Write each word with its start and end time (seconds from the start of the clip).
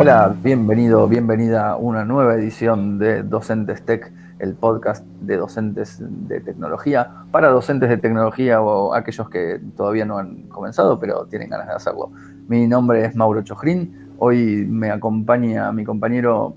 Hola, 0.00 0.32
bienvenido, 0.44 1.08
bienvenida 1.08 1.70
a 1.70 1.76
una 1.76 2.04
nueva 2.04 2.36
edición 2.36 3.00
de 3.00 3.24
Docentes 3.24 3.84
Tech, 3.84 4.12
el 4.38 4.54
podcast 4.54 5.04
de 5.22 5.36
docentes 5.36 5.98
de 6.00 6.38
tecnología, 6.38 7.24
para 7.32 7.48
docentes 7.48 7.88
de 7.88 7.96
tecnología 7.96 8.62
o 8.62 8.94
aquellos 8.94 9.28
que 9.28 9.60
todavía 9.76 10.04
no 10.04 10.18
han 10.18 10.42
comenzado, 10.42 11.00
pero 11.00 11.26
tienen 11.26 11.50
ganas 11.50 11.66
de 11.66 11.72
hacerlo. 11.72 12.12
Mi 12.46 12.68
nombre 12.68 13.04
es 13.04 13.16
Mauro 13.16 13.42
Chojrín, 13.42 14.12
hoy 14.18 14.64
me 14.70 14.92
acompaña 14.92 15.72
mi 15.72 15.82
compañero 15.82 16.54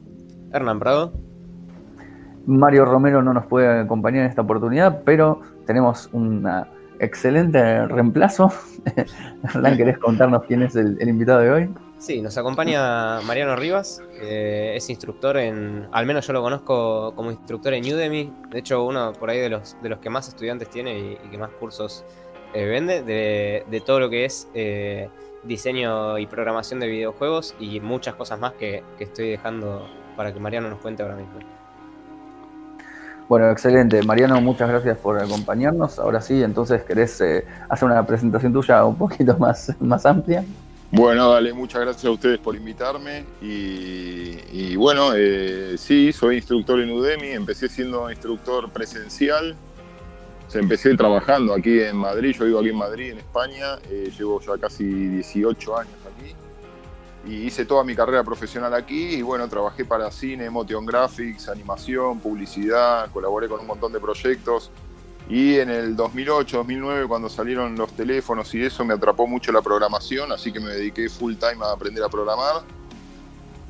Hernán 0.54 0.78
Prado. 0.78 1.14
Mario 2.46 2.86
Romero 2.86 3.23
no 3.23 3.34
nos 3.34 3.48
puede 3.48 3.80
acompañar 3.80 4.26
en 4.26 4.30
esta 4.30 4.44
oportunidad, 4.44 5.02
pero 5.04 5.42
tenemos 5.66 6.12
un 6.14 6.48
excelente 7.00 7.88
reemplazo. 7.88 8.52
Hernán, 9.44 9.78
¿querés 9.78 9.97
contarnos 9.97 10.43
quién 10.43 10.61
es 10.61 10.75
el 10.75 11.10
invitado 11.10 11.39
de 11.39 11.50
hoy? 11.50 11.69
Sí, 12.01 12.19
nos 12.19 12.36
acompaña 12.36 13.21
Mariano 13.21 13.55
Rivas, 13.55 14.01
es 14.19 14.89
instructor 14.89 15.37
en, 15.37 15.87
al 15.92 16.07
menos 16.07 16.25
yo 16.25 16.33
lo 16.33 16.42
conozco 16.42 17.14
como 17.15 17.29
instructor 17.29 17.75
en 17.75 17.83
Udemy, 17.83 18.33
de 18.50 18.57
hecho 18.57 18.83
uno 18.83 19.14
por 19.14 19.29
ahí 19.29 19.37
de 19.37 19.50
los, 19.50 19.78
de 19.83 19.89
los 19.89 20.00
que 20.00 20.09
más 20.09 20.28
estudiantes 20.28 20.68
tiene 20.71 20.97
y, 20.97 21.29
que 21.29 21.37
más 21.37 21.51
cursos 21.51 22.04
eh, 22.56 22.65
vende, 22.65 23.04
de, 23.04 23.83
todo 23.86 24.00
lo 24.00 24.09
que 24.09 24.25
es 24.25 24.47
eh, 24.56 25.09
diseño 25.43 26.18
y 26.18 26.25
programación 26.25 26.79
de 26.79 26.87
videojuegos 26.87 27.54
y 27.59 27.79
muchas 27.82 28.15
cosas 28.15 28.39
más 28.39 28.54
que, 28.54 28.83
estoy 28.97 29.29
dejando 29.29 29.87
para 30.18 30.33
que 30.33 30.39
Mariano 30.39 30.71
nos 30.71 30.79
cuente 30.79 31.04
ahora 31.04 31.18
mismo. 31.18 31.37
Bueno, 33.30 33.52
excelente. 33.52 34.02
Mariano, 34.02 34.42
muchas 34.42 34.67
gracias 34.67 34.97
por 34.97 35.20
acompañarnos. 35.20 36.00
Ahora 36.00 36.20
sí, 36.20 36.42
entonces, 36.42 36.83
¿querés 36.83 37.22
eh, 37.22 37.45
hacer 37.70 37.88
una 37.88 38.03
presentación 38.08 38.52
tuya 38.52 38.83
un 38.86 38.95
poquito 38.95 39.38
más, 39.38 39.72
más 39.80 40.03
amplia? 40.08 40.44
Bueno, 40.94 41.30
dale, 41.30 41.53
muchas 41.53 41.80
gracias 41.81 42.03
a 42.03 42.11
ustedes 42.11 42.38
por 42.39 42.53
invitarme. 42.53 43.23
Y, 43.42 44.75
bueno, 44.75 45.14
eh, 45.16 45.75
sí, 45.78 46.11
soy 46.11 46.36
instructor 46.36 46.81
en 46.81 46.92
Udemy. 46.92 47.30
Empecé 47.30 47.70
siendo 47.70 48.11
instructor 48.11 48.70
presencial. 48.70 49.56
Se 50.50 50.59
empecé 50.59 50.94
trabajando 50.98 51.53
aquí 51.53 51.80
en 51.80 51.95
Madrid. 51.95 52.36
Yo 52.38 52.44
vivo 52.44 52.59
aquí 52.59 52.70
en 52.70 52.75
Madrid, 52.75 53.11
en 53.11 53.20
España. 53.20 53.78
Eh, 53.89 54.11
llevo 54.17 54.42
ya 54.42 54.58
casi 54.58 54.83
18 54.83 55.78
años 55.78 55.95
aquí. 56.14 56.36
Y 57.26 57.45
hice 57.45 57.64
toda 57.64 57.86
mi 57.86 57.95
carrera 57.95 58.26
profesional 58.26 58.73
aquí. 58.73 59.16
Y 59.16 59.22
bueno, 59.22 59.48
trabajé 59.48 59.86
para 59.86 60.11
cine, 60.11 60.50
motion 60.50 60.86
graphics, 60.86 61.48
animación, 61.48 62.20
publicidad. 62.20 63.09
Colaboré 63.14 63.48
con 63.48 63.61
un 63.61 63.67
montón 63.67 63.94
de 63.94 64.02
proyectos 64.02 64.70
y 65.32 65.60
en 65.60 65.70
el 65.70 65.96
2008, 65.96 66.58
2009, 66.58 67.08
cuando 67.08 67.30
salieron 67.30 67.78
los 67.78 67.94
teléfonos 67.94 68.54
y 68.54 68.66
eso, 68.66 68.84
me 68.84 68.96
atrapó 68.96 69.26
mucho 69.28 69.54
la 69.54 69.62
programación, 69.62 70.30
así 70.34 70.52
que 70.52 70.60
me 70.60 70.72
dediqué 70.72 71.08
full 71.08 71.36
time 71.36 71.64
a 71.64 71.72
aprender 71.72 72.04
a 72.04 72.10
programar. 72.10 72.64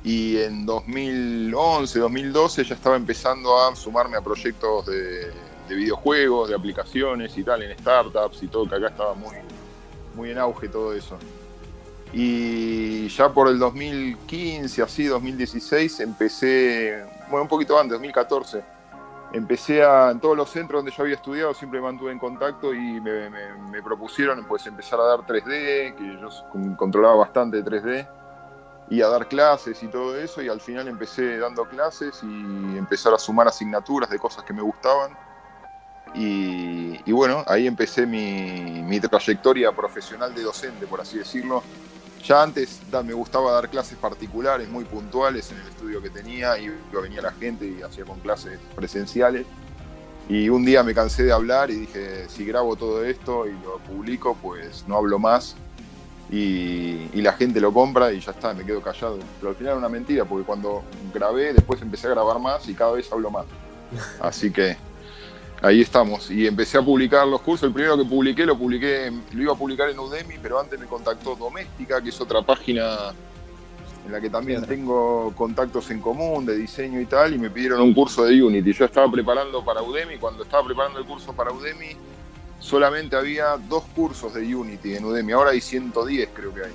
Y 0.03 0.37
en 0.37 0.65
2011, 0.65 1.99
2012 1.99 2.63
ya 2.63 2.73
estaba 2.73 2.95
empezando 2.95 3.55
a 3.61 3.75
sumarme 3.75 4.17
a 4.17 4.21
proyectos 4.21 4.87
de, 4.87 5.31
videojuegos, 5.69 6.49
de 6.49 6.55
aplicaciones 6.55 7.37
y 7.37 7.43
tal, 7.43 7.61
en 7.61 7.77
startups 7.77 8.41
y 8.41 8.47
todo, 8.47 8.67
que 8.67 8.77
acá 8.77 8.87
estaba 8.87 9.13
muy, 9.13 9.35
muy 10.15 10.31
en 10.31 10.39
auge 10.39 10.67
todo 10.67 10.95
eso. 10.95 11.15
Y 12.11 13.07
ya 13.09 13.31
por 13.31 13.47
el 13.47 13.59
2015, 13.59 14.81
así, 14.81 15.05
2016, 15.05 15.99
empecé, 15.99 17.05
bueno, 17.29 17.43
un 17.43 17.47
poquito 17.47 17.77
antes, 17.77 17.91
2014 17.91 18.70
empecé 19.33 19.83
a, 19.83 20.11
en 20.11 20.19
todos 20.19 20.35
los 20.35 20.49
centros 20.49 20.79
donde 20.79 20.91
yo 20.91 21.03
había 21.03 21.15
estudiado, 21.15 21.53
siempre 21.53 21.79
me 21.79 21.87
mantuve 21.87 22.11
en 22.11 22.19
contacto 22.19 22.73
y 22.73 22.99
me, 22.99 23.81
propusieron 23.83 24.45
pues 24.45 24.65
empezar 24.67 24.99
a 24.99 25.03
dar 25.03 25.19
3D, 25.19 25.95
que 25.95 26.19
yo 26.21 26.75
controlaba 26.77 27.15
bastante 27.15 27.63
3D, 27.63 28.07
y 28.89 29.01
a 29.01 29.07
dar 29.07 29.27
clases 29.27 29.81
y 29.83 29.87
todo 29.87 30.17
eso, 30.17 30.41
y 30.41 30.49
al 30.49 30.59
final 30.59 30.87
empecé 30.87 31.37
dando 31.37 31.65
clases 31.65 32.21
y 32.23 32.77
empezar 32.77 33.13
a 33.13 33.17
sumar 33.17 33.47
asignaturas 33.47 34.09
de 34.09 34.19
cosas 34.19 34.43
que 34.43 34.53
me 34.53 34.61
gustaban. 34.61 35.17
Y, 36.13 37.09
bueno, 37.09 37.45
ahí 37.47 37.67
empecé 37.67 38.05
mi, 38.05 38.83
mi 38.83 38.99
trayectoria 38.99 39.71
profesional 39.71 40.35
de 40.35 40.43
docente, 40.43 40.85
por 40.85 40.99
así 40.99 41.17
decirlo, 41.19 41.63
ya 42.23 42.43
antes 42.43 42.79
me 43.03 43.13
gustaba 43.13 43.51
dar 43.51 43.69
clases 43.69 43.97
particulares, 43.97 44.69
muy 44.69 44.85
puntuales 44.85 45.51
en 45.51 45.59
el 45.59 45.67
estudio 45.67 46.01
que 46.01 46.09
tenía, 46.09 46.57
y 46.57 46.71
venía 46.91 47.21
la 47.21 47.31
gente 47.31 47.65
y 47.65 47.81
hacía 47.81 48.05
con 48.05 48.19
clases 48.19 48.59
presenciales. 48.75 49.45
Y 50.29 50.49
un 50.49 50.63
día 50.63 50.83
me 50.83 50.93
cansé 50.93 51.23
de 51.23 51.33
hablar 51.33 51.71
y 51.71 51.75
dije, 51.75 52.29
si 52.29 52.45
grabo 52.45 52.75
todo 52.75 53.03
esto 53.03 53.47
y 53.47 53.51
lo 53.63 53.79
publico, 53.79 54.37
pues 54.41 54.85
no 54.87 54.95
hablo 54.95 55.19
más. 55.19 55.55
Y, 56.31 57.09
la 57.21 57.33
gente 57.33 57.59
lo 57.59 57.73
compra 57.73 58.11
y 58.13 58.19
ya 58.19 58.31
está, 58.31 58.53
me 58.53 58.63
quedo 58.63 58.81
callado. 58.81 59.19
Pero 59.39 59.49
al 59.49 59.55
final 59.55 59.71
era 59.71 59.77
una 59.79 59.89
mentira, 59.89 60.25
porque 60.25 60.45
cuando 60.45 60.83
grabé, 61.13 61.53
después 61.53 61.81
empecé 61.81 62.07
a 62.07 62.11
grabar 62.11 62.39
más 62.39 62.67
y 62.69 62.73
cada 62.73 62.93
vez 62.93 63.11
hablo 63.11 63.29
más. 63.29 63.45
Así 64.21 64.51
que 64.51 64.77
ahí 65.61 65.81
estamos. 65.81 66.29
Y 66.31 66.47
empecé 66.47 66.77
a 66.77 66.81
publicar 66.81 67.27
los 67.27 67.41
cursos. 67.41 67.67
El 67.67 67.73
primero 67.73 67.97
que 67.97 68.05
publiqué 68.05 68.45
lo 68.45 68.57
publiqué, 68.57 69.11
lo 69.33 69.41
iba 69.41 69.53
a 69.53 69.57
publicar 69.57 69.89
en 69.89 69.99
Udemy, 69.99 70.35
pero 70.41 70.59
antes 70.59 70.79
me 70.79 70.87
contactó 70.87 71.35
Doméstica, 71.35 72.01
que 72.01 72.09
es 72.09 72.19
otra 72.19 72.41
página 72.41 73.13
en 74.05 74.11
la 74.11 74.19
que 74.19 74.29
también 74.29 74.65
tengo 74.65 75.31
contactos 75.35 75.91
en 75.91 76.01
común 76.01 76.45
de 76.45 76.55
diseño 76.55 76.99
y 76.99 77.05
tal, 77.05 77.35
y 77.35 77.37
me 77.37 77.49
pidieron 77.49 77.81
un 77.81 77.93
curso 77.93 78.25
de 78.25 78.41
Unity. 78.41 78.73
Yo 78.73 78.85
estaba 78.85 79.09
preparando 79.11 79.63
para 79.63 79.83
Udemy, 79.83 80.17
cuando 80.17 80.43
estaba 80.43 80.65
preparando 80.65 80.99
el 80.99 81.05
curso 81.05 81.33
para 81.33 81.51
Udemy, 81.51 81.95
solamente 82.59 83.15
había 83.15 83.57
dos 83.69 83.83
cursos 83.95 84.33
de 84.33 84.55
Unity 84.55 84.95
en 84.95 85.05
Udemy, 85.05 85.33
ahora 85.33 85.51
hay 85.51 85.61
110 85.61 86.29
creo 86.33 86.53
que 86.53 86.61
hay. 86.63 86.71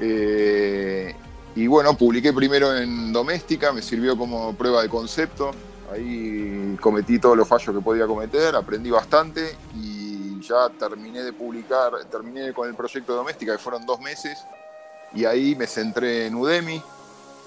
Eh, 0.00 1.14
y 1.56 1.66
bueno, 1.66 1.96
publiqué 1.96 2.32
primero 2.32 2.76
en 2.76 3.12
Doméstica, 3.12 3.72
me 3.72 3.80
sirvió 3.80 4.16
como 4.16 4.54
prueba 4.54 4.82
de 4.82 4.88
concepto, 4.88 5.52
Ahí 5.94 6.76
cometí 6.80 7.20
todos 7.20 7.36
los 7.36 7.46
fallos 7.46 7.74
que 7.74 7.80
podía 7.80 8.04
cometer, 8.06 8.56
aprendí 8.56 8.90
bastante 8.90 9.56
y 9.76 10.40
ya 10.40 10.68
terminé 10.70 11.22
de 11.22 11.32
publicar, 11.32 12.04
terminé 12.10 12.52
con 12.52 12.68
el 12.68 12.74
proyecto 12.74 13.14
Doméstica, 13.14 13.52
que 13.52 13.58
fueron 13.58 13.86
dos 13.86 14.00
meses, 14.00 14.44
y 15.14 15.24
ahí 15.24 15.54
me 15.54 15.68
centré 15.68 16.26
en 16.26 16.34
Udemy. 16.34 16.82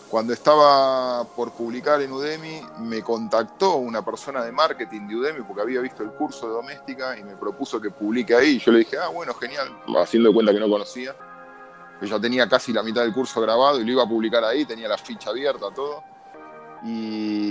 Cuando 0.09 0.31
estaba 0.31 1.25
por 1.35 1.51
publicar 1.51 2.01
en 2.01 2.13
Udemy, 2.13 2.61
me 2.79 3.01
contactó 3.01 3.75
una 3.75 4.05
persona 4.05 4.41
de 4.45 4.53
marketing 4.53 5.09
de 5.09 5.15
Udemy 5.17 5.41
porque 5.41 5.63
había 5.63 5.81
visto 5.81 6.01
el 6.01 6.11
curso 6.11 6.47
de 6.47 6.53
Doméstica 6.53 7.17
y 7.19 7.25
me 7.25 7.35
propuso 7.35 7.81
que 7.81 7.91
publique 7.91 8.33
ahí. 8.33 8.59
Yo 8.59 8.71
le 8.71 8.79
dije, 8.79 8.97
ah, 8.97 9.09
bueno, 9.09 9.33
genial, 9.33 9.77
haciendo 10.01 10.31
cuenta 10.31 10.53
que 10.53 10.59
no 10.61 10.69
conocía. 10.69 11.13
Yo 11.99 12.07
ya 12.07 12.19
tenía 12.21 12.47
casi 12.47 12.71
la 12.71 12.81
mitad 12.81 13.01
del 13.01 13.13
curso 13.13 13.41
grabado 13.41 13.81
y 13.81 13.83
lo 13.83 13.91
iba 13.91 14.03
a 14.03 14.07
publicar 14.07 14.45
ahí, 14.45 14.63
tenía 14.63 14.87
la 14.87 14.97
ficha 14.97 15.31
abierta, 15.31 15.65
todo. 15.75 16.01
Y, 16.85 17.46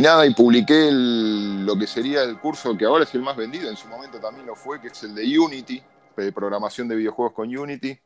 nada, 0.00 0.26
y 0.26 0.32
publiqué 0.32 0.90
lo 0.90 1.76
que 1.76 1.86
sería 1.86 2.22
el 2.22 2.38
curso 2.38 2.76
que 2.76 2.86
ahora 2.86 3.04
es 3.04 3.14
el 3.14 3.20
más 3.20 3.36
vendido, 3.36 3.68
en 3.68 3.76
su 3.76 3.88
momento 3.88 4.18
también 4.18 4.46
lo 4.46 4.56
fue, 4.56 4.80
que 4.80 4.88
es 4.88 5.02
el 5.02 5.14
de 5.14 5.38
Unity, 5.38 5.82
de 6.16 6.32
programación 6.32 6.88
de 6.88 6.96
videojuegos 6.96 7.34
con 7.34 7.54
Unity. 7.54 7.98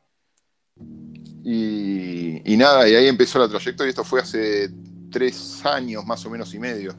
Y, 1.45 2.57
nada, 2.57 2.89
y 2.89 2.95
ahí 2.97 3.07
empezó 3.07 3.39
la 3.39 3.49
trayectoria, 3.49 3.91
esto 3.91 4.03
fue 4.03 4.21
hace 4.21 4.69
tres 5.13 5.65
años 5.65 6.05
más 6.05 6.27
o 6.27 6.31
menos 6.31 6.53
y 6.55 6.59
medio. 6.59 6.93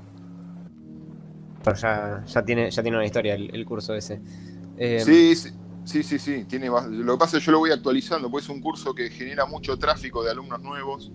ya, 1.65 2.23
ya, 2.25 2.45
tiene, 2.45 2.71
ya 2.71 2.81
tiene 2.81 2.97
una 2.97 3.05
historia 3.05 3.35
el, 3.35 3.65
curso 3.65 3.93
ese. 3.93 4.21
Eh, 4.77 5.01
sí, 5.03 5.35
sí, 5.83 6.03
sí, 6.03 6.17
sí, 6.17 6.45
Tiene, 6.45 6.67
lo 6.67 7.13
que 7.13 7.19
pasa 7.19 7.37
es 7.37 7.43
que 7.43 7.47
yo 7.47 7.51
lo 7.51 7.59
voy 7.59 7.71
actualizando, 7.71 8.31
pues 8.31 8.45
es 8.45 8.49
un 8.49 8.61
curso 8.61 8.95
que 8.95 9.09
genera 9.09 9.45
mucho 9.45 9.77
tráfico 9.77 10.23
de 10.23 10.31
alumnos 10.31 10.61
nuevos 10.61 11.11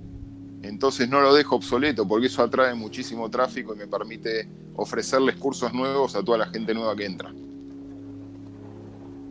entonces 0.62 1.08
no 1.08 1.20
lo 1.20 1.34
dejo 1.34 1.56
obsoleto 1.56 2.06
porque 2.06 2.26
eso 2.26 2.42
atrae 2.42 2.74
muchísimo 2.74 3.28
tráfico 3.30 3.74
y 3.74 3.78
me 3.78 3.86
permite 3.86 4.48
ofrecerles 4.74 5.36
cursos 5.36 5.72
nuevos 5.72 6.14
a 6.16 6.22
toda 6.22 6.38
la 6.38 6.46
gente 6.46 6.72
nueva 6.74 6.96
que 6.96 7.06
entra. 7.06 7.32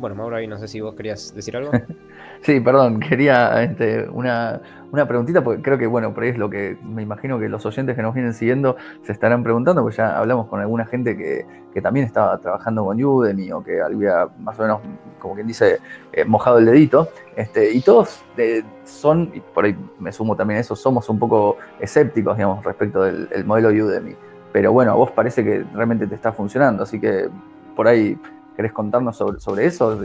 Bueno, 0.02 0.16
Mauro, 0.16 0.36
ahí 0.36 0.48
no 0.48 0.58
sé 0.58 0.68
si 0.68 0.82
vos 0.82 0.96
querías 0.96 1.32
decir 1.36 1.56
algo. 1.56 1.72
sí, 2.42 2.60
perdón, 2.60 3.00
quería 3.00 3.62
este, 3.62 4.10
una, 4.10 4.60
una, 4.92 5.08
preguntita, 5.08 5.44
porque 5.44 5.62
creo 5.62 5.78
que, 5.78 5.86
bueno, 5.86 6.12
por 6.12 6.24
ahí 6.24 6.30
es 6.30 6.40
lo 6.40 6.50
que 6.50 6.76
me 6.84 7.04
imagino 7.04 7.38
que 7.38 7.48
los 7.48 7.64
oyentes 7.68 7.96
que 7.96 8.02
nos 8.02 8.16
vienen 8.16 8.34
siguiendo 8.34 8.78
se 9.04 9.12
estarán 9.12 9.44
preguntando, 9.44 9.84
porque 9.84 9.98
ya 9.98 10.18
hablamos 10.18 10.48
con 10.48 10.60
alguna 10.60 10.88
gente 10.88 11.16
que, 11.16 11.46
también 11.84 12.06
estaba 12.06 12.38
trabajando 12.40 12.84
con 12.84 13.02
Udemy 13.02 13.52
o 13.52 13.64
que 13.64 13.80
había 13.80 14.28
más 14.40 14.60
o 14.60 14.64
menos, 14.64 14.82
como 15.20 15.36
quien 15.36 15.46
dice, 15.46 15.78
eh, 16.12 16.26
mojado 16.26 16.58
el 16.58 16.66
dedito, 16.66 17.10
este, 17.36 17.72
y 17.72 17.82
todos 17.82 18.24
eh, 18.38 18.64
son, 18.84 19.30
y 19.36 19.40
por 19.40 19.66
ahí 19.66 19.76
me 20.00 20.12
sumo 20.12 20.36
también 20.36 20.58
a 20.58 20.62
eso, 20.62 20.76
somos 20.76 21.08
un 21.10 21.20
poco 21.20 21.58
escépticos, 21.80 22.36
digamos, 22.36 22.66
respecto 22.66 23.04
del 23.04 23.46
modelo 23.46 23.70
Udemy. 23.70 24.16
Pero 24.52 24.74
bueno, 24.74 24.92
a 24.92 24.96
vos 24.96 25.12
parece 25.12 25.44
que 25.44 25.64
realmente 25.74 26.08
te 26.08 26.16
está 26.16 26.34
funcionando, 26.34 26.84
así 26.84 27.00
que 27.00 27.30
por 27.76 27.88
ahí 27.88 28.18
¿Querés 28.62 28.74
contarnos 28.74 29.18
sobre, 29.18 29.66
eso? 29.66 30.00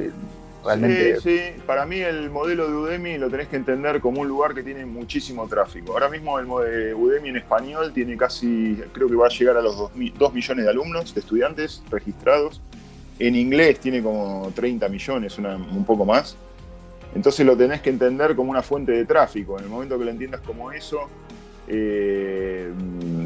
Realmente... 0.65 1.21
Sí, 1.21 1.29
sí, 1.29 1.63
para 1.67 1.85
mí 1.85 1.99
el 1.99 2.31
modelo 2.31 2.67
de 2.67 2.75
Udemy 2.75 3.19
lo 3.19 3.29
tenés 3.29 3.49
que 3.49 3.57
entender 3.57 4.01
como 4.01 4.23
un 4.23 4.29
lugar 4.29 4.55
que 4.55 4.63
tiene 4.63 4.87
muchísimo 4.87 5.47
tráfico. 5.47 5.93
Ahora 5.93 6.09
mismo 6.09 6.39
el 6.39 6.47
de 6.47 6.95
Udemy 6.95 7.29
en 7.29 7.37
español 7.37 7.93
tiene 7.93 8.17
casi, 8.17 8.83
creo 8.95 9.09
que 9.09 9.15
va 9.15 9.27
a 9.27 9.29
llegar 9.29 9.59
a 9.59 9.61
los 9.61 9.77
2, 9.77 9.93
millones 10.33 10.65
de 10.65 10.71
alumnos, 10.71 11.15
de 11.15 11.21
estudiantes 11.21 11.83
registrados. 11.91 12.63
En 13.19 13.37
inglés 13.37 13.79
tiene 13.79 14.03
como 14.03 14.51
30 14.55 14.89
millones, 14.89 15.39
un 15.39 15.85
poco 15.85 16.07
más. 16.07 16.35
Entonces 17.15 17.45
lo 17.45 17.59
tenés 17.59 17.83
que 17.83 17.91
entender 17.91 18.35
como 18.35 18.51
una 18.51 18.63
fuente 18.63 18.93
de 18.93 19.05
tráfico. 19.05 19.59
En 19.59 19.65
el 19.65 19.71
momento 19.71 19.99
que 19.99 20.07
lo 20.07 20.11
entiendas 20.11 20.41
como 20.41 20.73
eso, 20.73 21.11
eh, 21.69 22.73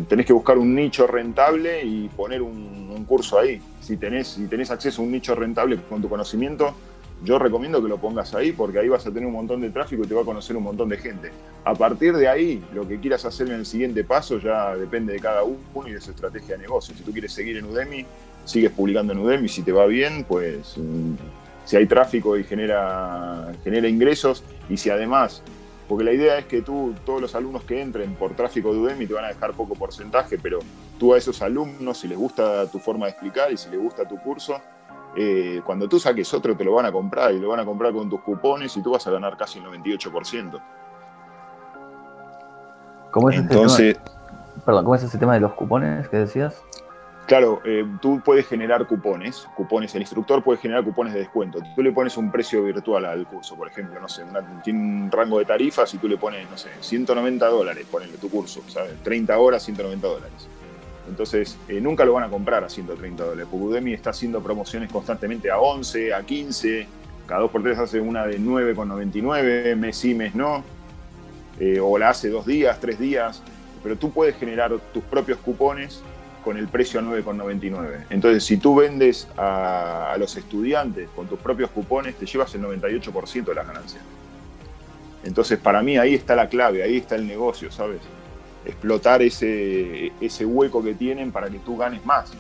tenés 0.09 0.26
que 0.26 0.33
buscar 0.33 0.59
un 0.59 0.75
nicho 0.75 1.06
rentable 1.06 1.85
y 1.85 2.09
poner 2.09 2.43
un, 2.43 3.05
curso 3.06 3.38
ahí. 3.38 3.61
Si 3.91 3.97
tenés, 3.97 4.29
si 4.29 4.47
tenés 4.47 4.71
acceso 4.71 5.03
a 5.03 5.05
un 5.05 5.11
nicho 5.11 5.35
rentable 5.35 5.77
con 5.89 6.01
tu 6.01 6.09
conocimiento, 6.09 6.77
yo 7.25 7.41
recomiendo 7.41 7.83
que 7.83 7.89
lo 7.89 7.99
pongas 7.99 8.33
ahí 8.37 8.53
porque 8.53 8.79
ahí 8.79 8.89
vas 8.89 9.05
a 9.05 9.11
tener 9.11 9.27
un 9.27 9.33
montón 9.33 9.61
de 9.61 9.71
tráfico 9.71 10.05
y 10.05 10.07
te 10.07 10.15
va 10.15 10.23
a 10.23 10.25
conocer 10.25 10.57
un 10.57 10.63
montón 10.63 10.89
de 10.89 10.97
gente. 10.97 11.33
A 11.65 11.75
partir 11.75 12.17
de 12.17 12.29
ahí, 12.29 12.63
lo 12.73 12.87
que 12.87 13.01
quieras 13.01 13.25
hacer 13.25 13.49
en 13.49 13.55
el 13.55 13.67
siguiente 13.67 14.05
paso 14.05 14.39
ya 14.39 14.77
depende 14.77 15.13
de 15.13 15.19
cada 15.19 15.43
uno 15.43 15.89
y 15.89 15.91
de 15.91 16.01
su 16.01 16.13
estrategia 16.13 16.55
de 16.55 16.63
negocio. 16.63 16.95
Si 16.95 17.03
tú 17.03 17.11
quieres 17.11 17.33
seguir 17.33 17.57
en 17.57 17.65
Udemy, 17.65 18.07
sigues 18.45 18.71
publicando 18.71 19.13
en 19.13 19.19
Udemy. 19.19 19.49
Si 19.49 19.63
te 19.63 19.73
va 19.73 19.87
bien, 19.87 20.23
pues 20.23 20.79
mm, 20.79 21.15
si 21.65 21.77
hay 21.77 21.87
tráfico 21.87 22.39
y 22.39 22.45
genera, 22.45 23.51
genera 23.65 23.89
ingresos 23.89 24.45
y 24.69 24.77
si 24.77 24.89
además 24.89 25.43
porque 25.91 26.05
la 26.05 26.13
idea 26.13 26.39
es 26.39 26.45
que 26.45 26.63
tú, 26.63 26.95
todos 27.05 27.21
los 27.21 27.35
alumnos 27.35 27.65
que 27.65 27.83
entren 27.83 28.15
por 28.15 28.37
tráfico 28.37 28.73
de 28.73 28.79
Udemy 28.79 29.09
te 29.09 29.15
van 29.15 29.25
a 29.25 29.29
dejar 29.29 29.55
poco 29.55 29.75
porcentaje, 29.75 30.39
pero 30.39 30.61
tú 31.01 31.15
a 31.15 31.19
esos 31.19 31.43
alumnos, 31.43 31.99
si 31.99 32.07
les 32.07 32.17
gusta 32.17 32.65
tu 32.71 32.79
forma 32.79 33.07
de 33.07 33.11
explicar 33.11 33.51
y 33.51 33.57
si 33.57 33.69
les 33.71 33.81
gusta 33.81 34.07
tu 34.07 34.17
curso, 34.21 34.55
eh, 35.17 35.61
cuando 35.67 35.89
tú 35.89 35.99
saques 35.99 36.33
otro 36.33 36.57
te 36.57 36.63
lo 36.63 36.75
van 36.75 36.87
a 36.87 36.93
comprar 36.93 37.33
y 37.33 37.41
lo 37.41 37.49
van 37.49 37.59
a 37.59 37.65
comprar 37.65 37.93
con 37.93 38.09
tus 38.09 38.21
cupones 38.21 38.77
y 38.77 38.83
tú 38.85 38.93
vas 38.93 39.05
a 39.05 39.11
ganar 39.11 39.37
casi 39.37 39.59
el 39.59 39.65
98%. 39.65 40.63
¿Cómo 43.11 43.31
es 43.31 43.39
Entonces, 43.39 43.97
perdón, 44.65 44.85
¿cómo 44.85 44.95
es 44.95 45.03
ese 45.03 45.19
tema 45.19 45.35
de 45.35 45.41
los 45.41 45.55
cupones 45.55 46.09
que 46.09 46.19
decías? 46.19 46.63
Claro, 47.31 47.62
eh, 47.65 47.87
tú 48.03 48.21
puedes 48.25 48.49
generar 48.49 48.88
cupones, 48.88 49.47
cupones, 49.55 49.94
el 49.94 50.00
instructor 50.00 50.43
puede 50.43 50.59
generar 50.59 50.82
cupones 50.82 51.15
de 51.15 51.21
descuento. 51.21 51.61
Tú 51.77 51.81
le 51.81 51.93
pones 51.93 52.17
un 52.17 52.29
precio 52.32 52.65
virtual 52.65 53.05
al 53.05 53.25
curso, 53.25 53.55
por 53.55 53.69
ejemplo, 53.69 54.00
no 54.00 54.09
sé, 54.09 54.25
tiene 54.65 54.81
un 54.81 55.12
rango 55.12 55.38
de 55.38 55.44
tarifas 55.44 55.94
y 55.94 55.99
tú 55.99 56.09
le 56.09 56.17
pones, 56.17 56.50
no 56.50 56.59
sé, 56.59 56.71
190 56.81 57.47
dólares, 57.47 57.87
ponele 57.88 58.15
tu 58.15 58.29
curso, 58.29 58.65
¿sabes? 58.67 59.00
30 59.05 59.38
horas, 59.38 59.62
190 59.62 60.09
dólares. 60.09 60.49
Entonces, 61.09 61.56
eh, 61.69 61.81
nunca 61.81 62.05
lo 62.05 62.15
van 62.15 62.25
a 62.25 62.29
comprar 62.29 62.65
a 62.65 62.69
130 62.69 63.23
dólares, 63.23 63.47
porque 63.49 63.65
Udemy 63.65 63.93
está 63.93 64.11
haciendo 64.11 64.43
promociones 64.43 64.91
constantemente 64.91 65.53
a 65.53 65.61
11, 65.61 66.12
a 66.12 66.23
15, 66.23 66.88
cada 67.29 67.43
2x3 67.43 67.79
hace 67.79 68.00
una 68.00 68.26
de 68.26 68.41
9,99, 68.41 69.76
mes 69.76 69.97
sí, 69.97 70.17
mes 70.17 70.35
no, 70.35 70.65
eh, 71.61 71.79
o 71.79 71.97
la 71.97 72.09
hace 72.09 72.29
dos 72.29 72.44
días, 72.44 72.81
tres 72.81 72.99
días, 72.99 73.41
pero 73.85 73.94
tú 73.94 74.11
puedes 74.11 74.35
generar 74.35 74.76
tus 74.93 75.05
propios 75.05 75.38
cupones 75.38 76.03
con 76.45 76.57
el 76.57 76.69
precio 76.69 77.01
a 77.01 77.03
9,99. 77.03 78.07
Entonces, 78.11 78.45
si 78.45 78.57
tú 78.57 78.77
vendes 78.77 79.29
a, 79.37 80.17
los 80.19 80.37
estudiantes 80.37 81.09
con 81.15 81.27
tus 81.27 81.39
propios 81.39 81.71
cupones, 81.71 82.17
te 82.17 82.27
llevas 82.27 82.55
el 82.55 82.63
98% 82.63 83.45
de 83.45 83.55
las 83.55 83.67
ganancias. 83.67 84.03
Entonces, 85.25 85.59
para 85.59 85.83
mí 85.83 85.99
ahí 85.99 86.15
está 86.15 86.35
la 86.35 86.49
clave, 86.49 86.83
ahí 86.83 86.97
está 86.97 87.15
el 87.15 87.27
negocio, 87.27 87.71
¿sabes? 87.71 88.01
Explotar 88.65 89.23
ese, 89.23 90.13
ese 90.21 90.47
hueco 90.47 90.83
que 90.83 90.95
tienen 90.95 91.31
para 91.31 91.51
que 91.51 91.59
tú 91.59 91.77
ganes 91.77 92.05
más. 92.05 92.33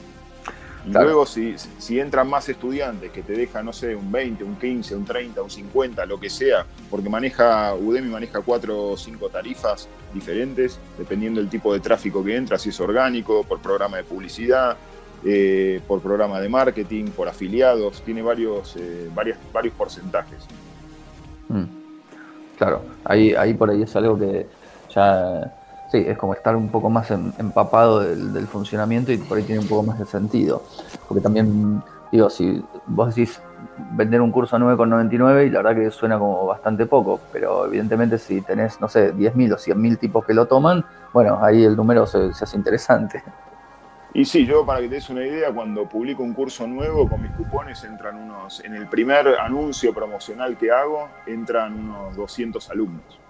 Luego, 0.86 1.26
si, 1.26 1.56
si, 1.58 2.00
entran 2.00 2.28
más 2.28 2.48
estudiantes 2.48 3.10
que 3.10 3.22
te 3.22 3.34
dejan, 3.34 3.66
no 3.66 3.72
sé, 3.72 3.94
un 3.94 4.10
20, 4.10 4.44
un 4.44 4.56
15, 4.56 4.96
un 4.96 5.04
30, 5.04 5.42
un 5.42 5.50
50, 5.50 6.06
lo 6.06 6.18
que 6.18 6.30
sea, 6.30 6.64
porque 6.88 7.08
maneja, 7.08 7.74
Udemy 7.74 8.08
maneja 8.08 8.40
cuatro 8.40 8.92
o 8.92 8.96
cinco 8.96 9.28
tarifas 9.28 9.88
diferentes, 10.14 10.78
dependiendo 10.96 11.40
del 11.40 11.50
tipo 11.50 11.72
de 11.72 11.80
tráfico 11.80 12.24
que 12.24 12.34
entra, 12.36 12.58
si 12.58 12.70
es 12.70 12.80
orgánico, 12.80 13.44
por 13.44 13.60
programa 13.60 13.98
de 13.98 14.04
publicidad, 14.04 14.76
eh, 15.24 15.82
por 15.86 16.00
programa 16.00 16.40
de 16.40 16.48
marketing, 16.48 17.06
por 17.10 17.28
afiliados, 17.28 18.00
tiene 18.02 18.22
varios, 18.22 18.74
eh, 18.76 19.10
varios 19.14 19.74
porcentajes. 19.74 20.46
Mm. 21.48 21.64
Claro, 22.56 22.82
ahí, 23.04 23.34
ahí 23.34 23.54
por 23.54 23.70
ahí 23.70 23.82
es 23.82 23.96
algo 23.96 24.18
que 24.18 24.46
ya 24.94 25.59
Sí, 25.90 26.04
es 26.06 26.16
como 26.16 26.34
estar 26.34 26.54
un 26.54 26.68
poco 26.68 26.88
más 26.88 27.10
empapado 27.10 27.98
del, 28.00 28.46
funcionamiento 28.46 29.10
y 29.10 29.18
por 29.18 29.38
ahí 29.38 29.44
tiene 29.44 29.60
un 29.60 29.66
poco 29.66 29.82
más 29.82 29.98
de 29.98 30.06
sentido. 30.06 30.62
Porque 31.08 31.20
también, 31.20 31.82
digo, 32.12 32.30
si 32.30 32.62
vos 32.86 33.12
decís 33.12 33.42
vender 33.92 34.20
un 34.20 34.30
curso 34.30 34.54
a 34.54 34.60
9,99 34.60 35.48
y 35.48 35.50
la 35.50 35.62
verdad 35.62 35.82
que 35.82 35.90
suena 35.90 36.16
como 36.16 36.46
bastante 36.46 36.86
poco, 36.86 37.18
pero 37.32 37.66
evidentemente 37.66 38.18
si 38.18 38.40
tenés, 38.40 38.80
no 38.80 38.88
sé, 38.88 39.12
10.000 39.12 39.52
o 39.52 39.56
100.000 39.56 39.98
tipos 39.98 40.24
que 40.24 40.32
lo 40.32 40.46
toman, 40.46 40.84
bueno, 41.12 41.42
ahí 41.42 41.64
el 41.64 41.74
número 41.74 42.06
se, 42.06 42.30
hace 42.40 42.56
interesante. 42.56 43.24
Y 44.14 44.24
sí, 44.24 44.46
yo 44.46 44.64
para 44.64 44.80
que 44.80 44.88
te 44.88 44.94
des 44.94 45.10
una 45.10 45.24
idea, 45.24 45.52
cuando 45.52 45.88
publico 45.88 46.22
un 46.22 46.34
curso 46.34 46.68
nuevo 46.68 47.08
con 47.08 47.20
mis 47.20 47.32
cupones 47.32 47.82
entran 47.82 48.16
unos, 48.16 48.64
en 48.64 48.74
el 48.74 48.86
primer 48.86 49.26
anuncio 49.40 49.92
promocional 49.92 50.56
que 50.56 50.70
hago, 50.70 51.08
entran 51.26 51.74
unos 51.74 52.14
200 52.14 52.70
alumnos. 52.70 53.20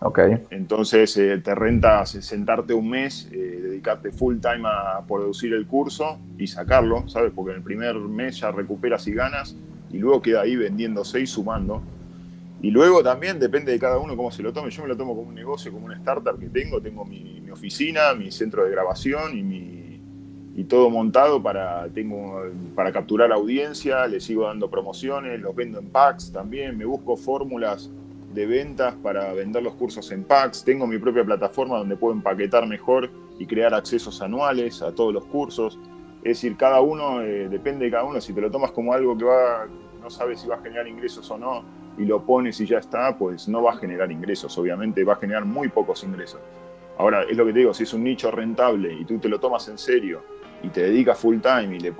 Okay. 0.00 0.46
Entonces 0.50 1.16
eh, 1.18 1.38
te 1.38 1.54
renta 1.54 2.04
sentarte 2.06 2.72
un 2.72 2.88
mes, 2.88 3.28
eh, 3.30 3.36
dedicarte 3.36 4.10
full 4.10 4.38
time 4.38 4.62
a 4.64 5.02
producir 5.06 5.52
el 5.52 5.66
curso 5.66 6.18
y 6.38 6.46
sacarlo, 6.46 7.08
¿sabes? 7.08 7.32
Porque 7.34 7.52
en 7.52 7.58
el 7.58 7.62
primer 7.62 7.96
mes 7.96 8.38
ya 8.40 8.50
recuperas 8.50 9.06
y 9.06 9.12
ganas 9.12 9.56
y 9.90 9.98
luego 9.98 10.22
queda 10.22 10.42
ahí 10.42 10.56
vendiéndose 10.56 11.20
y 11.20 11.26
sumando. 11.26 11.82
Y 12.62 12.70
luego 12.70 13.02
también 13.02 13.38
depende 13.38 13.72
de 13.72 13.78
cada 13.78 13.98
uno 13.98 14.16
cómo 14.16 14.30
se 14.30 14.42
lo 14.42 14.52
tome. 14.52 14.70
Yo 14.70 14.82
me 14.82 14.88
lo 14.88 14.96
tomo 14.96 15.14
como 15.14 15.28
un 15.28 15.34
negocio, 15.34 15.72
como 15.72 15.86
una 15.86 15.96
startup 15.96 16.38
que 16.38 16.48
tengo. 16.48 16.80
Tengo 16.80 17.04
mi, 17.04 17.42
oficina, 17.50 18.12
mi 18.14 18.30
centro 18.30 18.64
de 18.64 18.70
grabación 18.70 19.32
y 19.36 20.64
todo 20.64 20.90
montado 20.90 21.42
para, 21.42 21.88
tengo, 21.88 22.42
para 22.74 22.92
capturar 22.92 23.32
audiencia. 23.32 24.06
Le 24.06 24.20
sigo 24.20 24.44
dando 24.44 24.68
promociones, 24.68 25.40
los 25.40 25.54
vendo 25.56 25.78
en 25.78 25.86
packs 25.88 26.30
también. 26.30 26.76
Me 26.76 26.84
busco 26.84 27.16
fórmulas 27.16 27.90
de 28.32 28.46
ventas 28.46 28.94
para 29.02 29.32
vender 29.32 29.62
los 29.62 29.74
cursos 29.74 30.10
en 30.12 30.24
packs. 30.24 30.64
Tengo 30.64 30.86
mi 30.86 30.98
propia 30.98 31.24
plataforma 31.24 31.78
donde 31.78 31.96
puedo 31.96 32.14
empaquetar 32.14 32.66
mejor 32.66 33.10
y 33.38 33.46
crear 33.46 33.74
accesos 33.74 34.22
anuales 34.22 34.82
a 34.82 34.94
todos 34.94 35.12
los 35.12 35.24
cursos. 35.26 35.78
Es 36.18 36.38
decir, 36.38 36.56
cada 36.56 36.80
uno, 36.80 37.22
eh, 37.22 37.48
depende 37.48 37.86
de 37.86 37.90
cada 37.90 38.04
uno. 38.04 38.20
Si 38.20 38.32
te 38.32 38.40
lo 38.40 38.50
tomas 38.50 38.70
como 38.70 38.92
algo 38.92 39.16
que 39.16 39.24
va, 39.24 39.66
no 40.00 40.10
sabes 40.10 40.40
si 40.40 40.48
va 40.48 40.56
a 40.56 40.62
generar 40.62 40.86
ingresos 40.86 41.30
o 41.30 41.38
no, 41.38 41.64
y 41.98 42.04
lo 42.04 42.24
pones 42.24 42.60
y 42.60 42.66
ya 42.66 42.78
está, 42.78 43.16
pues 43.18 43.48
no 43.48 43.62
va 43.62 43.72
a 43.72 43.76
generar 43.76 44.10
ingresos. 44.12 44.56
Obviamente 44.58 45.02
va 45.02 45.14
a 45.14 45.16
generar 45.16 45.44
muy 45.44 45.68
pocos 45.68 46.04
ingresos. 46.04 46.40
Ahora, 46.98 47.22
es 47.22 47.36
lo 47.36 47.46
que 47.46 47.52
te 47.52 47.60
digo, 47.60 47.74
si 47.74 47.84
es 47.84 47.94
un 47.94 48.04
nicho 48.04 48.30
rentable 48.30 48.92
y 48.92 49.04
tú 49.04 49.18
te 49.18 49.28
lo 49.28 49.40
tomas 49.40 49.66
en 49.68 49.78
serio 49.78 50.22
y 50.62 50.68
te 50.68 50.82
dedicas 50.82 51.18
full 51.18 51.38
time 51.38 51.76
y 51.76 51.80
le, 51.80 51.94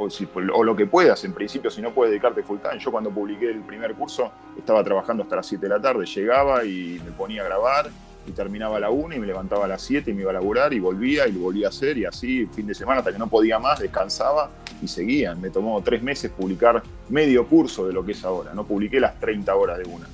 o 0.53 0.65
lo 0.65 0.77
que 0.77 0.87
puedas, 0.87 1.25
en 1.25 1.33
principio, 1.33 1.71
si 1.71 1.81
no 1.81 1.93
puedes 1.93 2.11
dedicarte 2.11 2.43
full 2.43 2.59
time. 2.59 2.79
Yo 2.79 2.91
cuando 2.91 3.11
publiqué 3.11 3.51
el 3.51 3.61
primer 3.61 3.95
curso 3.95 4.31
estaba 4.57 4.85
trabajando 4.85 5.23
hasta 5.23 5.37
las 5.37 5.47
7 5.47 5.67
de 5.67 5.69
la 5.69 5.81
tarde, 5.81 6.05
llegaba 6.07 6.65
y 6.65 7.01
me 7.05 7.11
ponía 7.13 7.43
a 7.43 7.47
grabar 7.47 7.91
y 8.27 8.33
terminaba 8.33 8.77
a 8.77 8.81
la 8.81 8.91
1 8.91 9.15
y 9.15 9.19
me 9.19 9.27
levantaba 9.27 9.65
a 9.65 9.69
las 9.69 9.83
7 9.83 10.11
y 10.11 10.15
me 10.15 10.23
iba 10.23 10.31
a 10.31 10.35
laburar 10.35 10.73
y 10.75 10.81
volvía 10.81 11.27
y 11.27 11.33
lo 11.33 11.41
volvía 11.41 11.67
a 11.67 11.71
hacer 11.71 11.97
y 11.97 12.05
así 12.05 12.47
fin 12.47 12.67
de 12.67 12.75
semana 12.75 12.99
hasta 12.99 13.13
que 13.13 13.19
no 13.19 13.29
podía 13.29 13.59
más, 13.59 13.81
descansaba 13.81 14.51
y 14.83 14.89
seguía. 14.89 15.35
Me 15.35 15.51
tomó 15.51 15.81
tres 15.83 16.03
meses 16.03 16.31
publicar 16.31 16.83
medio 17.09 17.47
curso 17.47 17.87
de 17.87 17.95
lo 17.95 18.05
que 18.05 18.13
es 18.13 18.25
ahora, 18.25 18.53
no 18.53 18.65
publiqué 18.65 19.01
las 19.01 19.19
30 19.19 19.55
horas 19.55 19.79
de 19.79 19.85
una. 19.85 20.07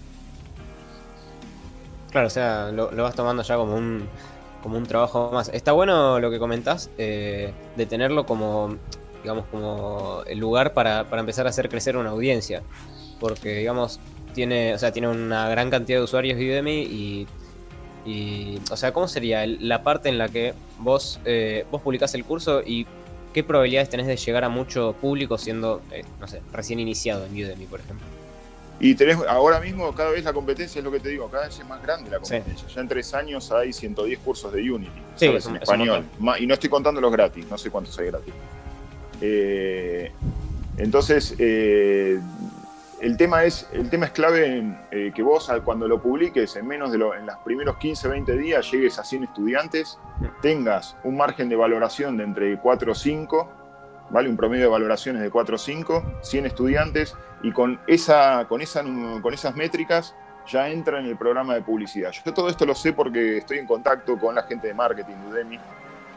Claro, 2.13 2.29
o 2.29 2.31
sea, 2.31 2.71
lo 2.71 3.03
vas 3.03 3.15
tomando 3.15 3.43
ya 3.43 3.57
como 3.57 3.75
un, 3.77 4.09
como 4.67 4.79
un 4.79 4.87
trabajo 4.87 5.31
más. 5.33 5.49
Está 5.51 5.71
bueno 5.71 6.19
lo 6.19 6.29
que 6.29 6.41
comentás 6.41 6.91
eh, 6.99 7.53
de 7.77 7.87
tenerlo 7.87 8.27
como, 8.27 8.77
digamos, 9.23 9.45
como 9.47 10.25
el 10.27 10.41
lugar 10.41 10.75
para, 10.75 11.07
empezar 11.13 11.47
a 11.47 11.51
hacer 11.51 11.69
crecer 11.69 11.97
una 11.97 12.11
audiencia. 12.11 12.65
Porque, 13.21 13.59
digamos, 13.59 14.01
tiene, 14.35 14.75
o 14.75 14.79
sea, 14.79 14.91
tiene 14.91 15.07
una 15.07 15.49
gran 15.49 15.71
cantidad 15.71 16.01
de 16.01 16.03
usuarios 16.03 16.37
Udemy 16.37 16.83
y, 16.83 17.29
y 18.05 18.59
o 18.69 18.77
sea, 18.77 18.93
¿cómo 18.93 19.07
sería 19.07 19.47
la 19.47 19.85
parte 19.85 20.09
en 20.09 20.19
la 20.19 20.29
que 20.29 20.53
vos, 20.81 21.21
eh, 21.27 21.65
vos 21.71 21.81
publicás 21.81 22.17
el 22.17 22.25
curso 22.25 22.61
y 22.67 22.89
qué 23.33 23.45
probabilidades 23.45 23.89
tenés 23.89 24.09
de 24.09 24.17
llegar 24.17 24.43
a 24.43 24.49
mucho 24.49 24.97
público 25.01 25.39
siendo, 25.39 25.81
eh, 25.93 26.03
no 26.19 26.27
sé, 26.27 26.43
recién 26.53 26.81
iniciado 26.81 27.25
en 27.25 27.35
Udemy, 27.35 27.67
por 27.67 27.79
ejemplo? 27.79 28.16
Y 28.79 28.95
tenés, 28.95 29.17
ahora 29.29 29.59
mismo 29.61 29.95
cada 29.95 30.11
vez 30.11 30.25
la 30.25 30.33
competencia, 30.33 30.79
es 30.79 30.85
lo 30.85 30.91
que 30.91 31.01
te 31.01 31.09
digo, 31.09 31.29
cada 31.31 31.47
vez 31.47 31.59
es 31.59 31.67
más 31.67 31.83
grande 31.83 32.11
la 32.11 32.19
competencia. 32.19 32.69
Ya 32.69 32.81
en 32.81 32.89
tres 32.89 33.15
años 33.15 33.51
hay 33.51 33.73
110 33.73 34.19
cursos 34.19 34.53
de 34.53 34.71
Unity, 34.71 35.03
en 35.21 35.57
español. 35.57 36.05
y 36.39 36.47
no 36.47 36.55
estoy 36.55 36.69
contando 36.69 37.01
los 37.01 37.11
gratis, 37.11 37.47
no 37.51 37.57
sé 37.57 37.71
cuántos 37.71 37.99
hay 37.99 38.07
gratis. 38.07 38.35
Eh, 39.21 40.13
entonces, 40.77 41.35
eh, 41.39 42.21
el, 43.01 43.17
tema 43.17 43.45
es, 43.45 43.67
el 43.73 43.89
tema 43.89 44.07
es 44.07 44.13
clave 44.13 44.59
en, 44.59 44.79
eh, 44.91 45.11
que 45.15 45.23
vos 45.23 45.51
cuando 45.65 45.89
lo 45.89 46.03
publiques 46.03 46.55
en 46.57 46.67
menos 46.67 46.93
de 46.93 46.99
lo, 46.99 47.15
en 47.15 47.25
los 47.25 47.37
primeros 47.39 47.79
15, 47.79 48.09
20 48.09 48.37
días 48.37 48.71
llegues 48.71 48.99
a 48.99 49.05
100 49.05 49.25
estudiantes, 49.25 49.99
tengas 50.43 50.97
un 51.03 51.17
margen 51.17 51.49
de 51.49 51.57
valoración 51.57 52.19
de 52.19 52.25
entre 52.25 52.59
4 52.59 52.93
o 52.93 52.95
5 52.95 53.66
¿vale? 54.11 54.29
Un 54.29 54.37
promedio 54.37 54.65
de 54.65 54.71
valoraciones 54.71 55.23
de 55.23 55.31
4 55.31 55.55
o 55.55 55.59
5, 55.59 56.03
100 56.23 56.47
estudiantes, 56.47 57.15
y 57.43 57.53
con, 57.53 57.81
esa, 57.87 58.47
con, 58.49 58.61
esa, 58.61 58.83
con 59.23 59.35
esas 59.35 59.55
métricas 59.57 60.15
ya 60.47 60.69
entra 60.69 61.01
en 61.01 61.07
el 61.07 61.17
programa 61.17 61.55
de 61.55 61.63
publicidad. 61.63 62.13
Yo 62.13 62.33
todo 62.33 62.49
esto 62.49 62.65
lo 62.65 62.75
sé 62.75 62.93
porque 62.93 63.39
estoy 63.39 63.59
en 63.59 63.67
contacto 63.67 64.19
con 64.19 64.35
la 64.35 64.43
gente 64.45 64.69
de 64.69 64.75
marketing 64.75 65.15
de 65.15 65.29
Udemy. 65.29 65.61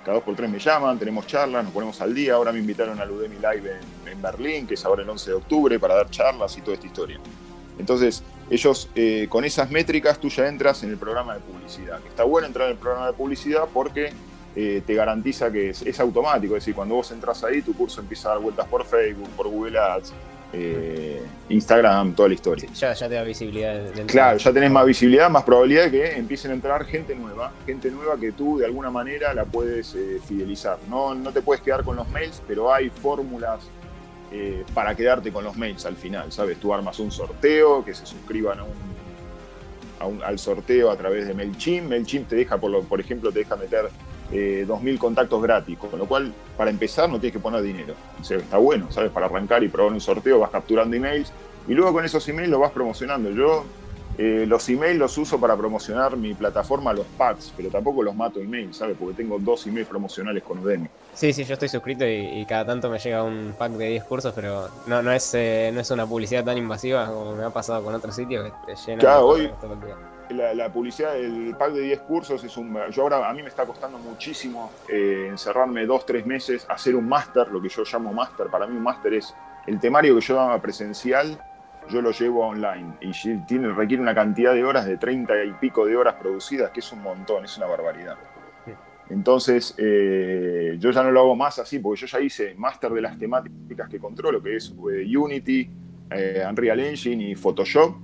Cada 0.03 0.15
dos 0.15 0.23
por 0.23 0.35
tres 0.35 0.49
me 0.49 0.59
llaman, 0.59 0.97
tenemos 0.97 1.27
charlas, 1.27 1.63
nos 1.63 1.73
ponemos 1.73 1.99
al 2.01 2.13
día. 2.13 2.35
Ahora 2.35 2.51
me 2.51 2.59
invitaron 2.59 2.99
al 3.01 3.11
Udemy 3.11 3.35
Live 3.35 3.79
en, 4.05 4.21
Berlín, 4.21 4.67
que 4.67 4.75
es 4.75 4.85
ahora 4.85 5.03
el 5.03 5.09
11 5.09 5.31
de 5.31 5.35
octubre, 5.35 5.79
para 5.79 5.95
dar 5.95 6.09
charlas 6.09 6.57
y 6.57 6.61
toda 6.61 6.75
esta 6.75 6.87
historia. 6.87 7.19
Entonces, 7.77 8.23
ellos 8.49 8.89
eh, 8.95 9.27
con 9.29 9.45
esas 9.45 9.69
métricas 9.71 10.19
tú 10.19 10.29
ya 10.29 10.47
entras 10.47 10.83
en 10.83 10.89
el 10.89 10.97
programa 10.97 11.35
de 11.35 11.39
publicidad. 11.41 11.99
Está 12.07 12.23
bueno 12.23 12.47
entrar 12.47 12.67
en 12.67 12.73
el 12.73 12.77
programa 12.77 13.07
de 13.07 13.13
publicidad 13.13 13.67
porque 13.73 14.13
eh, 14.55 14.81
te 14.85 14.93
garantiza 14.93 15.51
que 15.51 15.69
es, 15.69 15.99
automático, 15.99 16.55
es 16.55 16.63
decir, 16.63 16.75
cuando 16.75 16.95
vos 16.95 17.11
entras 17.11 17.43
ahí, 17.43 17.61
tu 17.61 17.73
curso 17.73 18.01
empieza 18.01 18.29
a 18.29 18.33
dar 18.33 18.41
vueltas 18.41 18.67
por 18.67 18.85
Facebook, 18.85 19.29
por 19.29 19.47
Google 19.47 19.77
Ads, 19.77 20.13
eh, 20.51 21.21
Instagram, 21.49 22.13
toda 22.13 22.29
la 22.29 22.35
historia. 22.35 22.69
ya, 22.73 22.93
ya 22.93 23.07
te 23.07 23.15
da 23.15 23.23
visibilidad. 23.23 23.79
claro, 24.07 24.37
ya 24.37 24.51
tenés 24.51 24.71
más 24.71 24.85
visibilidad, 24.85 25.29
más 25.29 25.43
probabilidad 25.43 25.85
de 25.85 25.91
que 25.91 26.11
empiecen 26.17 26.51
a 26.51 26.53
entrar 26.55 26.85
gente 26.85 27.15
nueva, 27.15 27.51
gente 27.65 27.91
nueva 27.91 28.17
que 28.17 28.31
tú 28.31 28.57
de 28.57 28.65
alguna 28.65 28.89
manera 28.89 29.33
la 29.33 29.45
puedes 29.45 29.95
fidelizar. 30.27 30.77
No, 30.89 31.13
no 31.13 31.31
te 31.31 31.41
puedes 31.41 31.61
quedar 31.61 31.83
con 31.83 31.95
los 31.95 32.09
mails, 32.09 32.41
pero 32.47 32.73
hay 32.73 32.89
fórmulas 32.89 33.69
eh, 34.31 34.63
para 34.75 34.93
quedarte 34.93 35.31
con 35.31 35.43
los 35.43 35.57
mails 35.57 35.87
al 35.87 35.95
final, 35.95 36.31
¿sabes? 36.31 36.59
Tú 36.59 36.71
armas 36.71 36.99
un 36.99 37.11
sorteo, 37.11 37.83
que 37.83 37.95
se 37.95 38.05
suscriban 38.05 38.59
a 38.59 38.63
un, 38.63 40.21
al 40.23 40.37
sorteo 40.37 40.91
a 40.91 40.97
través 40.97 41.27
de 41.27 41.33
MailChimp. 41.33 41.89
MailChimp 41.89 42.29
te 42.29 42.35
deja, 42.35 42.57
por, 42.57 42.83
por 42.85 42.99
ejemplo, 42.99 43.31
te 43.31 43.39
deja 43.39 43.55
meter 43.55 43.89
eh, 44.31 44.65
2.000 44.67 44.97
contactos 44.97 45.41
gratis, 45.41 45.77
con 45.77 45.97
lo 45.97 46.05
cual, 46.05 46.33
para 46.57 46.69
empezar, 46.69 47.09
no 47.09 47.19
tienes 47.19 47.33
que 47.33 47.39
poner 47.39 47.61
dinero. 47.61 47.95
O 48.19 48.33
está 48.33 48.57
bueno, 48.57 48.91
¿sabes? 48.91 49.11
Para 49.11 49.25
arrancar 49.25 49.63
y 49.63 49.69
probar 49.69 49.93
un 49.93 50.01
sorteo 50.01 50.39
vas 50.39 50.51
capturando 50.51 50.95
emails 50.95 51.31
y 51.67 51.73
luego 51.73 51.93
con 51.93 52.05
esos 52.05 52.27
emails 52.27 52.49
los 52.49 52.59
vas 52.59 52.71
promocionando. 52.71 53.31
Yo 53.31 53.65
eh, 54.17 54.45
los 54.45 54.67
emails 54.67 54.99
los 54.99 55.17
uso 55.17 55.39
para 55.39 55.55
promocionar 55.55 56.17
mi 56.17 56.33
plataforma, 56.33 56.91
los 56.91 57.05
packs, 57.17 57.53
pero 57.55 57.69
tampoco 57.69 58.03
los 58.03 58.13
mato 58.13 58.41
emails, 58.41 58.75
¿sabes? 58.75 58.97
Porque 58.99 59.15
tengo 59.15 59.39
dos 59.39 59.65
emails 59.65 59.87
promocionales 59.87 60.43
con 60.43 60.59
Udemy. 60.59 60.89
Sí, 61.13 61.31
sí, 61.31 61.45
yo 61.45 61.53
estoy 61.53 61.69
suscrito 61.69 62.05
y, 62.05 62.45
cada 62.45 62.65
tanto 62.65 62.89
me 62.89 62.99
llega 62.99 63.23
un 63.23 63.55
pack 63.57 63.71
de 63.71 63.87
10 63.91 64.03
cursos, 64.03 64.33
pero 64.35 64.67
no, 64.87 65.01
no, 65.01 65.11
es, 65.13 65.33
eh, 65.35 65.71
no 65.73 65.79
es 65.79 65.89
una 65.91 66.05
publicidad 66.05 66.43
tan 66.43 66.57
invasiva 66.57 67.05
como 67.07 67.33
me 67.35 67.43
ha 67.45 67.49
pasado 67.49 67.81
con 67.83 67.95
otros 67.95 68.13
sitios 68.13 68.45
que 68.45 68.73
te 68.73 68.81
llenan. 68.81 68.99
Claro, 68.99 69.25
hoy 69.25 69.49
la, 70.29 70.71
publicidad, 70.71 71.17
el 71.17 71.55
pack 71.57 71.73
de 71.73 71.81
10 71.81 71.99
cursos 72.01 72.43
es 72.43 72.55
un... 72.57 72.77
Yo 72.91 73.03
ahora, 73.03 73.29
a 73.29 73.33
mí 73.33 73.41
me 73.41 73.49
está 73.49 73.65
costando 73.65 73.97
muchísimo 73.97 74.71
eh, 74.87 75.27
encerrarme 75.29 75.85
dos, 75.85 76.05
tres 76.05 76.25
meses, 76.25 76.65
hacer 76.69 76.95
un 76.95 77.07
máster, 77.07 77.47
lo 77.49 77.61
que 77.61 77.69
yo 77.69 77.83
llamo 77.83 78.13
máster. 78.13 78.47
Para 78.47 78.67
mí 78.67 78.75
un 78.75 78.83
máster 78.83 79.13
es 79.15 79.33
el 79.67 79.79
temario 79.79 80.15
que 80.15 80.21
yo 80.21 80.35
daba 80.35 80.61
presencial 80.61 81.39
yo 81.89 82.01
lo 82.01 82.11
llevo 82.11 82.45
online 82.45 82.93
y 83.01 83.11
tiene, 83.45 83.73
requiere 83.73 84.01
una 84.03 84.13
cantidad 84.13 84.53
de 84.53 84.63
horas 84.63 84.85
de 84.85 84.97
30 84.97 85.43
y 85.43 85.53
pico 85.53 85.85
de 85.85 85.97
horas 85.97 86.15
producidas, 86.15 86.69
que 86.71 86.81
es 86.81 86.91
un 86.91 87.01
montón, 87.01 87.45
es 87.45 87.57
una 87.57 87.65
barbaridad. 87.65 88.15
Entonces, 89.09 89.73
eh, 89.77 90.77
yo 90.79 90.91
ya 90.91 91.01
no 91.01 91.09
lo 91.09 91.21
hago 91.21 91.35
más 91.35 91.57
así, 91.57 91.79
porque 91.79 92.01
yo 92.01 92.05
ya 92.05 92.19
hice 92.19 92.53
máster 92.55 92.91
de 92.91 93.01
las 93.01 93.17
temáticas 93.17 93.89
que 93.89 93.97
controlo, 93.97 94.41
que 94.41 94.57
es 94.57 94.71
eh, 94.91 95.17
Unity, 95.17 95.67
Unreal 96.47 96.79
Engine 96.79 97.31
y 97.31 97.35
Photoshop, 97.35 97.95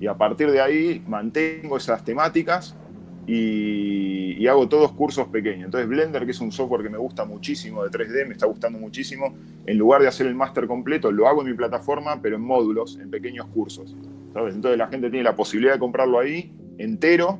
y 0.00 0.06
a 0.06 0.14
partir 0.14 0.50
de 0.50 0.60
ahí 0.60 1.02
mantengo 1.06 1.76
esas 1.76 2.04
temáticas 2.04 2.74
y, 3.26 4.46
hago 4.46 4.68
todos 4.68 4.90
cursos 4.92 5.28
pequeños. 5.28 5.66
Entonces 5.66 5.88
Blender, 5.88 6.24
que 6.24 6.32
es 6.32 6.40
un 6.40 6.50
software 6.50 6.82
que 6.82 6.88
me 6.88 6.98
gusta 6.98 7.24
muchísimo 7.24 7.84
de 7.84 7.90
3D, 7.90 8.26
me 8.26 8.32
está 8.32 8.46
gustando 8.46 8.78
muchísimo, 8.78 9.34
en 9.66 9.78
lugar 9.78 10.00
de 10.00 10.08
hacer 10.08 10.26
el 10.26 10.34
máster 10.34 10.66
completo, 10.66 11.12
lo 11.12 11.28
hago 11.28 11.42
en 11.42 11.48
mi 11.48 11.54
plataforma, 11.54 12.20
pero 12.20 12.36
en 12.36 12.42
módulos, 12.42 12.98
en 12.98 13.10
pequeños 13.10 13.46
cursos. 13.48 13.94
Entonces 14.34 14.78
la 14.78 14.88
gente 14.88 15.10
tiene 15.10 15.22
la 15.22 15.36
posibilidad 15.36 15.74
de 15.74 15.78
comprarlo 15.78 16.18
ahí 16.18 16.52
entero, 16.78 17.38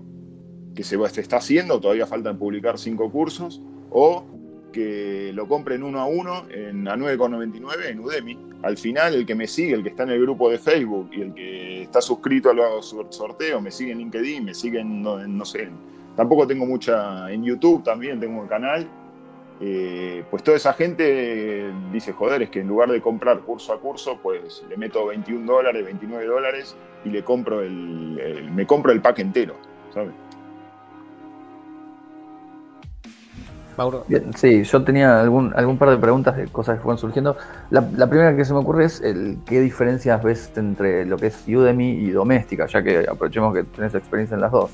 que 0.74 0.84
se, 0.84 0.96
se 1.08 1.20
está 1.20 1.38
haciendo, 1.38 1.80
todavía 1.80 2.06
faltan 2.06 2.38
publicar 2.38 2.78
cinco 2.78 3.10
cursos, 3.10 3.60
o 3.90 4.24
que 4.70 5.32
lo 5.34 5.46
compren 5.46 5.82
uno 5.82 6.00
a 6.00 6.06
uno 6.06 6.46
en, 6.50 6.86
a 6.88 6.96
9,99 6.96 7.86
en 7.88 8.00
Udemy. 8.00 8.38
Al 8.62 8.76
final, 8.76 9.14
el 9.14 9.26
que 9.26 9.34
me 9.34 9.46
sigue, 9.46 9.74
el 9.74 9.82
que 9.82 9.90
está 9.90 10.02
en 10.02 10.10
el 10.10 10.20
grupo 10.20 10.50
de 10.50 10.58
Facebook 10.58 11.10
y 11.12 11.22
el 11.22 11.34
que 11.34 11.82
está 11.82 12.00
suscrito 12.00 12.50
a 12.50 12.54
los 12.54 12.94
sorteos, 13.10 13.62
me 13.62 13.70
sigue 13.70 13.92
en 13.92 13.98
LinkedIn, 13.98 14.44
me 14.44 14.54
sigue 14.54 14.80
en, 14.80 15.02
no, 15.02 15.44
sé, 15.44 15.68
tampoco 16.16 16.46
tengo 16.46 16.66
mucha, 16.66 17.30
en 17.32 17.42
YouTube 17.42 17.82
también 17.82 18.20
tengo 18.20 18.40
un 18.40 18.48
canal. 18.48 18.86
Eh, 19.62 20.24
pues 20.30 20.42
toda 20.42 20.56
esa 20.56 20.72
gente 20.72 21.70
dice, 21.92 22.12
joder, 22.12 22.42
es 22.42 22.50
que 22.50 22.60
en 22.60 22.68
lugar 22.68 22.90
de 22.90 23.00
comprar 23.02 23.40
curso 23.40 23.74
a 23.74 23.80
curso, 23.80 24.18
pues 24.22 24.64
le 24.68 24.76
meto 24.76 25.06
21 25.06 25.50
dólares, 25.50 25.84
29 25.84 26.24
dólares 26.24 26.76
y 27.04 27.10
le 27.10 27.22
compro 27.22 27.60
el, 27.60 28.50
me 28.54 28.66
compro 28.66 28.92
el 28.92 29.02
pack 29.02 29.18
entero, 29.18 29.56
¿sabes? 29.92 30.12
Sí, 34.36 34.64
yo 34.64 34.82
tenía 34.84 35.20
algún, 35.20 35.52
algún 35.54 35.78
par 35.78 35.90
de 35.90 35.96
preguntas 35.96 36.36
de 36.36 36.46
cosas 36.48 36.76
que 36.76 36.82
fueron 36.82 36.98
surgiendo. 36.98 37.36
La, 37.70 38.08
primera 38.08 38.36
que 38.36 38.44
se 38.44 38.52
me 38.52 38.58
ocurre 38.60 38.86
es 38.86 39.00
el, 39.00 39.38
qué 39.46 39.60
diferencias 39.60 40.22
ves 40.22 40.50
entre 40.56 41.06
lo 41.06 41.16
que 41.16 41.28
es 41.28 41.44
Udemy 41.46 41.90
y 41.90 42.10
Doméstica, 42.10 42.66
ya 42.66 42.82
que 42.82 43.06
aprovechemos 43.08 43.54
que 43.54 43.64
tenés 43.64 43.94
experiencia 43.94 44.34
en 44.34 44.40
las 44.40 44.52
dos. 44.52 44.70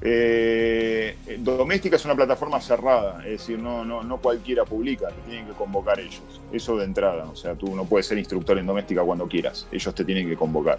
Eh, 0.00 1.16
Doméstica 1.38 1.96
es 1.96 2.04
una 2.04 2.14
plataforma 2.14 2.60
cerrada, 2.60 3.18
es 3.24 3.40
decir, 3.40 3.58
no, 3.58 3.84
no, 3.84 4.02
no 4.04 4.18
cualquiera 4.18 4.64
publica, 4.64 5.08
te 5.08 5.28
tienen 5.28 5.46
que 5.46 5.52
convocar 5.52 5.98
ellos. 5.98 6.40
Eso 6.52 6.76
de 6.76 6.84
entrada, 6.84 7.24
o 7.24 7.34
sea, 7.34 7.54
tú 7.54 7.74
no 7.74 7.84
puedes 7.84 8.06
ser 8.06 8.18
instructor 8.18 8.58
en 8.58 8.66
Doméstica 8.66 9.02
cuando 9.02 9.26
quieras, 9.26 9.66
ellos 9.72 9.94
te 9.94 10.04
tienen 10.04 10.28
que 10.28 10.36
convocar. 10.36 10.78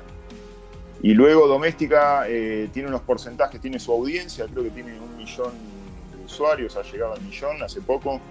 Y 1.01 1.13
luego 1.13 1.47
Doméstica 1.47 2.25
eh, 2.27 2.69
tiene 2.73 2.89
unos 2.89 3.01
porcentajes, 3.01 3.59
tiene 3.61 3.79
su 3.79 3.91
audiencia, 3.91 4.45
creo 4.51 4.63
que 4.63 4.69
tiene 4.69 4.99
un 4.99 5.17
millón 5.17 5.51
usuarios, 6.31 6.75
ha 6.77 6.83
llegado 6.83 7.13
al 7.13 7.21
millón 7.21 7.61
hace 7.63 7.81
poco, 7.81 8.21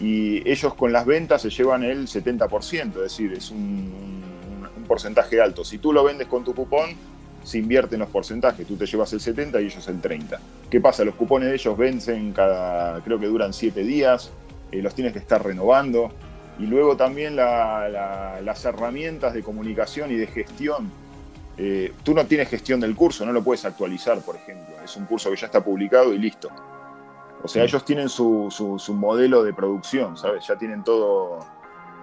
y 0.00 0.48
ellos 0.48 0.74
con 0.74 0.92
las 0.92 1.06
ventas 1.06 1.42
se 1.42 1.50
llevan 1.50 1.84
el 1.84 2.06
70%, 2.06 2.88
es 2.88 2.94
decir, 2.94 3.32
es 3.32 3.50
un, 3.50 4.22
porcentaje 4.86 5.40
alto. 5.40 5.64
Si 5.64 5.78
tú 5.78 5.94
lo 5.94 6.04
vendes 6.04 6.26
con 6.26 6.44
tu 6.44 6.54
cupón, 6.54 6.90
se 7.42 7.56
invierten 7.56 8.00
los 8.00 8.10
porcentajes, 8.10 8.66
tú 8.66 8.76
te 8.76 8.84
llevas 8.84 9.10
el 9.14 9.20
70 9.20 9.62
y 9.62 9.64
ellos 9.64 9.88
el 9.88 9.98
30. 9.98 10.38
¿Qué 10.70 10.78
pasa? 10.78 11.04
Los 11.04 11.14
cupones 11.14 11.48
de 11.48 11.54
ellos 11.54 11.76
vencen 11.76 12.32
cada, 12.34 13.00
creo 13.02 13.18
que 13.18 13.26
duran 13.26 13.54
7 13.54 13.82
días, 13.82 14.30
eh, 14.72 14.82
los 14.82 14.94
tienes 14.94 15.14
que 15.14 15.20
estar 15.20 15.42
renovando. 15.42 16.12
Y 16.58 16.66
luego 16.66 16.96
también 16.96 17.34
las 17.34 18.64
herramientas 18.64 19.32
de 19.32 19.42
comunicación 19.42 20.12
y 20.12 20.16
de 20.16 20.26
gestión. 20.26 20.92
Eh, 21.56 21.92
tú 22.02 22.14
no 22.14 22.26
tienes 22.26 22.48
gestión 22.48 22.78
del 22.78 22.94
curso, 22.94 23.24
no 23.24 23.32
lo 23.32 23.42
puedes 23.42 23.64
actualizar, 23.64 24.20
por 24.20 24.36
ejemplo. 24.36 24.74
Es 24.84 24.96
un 24.96 25.06
curso 25.06 25.30
que 25.30 25.36
ya 25.36 25.46
está 25.46 25.64
publicado 25.64 26.12
y 26.12 26.18
listo. 26.18 26.50
O 27.44 27.48
sea, 27.48 27.62
ellos 27.62 27.84
tienen 27.84 28.08
su, 28.08 28.50
modelo 28.96 29.44
de 29.44 29.52
producción, 29.52 30.16
¿sabes? 30.16 30.46
Ya 30.46 30.56
tienen 30.56 30.82
todo, 30.82 31.40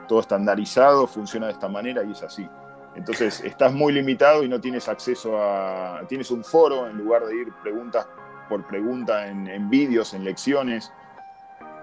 todo 0.08 0.20
estandarizado, 0.20 1.08
funciona 1.08 1.48
de 1.48 1.54
esta 1.54 1.68
manera 1.68 2.04
y 2.04 2.12
es 2.12 2.22
así. 2.22 2.48
Entonces, 2.94 3.42
estás 3.44 3.74
muy 3.74 3.92
limitado 3.92 4.44
y 4.44 4.48
no 4.48 4.62
tienes 4.62 4.88
acceso 4.88 5.42
a... 5.42 6.02
Tienes 6.08 6.30
un 6.30 6.44
foro 6.44 6.88
en 6.88 6.96
lugar 6.96 7.26
de 7.26 7.36
ir 7.36 7.52
preguntas 7.64 8.08
por 8.48 8.68
pregunta 8.68 9.28
en, 9.28 9.48
en 9.48 9.68
vídeos, 9.68 10.14
en 10.14 10.26
lecciones. 10.26 10.94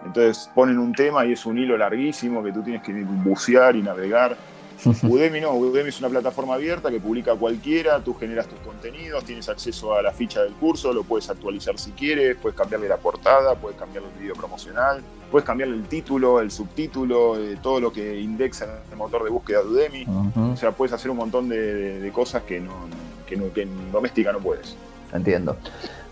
Entonces 0.04 0.48
ponen 0.54 0.78
un 0.78 0.92
tema 0.92 1.26
y 1.26 1.32
es 1.32 1.44
un 1.44 1.58
hilo 1.58 1.76
larguísimo 1.76 2.44
que 2.44 2.52
tú 2.52 2.62
tienes 2.62 2.82
que 2.84 2.92
bucear 2.92 3.74
y 3.74 3.82
navegar. 3.82 4.36
Udemy 5.02 5.40
no, 5.40 5.54
Udemy 5.54 5.88
es 5.88 5.99
una 5.99 6.08
plataforma 6.08 6.54
abierta 6.54 6.90
que 6.90 7.00
publica 7.00 7.35
cualquiera, 7.35 8.00
tú 8.00 8.14
generas 8.14 8.47
tus 8.47 8.58
contenidos, 8.61 9.25
tienes 9.25 9.49
acceso 9.49 9.94
a 9.94 10.02
la 10.02 10.12
ficha 10.12 10.42
del 10.42 10.52
curso, 10.54 10.92
lo 10.92 11.02
puedes 11.02 11.28
actualizar 11.30 11.78
si 11.78 11.90
quieres, 11.92 12.37
puedes 12.37 12.56
cambiarle 12.56 12.88
la 12.88 12.97
portada, 12.97 13.54
puedes 13.56 13.78
cambiarle 13.78 14.11
el 14.14 14.20
video 14.20 14.35
promocional, 14.35 15.02
puedes 15.30 15.44
cambiarle 15.44 15.76
el 15.76 15.85
título, 15.85 16.40
el 16.40 16.50
subtítulo, 16.50 17.38
eh, 17.38 17.58
todo 17.61 17.80
lo 17.80 17.92
que 17.92 18.20
indexa 18.20 18.64
en 18.64 18.92
el 18.92 18.97
motor 18.97 19.25
de 19.25 19.30
búsqueda 19.30 19.62
de 19.62 19.68
Udemy. 19.68 20.06
O 20.52 20.56
sea, 20.56 20.73
puedes 20.73 20.92
hacer 20.92 21.11
un 21.11 21.16
montón 21.16 21.49
de, 21.49 22.11
cosas 22.14 22.42
que, 22.42 22.61
no, 22.61 22.73
que, 23.26 23.62
en 23.62 23.92
doméstica 23.92 24.32
no 24.32 24.38
puedes. 24.38 24.76
Entiendo. 25.12 25.56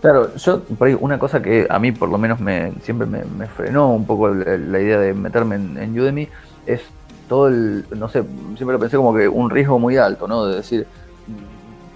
Claro, 0.01 0.35
yo 0.35 0.61
por 0.61 0.87
ahí 0.87 0.97
una 0.99 1.17
cosa 1.17 1.41
que 1.41 1.67
a 1.69 1.79
mí 1.79 1.91
por 1.91 2.09
lo 2.09 2.17
menos 2.17 2.39
me 2.39 2.71
siempre 2.83 3.07
me, 3.07 3.47
frenó 3.47 3.93
un 3.93 4.05
poco 4.05 4.29
la, 4.29 4.79
idea 4.79 4.99
de 4.99 5.13
meterme 5.13 5.55
en, 5.55 5.77
en 5.77 5.99
Udemy 5.99 6.27
es 6.67 6.81
todo 7.27 7.47
el, 7.47 7.85
no 7.91 8.09
sé, 8.09 8.23
siempre 8.55 8.73
lo 8.73 8.79
pensé 8.79 8.97
como 8.97 9.13
que 9.13 9.27
un 9.27 9.49
riesgo 9.49 9.79
muy 9.79 9.97
alto, 9.97 10.27
¿no? 10.27 10.45
De 10.45 10.57
decir, 10.57 10.87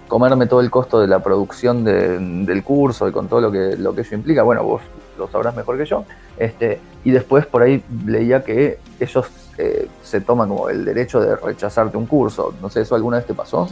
comerme 0.08 0.46
todo 0.46 0.60
el 0.60 0.70
costo 0.70 1.00
de 1.00 1.06
la 1.06 1.20
producción 1.20 1.84
del 1.84 2.62
curso 2.62 3.08
y 3.08 3.12
con 3.12 3.28
todo 3.28 3.40
lo 3.40 3.50
que, 3.50 3.76
lo 3.78 3.94
que 3.94 4.02
eso 4.02 4.14
implica, 4.14 4.42
bueno, 4.42 4.62
vos 4.62 4.82
lo 5.18 5.26
sabrás 5.28 5.56
mejor 5.56 5.78
que 5.78 5.86
yo, 5.86 6.04
este, 6.36 6.80
y 7.04 7.10
después 7.10 7.46
por 7.46 7.62
ahí 7.62 7.82
leía 8.06 8.44
que 8.44 8.78
ellos 9.00 9.26
eh, 9.56 9.88
se 10.02 10.20
toman 10.20 10.50
como 10.50 10.68
el 10.68 10.84
derecho 10.84 11.20
de 11.20 11.34
rechazarte 11.36 11.96
un 11.96 12.06
curso, 12.06 12.54
no 12.60 12.68
sé, 12.68 12.82
¿eso 12.82 12.94
alguna 12.94 13.16
vez 13.16 13.26
te 13.26 13.34
pasó? 13.34 13.68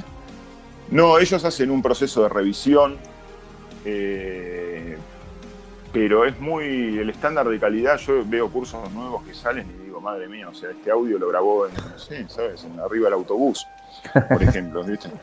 No, 0.90 1.18
ellos 1.18 1.44
hacen 1.44 1.70
un 1.70 1.82
proceso 1.82 2.22
de 2.22 2.30
revisión, 2.30 2.96
eh, 3.84 4.96
pero 5.92 6.24
es 6.24 6.40
muy, 6.40 6.98
el 6.98 7.10
estándar 7.10 7.48
de 7.48 7.60
calidad, 7.60 7.98
yo 7.98 8.22
veo 8.24 8.48
cursos 8.48 8.90
nuevos 8.92 9.22
que 9.24 9.34
salen 9.34 9.79
madre 10.00 10.28
mía, 10.28 10.48
o 10.48 10.54
sea, 10.54 10.70
este 10.70 10.90
audio 10.90 11.18
lo 11.18 11.28
grabó 11.28 11.66
en, 11.66 11.74
no 11.74 11.98
sé, 11.98 12.28
¿sabes? 12.28 12.64
En 12.64 12.78
arriba 12.80 13.06
del 13.06 13.14
autobús, 13.14 13.66
por 14.28 14.42
ejemplo, 14.42 14.82
¿viste? 14.84 15.10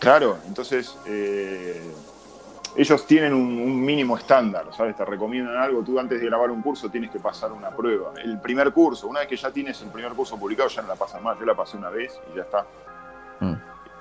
Claro, 0.00 0.38
entonces 0.48 0.96
eh, 1.06 1.78
ellos 2.76 3.06
tienen 3.06 3.34
un, 3.34 3.84
mínimo 3.84 4.16
estándar, 4.16 4.66
¿sabes? 4.74 4.96
Te 4.96 5.04
recomiendan 5.04 5.56
algo, 5.56 5.82
tú 5.82 5.98
antes 5.98 6.20
de 6.20 6.26
grabar 6.26 6.50
un 6.50 6.62
curso 6.62 6.88
tienes 6.88 7.10
que 7.10 7.18
pasar 7.18 7.52
una 7.52 7.70
prueba. 7.70 8.12
El 8.22 8.40
primer 8.40 8.72
curso, 8.72 9.08
una 9.08 9.20
vez 9.20 9.28
que 9.28 9.36
ya 9.36 9.50
tienes 9.50 9.80
el 9.82 9.88
primer 9.88 10.12
curso 10.12 10.38
publicado, 10.38 10.70
ya 10.70 10.82
no 10.82 10.88
la 10.88 10.96
pasas 10.96 11.20
más, 11.20 11.38
yo 11.38 11.44
la 11.44 11.54
pasé 11.54 11.76
una 11.76 11.90
vez 11.90 12.18
y 12.32 12.36
ya 12.36 12.42
está. 12.42 12.66
Mm. 13.40 13.54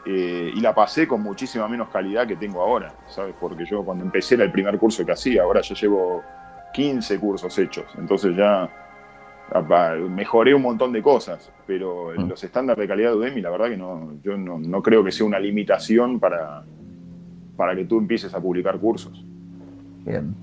eh, 0.05 0.51
y 0.53 0.59
la 0.59 0.75
pasé 0.75 1.07
con 1.07 1.21
muchísima 1.21 1.67
menos 1.67 1.89
calidad 1.89 2.27
que 2.27 2.35
tengo 2.35 2.61
ahora, 2.61 2.93
¿sabes? 3.07 3.35
Porque 3.39 3.65
yo 3.65 3.83
cuando 3.83 4.03
empecé 4.03 4.35
era 4.35 4.43
el 4.43 4.51
primer 4.51 4.77
curso 4.77 5.05
que 5.05 5.13
hacía, 5.13 5.43
ahora 5.43 5.61
ya 5.61 5.75
llevo 5.75 6.23
15 6.73 7.19
cursos 7.19 7.57
hechos, 7.57 7.85
entonces 7.97 8.35
ya 8.35 8.69
mejoré 10.09 10.53
un 10.53 10.61
montón 10.61 10.91
de 10.91 11.01
cosas, 11.01 11.51
pero 11.65 12.11
mm. 12.15 12.27
los 12.27 12.43
estándares 12.43 12.81
de 12.81 12.87
calidad 12.87 13.11
de 13.11 13.17
Udemy, 13.17 13.41
la 13.41 13.49
verdad 13.49 13.69
que 13.69 13.77
no, 13.77 14.13
yo 14.23 14.37
no, 14.37 14.81
creo 14.81 15.03
que 15.03 15.11
sea 15.11 15.25
una 15.25 15.39
limitación 15.39 16.19
para, 16.19 16.63
para 17.55 17.75
que 17.75 17.85
tú 17.85 17.97
empieces 17.97 18.33
a 18.33 18.39
publicar 18.39 18.77
cursos. 18.79 19.25
Bien. 20.05 20.35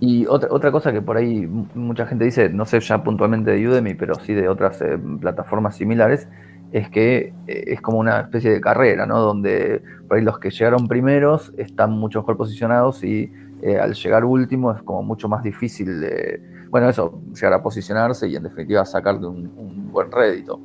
Y 0.00 0.26
otra, 0.26 0.48
otra 0.50 0.72
cosa 0.72 0.92
que 0.92 1.00
por 1.00 1.16
ahí 1.16 1.46
mucha 1.74 2.06
gente 2.06 2.24
dice, 2.24 2.48
no 2.48 2.64
sé 2.64 2.80
ya 2.80 3.04
puntualmente 3.04 3.52
de 3.52 3.68
Udemy, 3.68 3.94
pero 3.94 4.14
sí 4.16 4.34
de 4.34 4.48
otras 4.48 4.82
eh, 4.82 4.98
plataformas 5.20 5.76
similares, 5.76 6.28
es 6.72 6.88
que 6.88 7.32
eh, 7.46 7.64
es 7.68 7.80
como 7.80 7.98
una 7.98 8.22
especie 8.22 8.50
de 8.50 8.60
carrera, 8.60 9.06
¿no? 9.06 9.20
Donde 9.20 9.82
por 10.08 10.16
ahí 10.16 10.24
los 10.24 10.38
que 10.38 10.50
llegaron 10.50 10.88
primeros 10.88 11.52
están 11.56 11.92
mucho 11.92 12.20
mejor 12.20 12.36
posicionados 12.36 13.04
y 13.04 13.32
eh, 13.62 13.78
al 13.78 13.94
llegar 13.94 14.24
último 14.24 14.72
es 14.72 14.82
como 14.82 15.02
mucho 15.02 15.28
más 15.28 15.44
difícil 15.44 16.00
de, 16.00 16.42
bueno, 16.72 16.88
eso, 16.88 17.20
llegar 17.34 17.52
a 17.52 17.62
posicionarse 17.62 18.26
y 18.26 18.34
en 18.34 18.44
definitiva 18.44 18.82
sacar 18.86 19.16
un, 19.16 19.52
un 19.58 19.92
buen 19.92 20.10
rédito. 20.10 20.58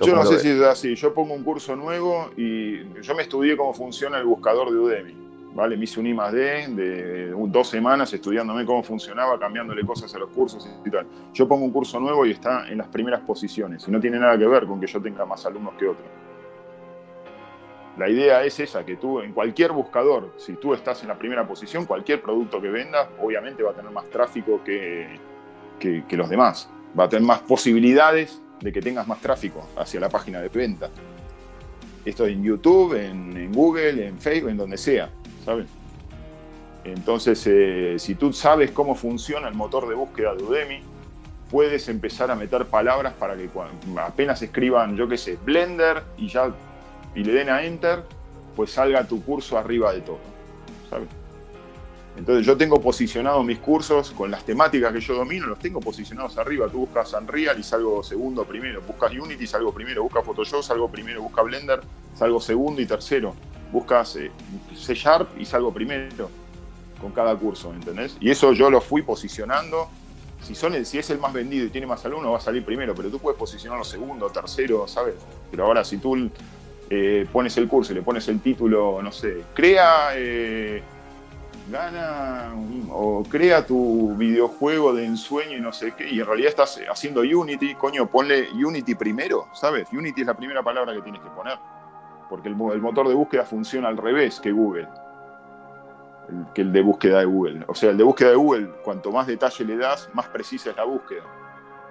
yo 0.00 0.14
no 0.14 0.24
sé 0.24 0.38
si 0.38 0.50
es 0.50 0.62
así, 0.62 0.94
yo 0.94 1.12
pongo 1.12 1.34
un 1.34 1.42
curso 1.42 1.74
nuevo 1.74 2.30
y 2.36 2.84
yo 3.02 3.16
me 3.16 3.22
estudié 3.22 3.56
cómo 3.56 3.74
funciona 3.74 4.18
el 4.18 4.26
buscador 4.26 4.70
de 4.70 4.78
Udemy. 4.78 5.16
¿vale? 5.52 5.76
Me 5.76 5.82
hice 5.82 5.98
un 5.98 6.06
I 6.06 6.14
más 6.14 6.32
D 6.32 6.68
de 6.68 7.30
dos 7.48 7.68
semanas 7.68 8.12
estudiándome 8.12 8.64
cómo 8.64 8.84
funcionaba, 8.84 9.40
cambiándole 9.40 9.84
cosas 9.84 10.14
a 10.14 10.20
los 10.20 10.30
cursos 10.30 10.70
y 10.84 10.88
tal. 10.88 11.04
Yo 11.34 11.48
pongo 11.48 11.64
un 11.64 11.72
curso 11.72 11.98
nuevo 11.98 12.24
y 12.24 12.30
está 12.30 12.68
en 12.68 12.78
las 12.78 12.86
primeras 12.86 13.22
posiciones 13.22 13.88
y 13.88 13.90
no 13.90 13.98
tiene 13.98 14.20
nada 14.20 14.38
que 14.38 14.46
ver 14.46 14.66
con 14.66 14.78
que 14.78 14.86
yo 14.86 15.02
tenga 15.02 15.26
más 15.26 15.44
alumnos 15.46 15.74
que 15.76 15.88
otros. 15.88 16.06
La 17.98 18.08
idea 18.08 18.44
es 18.44 18.60
esa, 18.60 18.86
que 18.86 18.94
tú 18.94 19.18
en 19.18 19.32
cualquier 19.32 19.72
buscador, 19.72 20.32
si 20.36 20.52
tú 20.54 20.74
estás 20.74 21.02
en 21.02 21.08
la 21.08 21.18
primera 21.18 21.44
posición, 21.44 21.86
cualquier 21.86 22.22
producto 22.22 22.60
que 22.60 22.68
vendas, 22.68 23.08
obviamente 23.20 23.64
va 23.64 23.72
a 23.72 23.74
tener 23.74 23.90
más 23.90 24.08
tráfico 24.08 24.62
que, 24.64 25.18
que, 25.80 26.16
los 26.16 26.28
demás. 26.30 26.68
Va 26.98 27.04
a 27.04 27.08
tener 27.08 27.26
más 27.26 27.40
posibilidades 27.40 28.40
de 28.60 28.72
que 28.72 28.80
tengas 28.80 29.08
más 29.08 29.20
tráfico 29.20 29.66
hacia 29.76 29.98
la 29.98 30.08
página 30.08 30.40
de 30.40 30.48
venta. 30.48 30.90
Esto 32.04 32.26
en 32.26 32.42
YouTube, 32.44 32.94
en, 32.94 33.52
Google, 33.52 34.06
en 34.06 34.18
Facebook, 34.18 34.50
en 34.50 34.56
donde 34.56 34.76
sea. 34.76 35.10
¿sabes? 35.44 35.66
Entonces, 36.84 37.42
eh, 37.46 37.96
si 37.98 38.14
tú 38.14 38.32
sabes 38.32 38.70
cómo 38.70 38.94
funciona 38.94 39.48
el 39.48 39.54
motor 39.54 39.88
de 39.88 39.94
búsqueda 39.94 40.34
de 40.34 40.42
Udemy, 40.42 40.82
puedes 41.50 41.88
empezar 41.88 42.30
a 42.30 42.36
meter 42.36 42.66
palabras 42.66 43.12
para 43.14 43.36
que 43.36 43.50
apenas 43.98 44.40
escriban, 44.40 44.96
yo 44.96 45.08
qué 45.08 45.18
sé, 45.18 45.36
Blender 45.44 46.04
y 46.16 46.28
ya 46.28 46.52
y 47.14 47.24
le 47.24 47.32
den 47.32 47.50
a 47.50 47.64
Enter, 47.64 48.04
pues 48.54 48.70
salga 48.70 49.06
tu 49.06 49.22
curso 49.22 49.58
arriba 49.58 49.92
de 49.92 50.00
todo, 50.00 50.20
¿sabes? 50.88 51.08
Entonces 52.20 52.46
yo 52.46 52.56
tengo 52.56 52.80
posicionados 52.80 53.44
mis 53.44 53.58
cursos 53.58 54.12
con 54.12 54.30
las 54.30 54.44
temáticas 54.44 54.92
que 54.92 55.00
yo 55.00 55.14
domino, 55.14 55.46
los 55.46 55.58
tengo 55.58 55.80
posicionados 55.80 56.38
arriba. 56.38 56.68
Tú 56.68 56.78
buscas 56.78 57.12
Unreal 57.14 57.58
y 57.58 57.62
salgo 57.62 58.02
segundo 58.02 58.44
primero, 58.44 58.80
buscas 58.82 59.12
Unity 59.12 59.44
y 59.44 59.46
salgo 59.46 59.72
primero, 59.72 60.02
buscas 60.02 60.24
Photoshop, 60.24 60.62
salgo 60.62 60.88
primero, 60.88 61.22
buscas 61.22 61.44
Blender, 61.44 61.80
salgo 62.14 62.40
segundo 62.40 62.80
y 62.80 62.86
tercero 62.86 63.34
buscas 63.72 64.16
eh, 64.16 64.30
C 64.74 64.94
Sharp 64.94 65.38
y 65.38 65.44
salgo 65.44 65.72
primero 65.72 66.30
con 67.00 67.12
cada 67.12 67.34
curso, 67.36 67.72
¿entendés? 67.72 68.16
Y 68.20 68.30
eso 68.30 68.52
yo 68.52 68.70
lo 68.70 68.80
fui 68.80 69.02
posicionando. 69.02 69.88
Si, 70.42 70.98
es 70.98 71.10
el 71.10 71.18
más 71.18 71.32
vendido 71.32 71.66
y 71.66 71.68
tiene 71.68 71.86
más 71.86 72.04
alumnos, 72.06 72.32
va 72.32 72.38
a 72.38 72.40
salir 72.40 72.64
primero, 72.64 72.94
pero 72.94 73.10
tú 73.10 73.18
puedes 73.18 73.38
posicionarlo 73.38 73.84
segundo, 73.84 74.28
tercero, 74.30 74.88
¿sabes? 74.88 75.14
Pero 75.50 75.66
ahora 75.66 75.84
si 75.84 75.98
tú 75.98 76.30
eh, 76.88 77.26
pones 77.30 77.56
el 77.58 77.68
curso 77.68 77.92
y 77.92 77.96
le 77.96 78.02
pones 78.02 78.26
el 78.28 78.40
título, 78.40 79.00
no 79.02 79.12
sé, 79.12 79.44
crea, 79.54 80.10
eh, 80.14 80.82
gana 81.70 82.52
o 82.90 83.22
crea 83.24 83.64
tu 83.64 84.14
videojuego 84.16 84.92
de 84.92 85.06
ensueño 85.06 85.56
y 85.56 85.60
no 85.60 85.72
sé 85.72 85.92
qué, 85.92 86.08
y 86.08 86.20
en 86.20 86.26
realidad 86.26 86.50
estás 86.50 86.80
haciendo 86.90 87.20
Unity, 87.20 87.74
coño, 87.74 88.06
ponle 88.06 88.50
Unity 88.52 88.94
primero, 88.94 89.48
¿sabes? 89.54 89.88
Unity 89.92 90.22
es 90.22 90.26
la 90.26 90.34
primera 90.34 90.62
palabra 90.62 90.92
que 90.94 91.02
tienes 91.02 91.20
que 91.20 91.30
poner 91.30 91.58
porque 92.30 92.48
el, 92.48 92.54
motor 92.54 93.08
de 93.08 93.14
búsqueda 93.14 93.44
funciona 93.44 93.88
al 93.88 93.96
revés 93.96 94.38
que 94.40 94.52
Google, 94.52 94.88
que 96.54 96.62
el 96.62 96.72
de 96.72 96.80
búsqueda 96.80 97.18
de 97.18 97.24
Google. 97.24 97.64
O 97.66 97.74
sea, 97.74 97.90
el 97.90 97.98
de 97.98 98.04
búsqueda 98.04 98.30
de 98.30 98.36
Google, 98.36 98.70
cuanto 98.84 99.10
más 99.10 99.26
detalle 99.26 99.64
le 99.64 99.76
das, 99.76 100.08
más 100.14 100.28
precisa 100.28 100.70
es 100.70 100.76
la 100.76 100.84
búsqueda. 100.84 101.24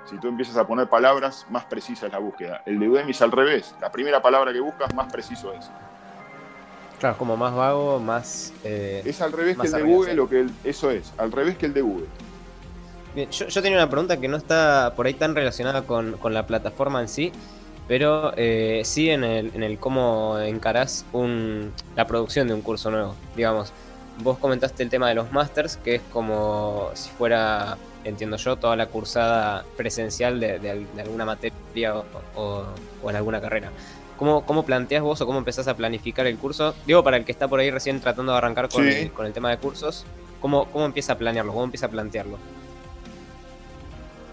Si 0.05 0.17
tú 0.17 0.29
empiezas 0.29 0.55
a 0.55 0.65
poner 0.65 0.87
palabras, 0.87 1.45
más 1.49 1.65
precisa 1.65 2.07
es 2.07 2.13
la 2.13 2.19
búsqueda. 2.19 2.63
El 2.65 2.79
de 2.79 2.87
Udemy 2.87 3.11
es 3.11 3.21
al 3.21 3.33
revés. 3.33 3.75
La 3.81 3.91
primera 3.91 4.21
palabra 4.21 4.53
que 4.53 4.61
buscas, 4.61 4.95
más 4.95 5.11
preciso 5.11 5.51
es. 5.51 5.69
Claro, 6.99 7.17
como 7.17 7.37
más 7.37 7.55
vago, 7.55 7.99
más... 7.99 8.53
Eh, 8.63 9.01
es 9.05 9.21
al 9.21 9.31
revés 9.31 9.57
que 9.57 9.67
el 9.67 9.73
de 9.73 9.83
Google, 9.83 10.19
o 10.19 10.29
que 10.29 10.47
eso 10.63 10.91
es, 10.91 11.13
al 11.17 11.31
revés 11.31 11.57
que 11.57 11.65
el 11.65 11.73
de 11.73 11.81
Google. 11.81 12.07
Bien, 13.15 13.29
yo, 13.31 13.61
tenía 13.61 13.77
una 13.77 13.89
pregunta 13.89 14.17
que 14.17 14.27
no 14.27 14.37
está 14.37 14.93
por 14.95 15.07
ahí 15.07 15.13
tan 15.13 15.33
relacionada 15.33 15.83
con, 15.83 16.13
con 16.17 16.33
la 16.33 16.45
plataforma 16.45 17.01
en 17.01 17.07
sí, 17.07 17.31
pero 17.89 18.33
eh, 18.37 18.81
sí 18.85 19.09
en 19.09 19.23
el, 19.23 19.51
en 19.55 19.63
el 19.63 19.79
cómo 19.79 20.37
encarás 20.39 21.05
un, 21.11 21.73
la 21.95 22.05
producción 22.05 22.47
de 22.47 22.53
un 22.53 22.61
curso 22.61 22.91
nuevo. 22.91 23.15
Digamos, 23.35 23.73
vos 24.23 24.37
comentaste 24.37 24.83
el 24.83 24.91
tema 24.91 25.09
de 25.09 25.15
los 25.15 25.31
masters, 25.31 25.77
que 25.77 25.95
es 25.95 26.01
como 26.13 26.91
si 26.93 27.09
fuera, 27.09 27.77
entiendo 28.03 28.37
yo, 28.37 28.57
toda 28.57 28.75
la 28.75 28.85
cursada 28.85 29.65
presencial 29.75 30.39
de, 30.39 30.85
alguna 30.99 31.25
materia 31.25 31.95
o, 32.35 32.63
en 33.07 33.15
alguna 33.15 33.41
carrera. 33.41 33.71
¿Cómo, 34.19 34.45
¿Cómo 34.45 34.65
planteas 34.65 35.01
vos 35.01 35.21
o 35.21 35.25
cómo 35.25 35.39
empezás 35.39 35.69
a 35.69 35.77
planificar 35.77 36.27
el 36.27 36.37
curso? 36.37 36.75
Digo, 36.85 37.01
para 37.05 37.15
el 37.15 37.23
que 37.23 37.31
está 37.31 37.47
por 37.47 37.61
ahí 37.61 37.71
recién 37.71 38.01
tratando 38.01 38.33
de 38.33 38.37
arrancar 38.37 38.67
con, 38.67 38.85
el, 38.85 39.11
con 39.11 39.25
el 39.25 39.31
tema 39.31 39.49
de 39.49 39.57
cursos, 39.57 40.05
¿cómo, 40.41 40.65
¿cómo 40.71 40.85
empieza 40.85 41.13
a 41.13 41.17
planearlo? 41.17 41.53
¿Cómo 41.53 41.63
empieza 41.63 41.85
a 41.85 41.89
plantearlo? 41.89 42.37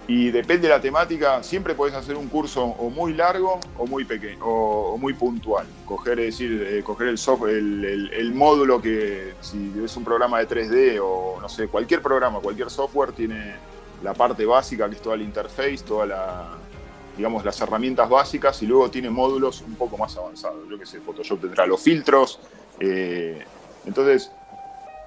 Y 0.09 0.31
depende 0.31 0.67
de 0.67 0.75
la 0.75 0.81
temática, 0.81 1.41
siempre 1.45 1.75
puedes 1.75 1.95
hacer 1.95 2.17
un 2.17 2.27
curso 2.27 2.65
o 2.65 2.91
muy 2.91 3.13
largo 3.13 3.61
o 3.79 3.87
muy 3.87 4.05
pequeño 4.05 4.45
o, 4.45 4.99
muy 4.99 5.15
puntual. 5.15 5.67
Coger, 5.85 6.19
es 6.19 6.39
decir, 6.39 6.67
eh, 6.69 6.83
coger 6.83 7.07
el, 7.07 7.19
software, 7.19 7.55
el, 7.55 8.33
módulo 8.35 8.83
que, 8.83 9.35
si 9.41 9.73
es 9.85 9.97
un 9.97 10.03
programa 10.03 10.41
de 10.41 10.49
3D 10.49 11.01
o 11.01 11.39
no 11.41 11.49
sé, 11.49 11.69
cualquier 11.69 12.03
programa, 12.03 12.41
cualquier 12.41 12.71
software 12.71 13.13
tiene 13.13 13.55
la 14.03 14.15
parte 14.15 14.45
básica 14.45 14.89
que 14.89 14.97
es 14.97 15.03
toda 15.03 15.17
la 15.17 15.23
interface, 15.23 15.79
toda 15.79 16.07
la, 16.07 16.49
digamos, 17.17 17.45
las 17.45 17.61
herramientas 17.61 18.09
básicas 18.09 18.63
y 18.63 18.67
luego 18.67 18.91
tiene 18.91 19.11
módulos 19.11 19.63
un 19.63 19.75
poco 19.75 19.97
más 19.97 20.17
avanzados. 20.17 20.69
Yo 20.69 20.79
que 20.79 20.87
sé, 20.87 21.01
Photoshop 21.01 21.41
tendrá 21.41 21.67
los 21.67 21.81
filtros. 21.81 22.39
Eh, 22.79 23.45
entonces, 23.87 24.31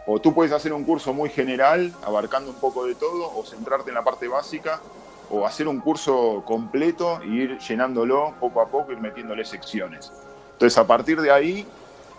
o 0.07 0.19
tú 0.19 0.33
puedes 0.33 0.51
hacer 0.51 0.73
un 0.73 0.83
curso 0.83 1.13
muy 1.13 1.29
general, 1.29 1.93
abarcando 2.03 2.49
un 2.49 2.57
poco 2.57 2.85
de 2.85 2.95
todo, 2.95 3.31
o 3.35 3.45
centrarte 3.45 3.89
en 3.89 3.95
la 3.95 4.03
parte 4.03 4.27
básica, 4.27 4.81
o 5.29 5.45
hacer 5.45 5.67
un 5.67 5.79
curso 5.79 6.43
completo 6.45 7.21
e 7.21 7.27
ir 7.27 7.59
llenándolo 7.59 8.33
poco 8.39 8.61
a 8.61 8.67
poco, 8.67 8.91
y 8.91 8.95
metiéndole 8.95 9.45
secciones. 9.45 10.11
Entonces, 10.53 10.77
a 10.77 10.87
partir 10.87 11.21
de 11.21 11.31
ahí, 11.31 11.67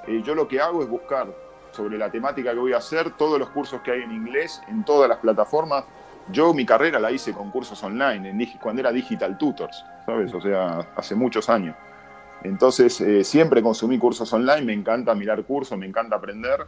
eh, 0.06 0.22
yo 0.24 0.34
lo 0.34 0.46
que 0.46 0.60
hago 0.60 0.82
es 0.82 0.88
buscar 0.88 1.26
sobre 1.72 1.98
la 1.98 2.10
temática 2.10 2.52
que 2.52 2.58
voy 2.58 2.72
a 2.72 2.78
hacer, 2.78 3.10
todos 3.16 3.38
los 3.38 3.50
cursos 3.50 3.80
que 3.82 3.90
hay 3.90 4.02
en 4.02 4.12
inglés, 4.12 4.60
en 4.68 4.84
todas 4.84 5.08
las 5.08 5.18
plataformas. 5.18 5.84
Yo 6.32 6.54
mi 6.54 6.64
carrera 6.64 6.98
la 6.98 7.10
hice 7.10 7.32
con 7.32 7.50
cursos 7.50 7.82
online, 7.82 8.30
en, 8.30 8.46
cuando 8.60 8.80
era 8.80 8.92
Digital 8.92 9.36
Tutors, 9.36 9.84
¿sabes? 10.06 10.32
O 10.32 10.40
sea, 10.40 10.88
hace 10.96 11.14
muchos 11.14 11.48
años. 11.48 11.74
Entonces, 12.42 13.00
eh, 13.00 13.24
siempre 13.24 13.62
consumí 13.62 13.98
cursos 13.98 14.32
online, 14.32 14.62
me 14.62 14.72
encanta 14.72 15.14
mirar 15.14 15.44
cursos, 15.44 15.76
me 15.78 15.86
encanta 15.86 16.16
aprender. 16.16 16.66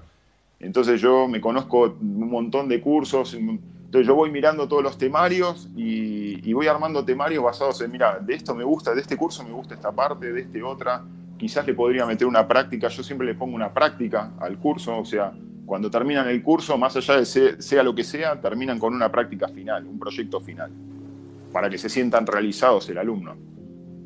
Entonces 0.60 1.00
yo 1.00 1.26
me 1.26 1.40
conozco 1.40 1.96
un 2.00 2.30
montón 2.30 2.68
de 2.68 2.80
cursos, 2.80 3.34
entonces 3.34 4.06
yo 4.06 4.14
voy 4.14 4.30
mirando 4.30 4.68
todos 4.68 4.82
los 4.82 4.96
temarios 4.96 5.68
y, 5.76 6.52
voy 6.52 6.68
armando 6.68 7.04
temarios 7.04 7.42
basados 7.42 7.80
en, 7.80 7.90
mira, 7.90 8.18
de 8.20 8.34
esto 8.34 8.54
me 8.54 8.62
gusta, 8.62 8.94
de 8.94 9.00
este 9.00 9.16
curso 9.16 9.42
me 9.42 9.50
gusta 9.50 9.74
esta 9.74 9.90
parte, 9.90 10.32
de 10.32 10.42
este 10.42 10.62
otra, 10.62 11.02
quizás 11.36 11.66
le 11.66 11.74
podría 11.74 12.06
meter 12.06 12.26
una 12.26 12.46
práctica, 12.46 12.86
yo 12.88 13.02
siempre 13.02 13.26
le 13.26 13.34
pongo 13.34 13.56
una 13.56 13.72
práctica 13.74 14.30
al 14.38 14.58
curso, 14.58 14.98
o 14.98 15.04
sea, 15.04 15.32
cuando 15.64 15.90
terminan 15.90 16.28
el 16.28 16.42
curso, 16.42 16.76
más 16.76 16.96
allá 16.96 17.16
de 17.16 17.24
sea 17.24 17.82
lo 17.82 17.94
que 17.94 18.04
sea, 18.04 18.40
terminan 18.40 18.78
con 18.78 18.94
una 18.94 19.10
práctica 19.10 19.48
final, 19.48 19.86
un 19.86 19.98
proyecto 19.98 20.40
final, 20.40 20.70
para 21.52 21.70
que 21.70 21.78
se 21.78 21.88
sientan 21.88 22.26
realizados 22.26 22.88
el 22.88 22.98
alumno. 22.98 23.36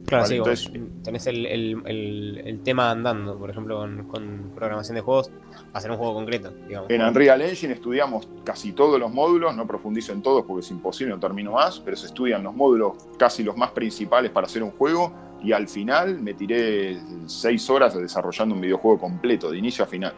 Claro, 0.06 0.26
sí, 0.26 0.36
entonces, 0.36 0.70
tenés 1.02 1.26
el, 1.26 2.60
tema 2.62 2.92
andando, 2.92 3.36
por 3.36 3.50
ejemplo, 3.50 3.80
con, 4.06 4.52
programación 4.54 4.94
de 4.94 5.00
juegos, 5.00 5.32
hacer 5.72 5.90
un 5.90 5.96
juego 5.96 6.14
concreto. 6.14 6.52
Digamos. 6.68 6.88
En 6.90 7.02
Unreal 7.02 7.42
Engine 7.42 7.72
estudiamos 7.72 8.28
casi 8.44 8.72
todos 8.72 9.00
los 9.00 9.12
módulos, 9.12 9.56
no 9.56 9.66
profundizo 9.66 10.12
en 10.12 10.22
todos 10.22 10.44
porque 10.44 10.64
es 10.64 10.70
imposible, 10.70 11.12
no 11.12 11.18
termino 11.18 11.52
más, 11.52 11.80
pero 11.80 11.96
se 11.96 12.06
estudian 12.06 12.44
los 12.44 12.54
módulos 12.54 12.92
casi 13.18 13.42
los 13.42 13.56
más 13.56 13.72
principales 13.72 14.30
para 14.30 14.46
hacer 14.46 14.62
un 14.62 14.70
juego 14.70 15.12
y 15.42 15.50
al 15.50 15.66
final 15.66 16.20
me 16.20 16.34
tiré 16.34 17.00
seis 17.26 17.68
horas 17.68 17.94
desarrollando 17.96 18.54
un 18.54 18.60
videojuego 18.60 19.00
completo, 19.00 19.50
de 19.50 19.58
inicio 19.58 19.84
a 19.84 19.88
final. 19.88 20.14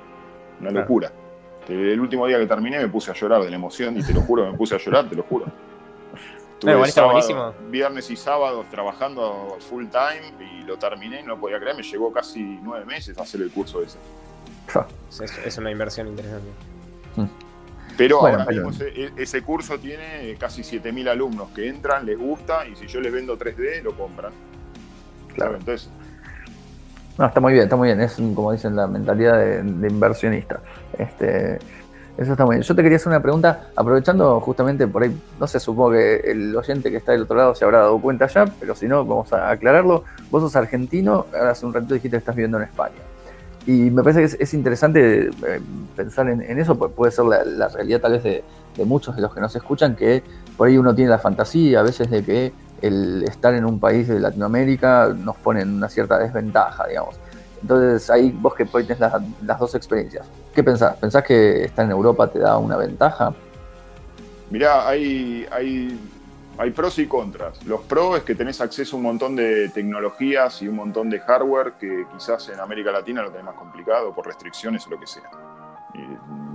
Una 0.60 0.70
locura. 0.70 1.10
El 1.68 2.00
último 2.00 2.26
día 2.26 2.38
que 2.38 2.46
terminé 2.46 2.78
me 2.78 2.88
puse 2.88 3.10
a 3.10 3.14
llorar 3.14 3.42
de 3.42 3.50
la 3.50 3.56
emoción 3.56 3.98
y 3.98 4.02
te 4.02 4.14
lo 4.14 4.22
juro, 4.22 4.50
me 4.50 4.56
puse 4.56 4.74
a 4.74 4.78
llorar, 4.78 5.08
te 5.08 5.14
lo 5.14 5.22
juro. 5.22 5.46
Estuve 6.60 7.54
viernes 7.70 8.10
y 8.10 8.16
sábados 8.16 8.66
trabajando 8.70 9.58
full 9.60 9.84
time 9.86 10.32
y 10.52 10.64
lo 10.64 10.76
terminé, 10.76 11.22
no 11.22 11.38
podía 11.38 11.60
creer, 11.60 11.76
me 11.76 11.82
llevó 11.82 12.12
casi 12.12 12.58
nueve 12.62 12.84
meses 12.84 13.16
hacer 13.18 13.42
el 13.42 13.50
curso 13.50 13.82
ese. 13.82 13.98
Es, 15.44 15.58
una 15.58 15.70
inversión 15.70 16.08
interesante. 16.08 16.48
Mm. 17.16 17.26
Pero 17.96 18.20
ahora 18.20 18.44
mismo 18.44 18.70
ese, 19.16 19.42
curso 19.42 19.78
tiene 19.78 20.36
casi 20.38 20.62
7.000 20.62 21.08
alumnos 21.08 21.50
que 21.50 21.68
entran, 21.68 22.06
les 22.06 22.18
gusta 22.18 22.66
y 22.66 22.76
si 22.76 22.86
yo 22.86 23.00
les 23.00 23.12
vendo 23.12 23.38
3D, 23.38 23.82
lo 23.82 23.96
compran. 23.96 24.32
Claro. 25.34 25.56
Entonces, 25.56 25.90
no, 27.18 27.26
está 27.26 27.40
muy 27.40 27.52
bien, 27.52 27.64
está 27.64 27.74
muy 27.74 27.88
bien. 27.88 28.00
Es 28.00 28.14
como 28.34 28.52
dicen 28.52 28.76
la 28.76 28.86
mentalidad 28.86 29.38
de, 29.38 29.88
inversionista. 29.88 30.60
Este, 30.96 31.58
eso 32.16 32.32
está 32.32 32.44
muy 32.46 32.56
bien. 32.56 32.62
Yo 32.62 32.74
te 32.76 32.82
quería 32.82 32.96
hacer 32.96 33.08
una 33.08 33.20
pregunta, 33.20 33.70
aprovechando 33.74 34.40
justamente 34.40 34.86
por 34.86 35.02
ahí, 35.02 35.20
no 35.38 35.46
sé, 35.48 35.58
supongo 35.58 35.92
que 35.92 36.16
el 36.30 36.54
oyente 36.54 36.90
que 36.90 36.96
está 36.96 37.12
del 37.12 37.22
otro 37.22 37.36
lado 37.36 37.54
se 37.56 37.64
habrá 37.64 37.78
dado 37.80 38.00
cuenta 38.00 38.28
ya, 38.28 38.46
pero 38.60 38.76
si 38.76 38.86
no, 38.86 39.04
vamos 39.04 39.32
a 39.32 39.50
aclararlo. 39.50 40.04
Vos 40.30 40.42
sos 40.42 40.54
argentino, 40.54 41.26
ahora 41.34 41.50
hace 41.50 41.66
un 41.66 41.74
ratito 41.74 41.94
dijiste 41.94 42.16
que 42.16 42.18
estás 42.18 42.36
viviendo 42.36 42.58
en 42.58 42.64
España. 42.64 42.96
Y 43.66 43.90
me 43.90 44.02
parece 44.02 44.36
que 44.36 44.42
es, 44.42 44.54
interesante 44.54 45.26
eh, 45.26 45.60
pensar 45.96 46.28
en, 46.28 46.58
eso, 46.58 46.78
porque 46.78 46.94
puede 46.94 47.12
ser 47.12 47.24
la, 47.24 47.68
realidad 47.68 48.00
tal 48.00 48.12
vez 48.12 48.22
de, 48.22 48.44
muchos 48.84 49.16
de 49.16 49.22
los 49.22 49.34
que 49.34 49.40
nos 49.40 49.54
escuchan, 49.56 49.96
que 49.96 50.22
por 50.56 50.68
ahí 50.68 50.78
uno 50.78 50.94
tiene 50.94 51.10
la 51.10 51.18
fantasía 51.18 51.80
a 51.80 51.82
veces 51.82 52.08
de 52.08 52.24
que 52.24 52.52
el 52.82 53.24
estar 53.24 53.54
en 53.54 53.64
un 53.64 53.78
país 53.80 54.08
de 54.08 54.20
Latinoamérica 54.20 55.08
nos 55.16 55.36
pone 55.36 55.62
en 55.62 55.74
una 55.74 55.88
cierta 55.88 56.18
desventaja, 56.18 56.86
digamos. 56.86 57.16
Entonces 57.60 58.08
ahí 58.10 58.30
vos 58.30 58.54
que 58.54 58.64
tenés 58.64 59.00
las, 59.00 59.12
las 59.42 59.58
dos 59.58 59.74
experiencias, 59.74 60.26
¿qué 60.54 60.62
pensás? 60.62 60.96
¿Pensás 60.96 61.24
que 61.24 61.64
estar 61.64 61.84
en 61.84 61.90
Europa 61.90 62.28
te 62.28 62.38
da 62.38 62.56
una 62.58 62.76
ventaja? 62.76 63.34
Mirá, 64.50 64.88
hay, 64.88 65.46
hay, 65.50 65.98
hay 66.56 66.70
pros 66.70 66.98
y 66.98 67.06
contras. 67.06 67.64
Los 67.64 67.80
pros 67.82 68.18
es 68.18 68.22
que 68.22 68.34
tenés 68.34 68.60
acceso 68.60 68.96
a 68.96 68.98
un 68.98 69.02
montón 69.02 69.36
de 69.36 69.68
tecnologías 69.70 70.62
y 70.62 70.68
un 70.68 70.76
montón 70.76 71.10
de 71.10 71.20
hardware 71.20 71.72
que 71.78 72.06
quizás 72.12 72.48
en 72.48 72.60
América 72.60 72.92
Latina 72.92 73.22
lo 73.22 73.30
tenés 73.30 73.46
más 73.46 73.56
complicado 73.56 74.14
por 74.14 74.26
restricciones 74.26 74.86
o 74.86 74.90
lo 74.90 75.00
que 75.00 75.06
sea. 75.06 75.30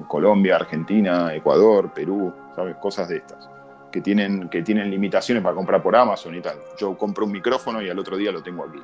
Colombia, 0.08 0.56
Argentina, 0.56 1.34
Ecuador, 1.34 1.92
Perú, 1.94 2.34
¿sabes? 2.56 2.78
Cosas 2.78 3.10
de 3.10 3.18
estas 3.18 3.53
que 3.94 4.02
tienen, 4.02 4.50
que 4.50 4.64
tienen 4.64 4.90
limitaciones 4.90 5.44
para 5.44 5.56
comprar 5.56 5.84
por 5.84 5.96
Amazon 5.96 6.34
y 6.34 6.42
tal. 6.42 6.58
Yo 6.80 6.98
compro 6.98 7.26
un 7.26 7.32
micrófono 7.32 7.80
y 7.80 7.90
al 7.92 8.00
otro 8.00 8.18
día 8.18 8.32
lo 8.32 8.42
tengo 8.42 8.66
aquí. 8.66 8.80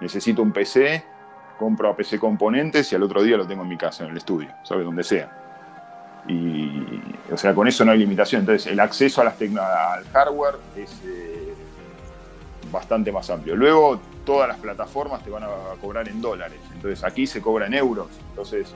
Necesito 0.00 0.40
un 0.40 0.52
PC, 0.52 1.04
compro 1.58 1.90
a 1.90 1.94
PC 1.94 2.18
componentes 2.18 2.90
y 2.90 2.96
al 2.96 3.02
otro 3.02 3.22
día 3.22 3.36
lo 3.36 3.46
tengo 3.46 3.62
en 3.62 3.68
mi 3.68 3.76
casa, 3.76 4.04
en 4.04 4.10
el 4.12 4.16
estudio, 4.16 4.48
¿sabes? 4.62 4.86
Donde 4.86 5.04
sea. 5.04 6.24
Y, 6.26 6.82
o 7.30 7.36
sea, 7.36 7.54
con 7.54 7.68
eso 7.68 7.84
no 7.84 7.92
hay 7.92 7.98
limitación. 7.98 8.40
Entonces, 8.40 8.72
el 8.72 8.80
acceso 8.80 9.20
a 9.20 9.24
las 9.24 9.34
al 9.38 10.04
hardware 10.10 10.54
es 10.74 10.98
eh, 11.04 11.52
bastante 12.72 13.12
más 13.12 13.28
amplio. 13.28 13.54
Luego, 13.56 14.00
todas 14.24 14.48
las 14.48 14.56
plataformas 14.56 15.22
te 15.22 15.28
van 15.28 15.42
a 15.42 15.48
cobrar 15.78 16.08
en 16.08 16.22
dólares. 16.22 16.60
Entonces, 16.72 17.04
aquí 17.04 17.26
se 17.26 17.42
cobra 17.42 17.66
en 17.66 17.74
euros. 17.74 18.08
Entonces, 18.30 18.74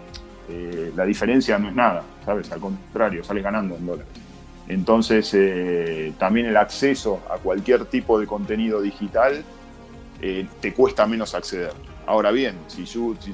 eh, 0.51 0.93
la 0.95 1.07
diferencia 1.07 1.59
no 1.59 1.71
es 1.71 1.75
nada, 1.75 2.03
¿sabes? 2.27 2.53
Al 2.53 2.61
contrario, 2.61 3.25
sale 3.25 3.41
ganando 3.41 3.75
en 3.75 3.87
dólares. 3.87 4.28
Entonces, 4.69 5.33
eh, 5.33 6.13
también 6.19 6.47
el 6.47 6.57
acceso 6.57 7.23
a 7.31 7.39
cualquier 7.39 7.87
tipo 7.87 8.21
de 8.21 8.27
contenido 8.27 8.83
digital 8.83 9.43
eh, 10.21 10.47
te 10.61 10.75
cuesta 10.75 11.07
menos 11.07 11.35
acceder. 11.35 11.73
Ahora 12.07 12.31
bien, 12.31 12.57
si, 12.67 12.85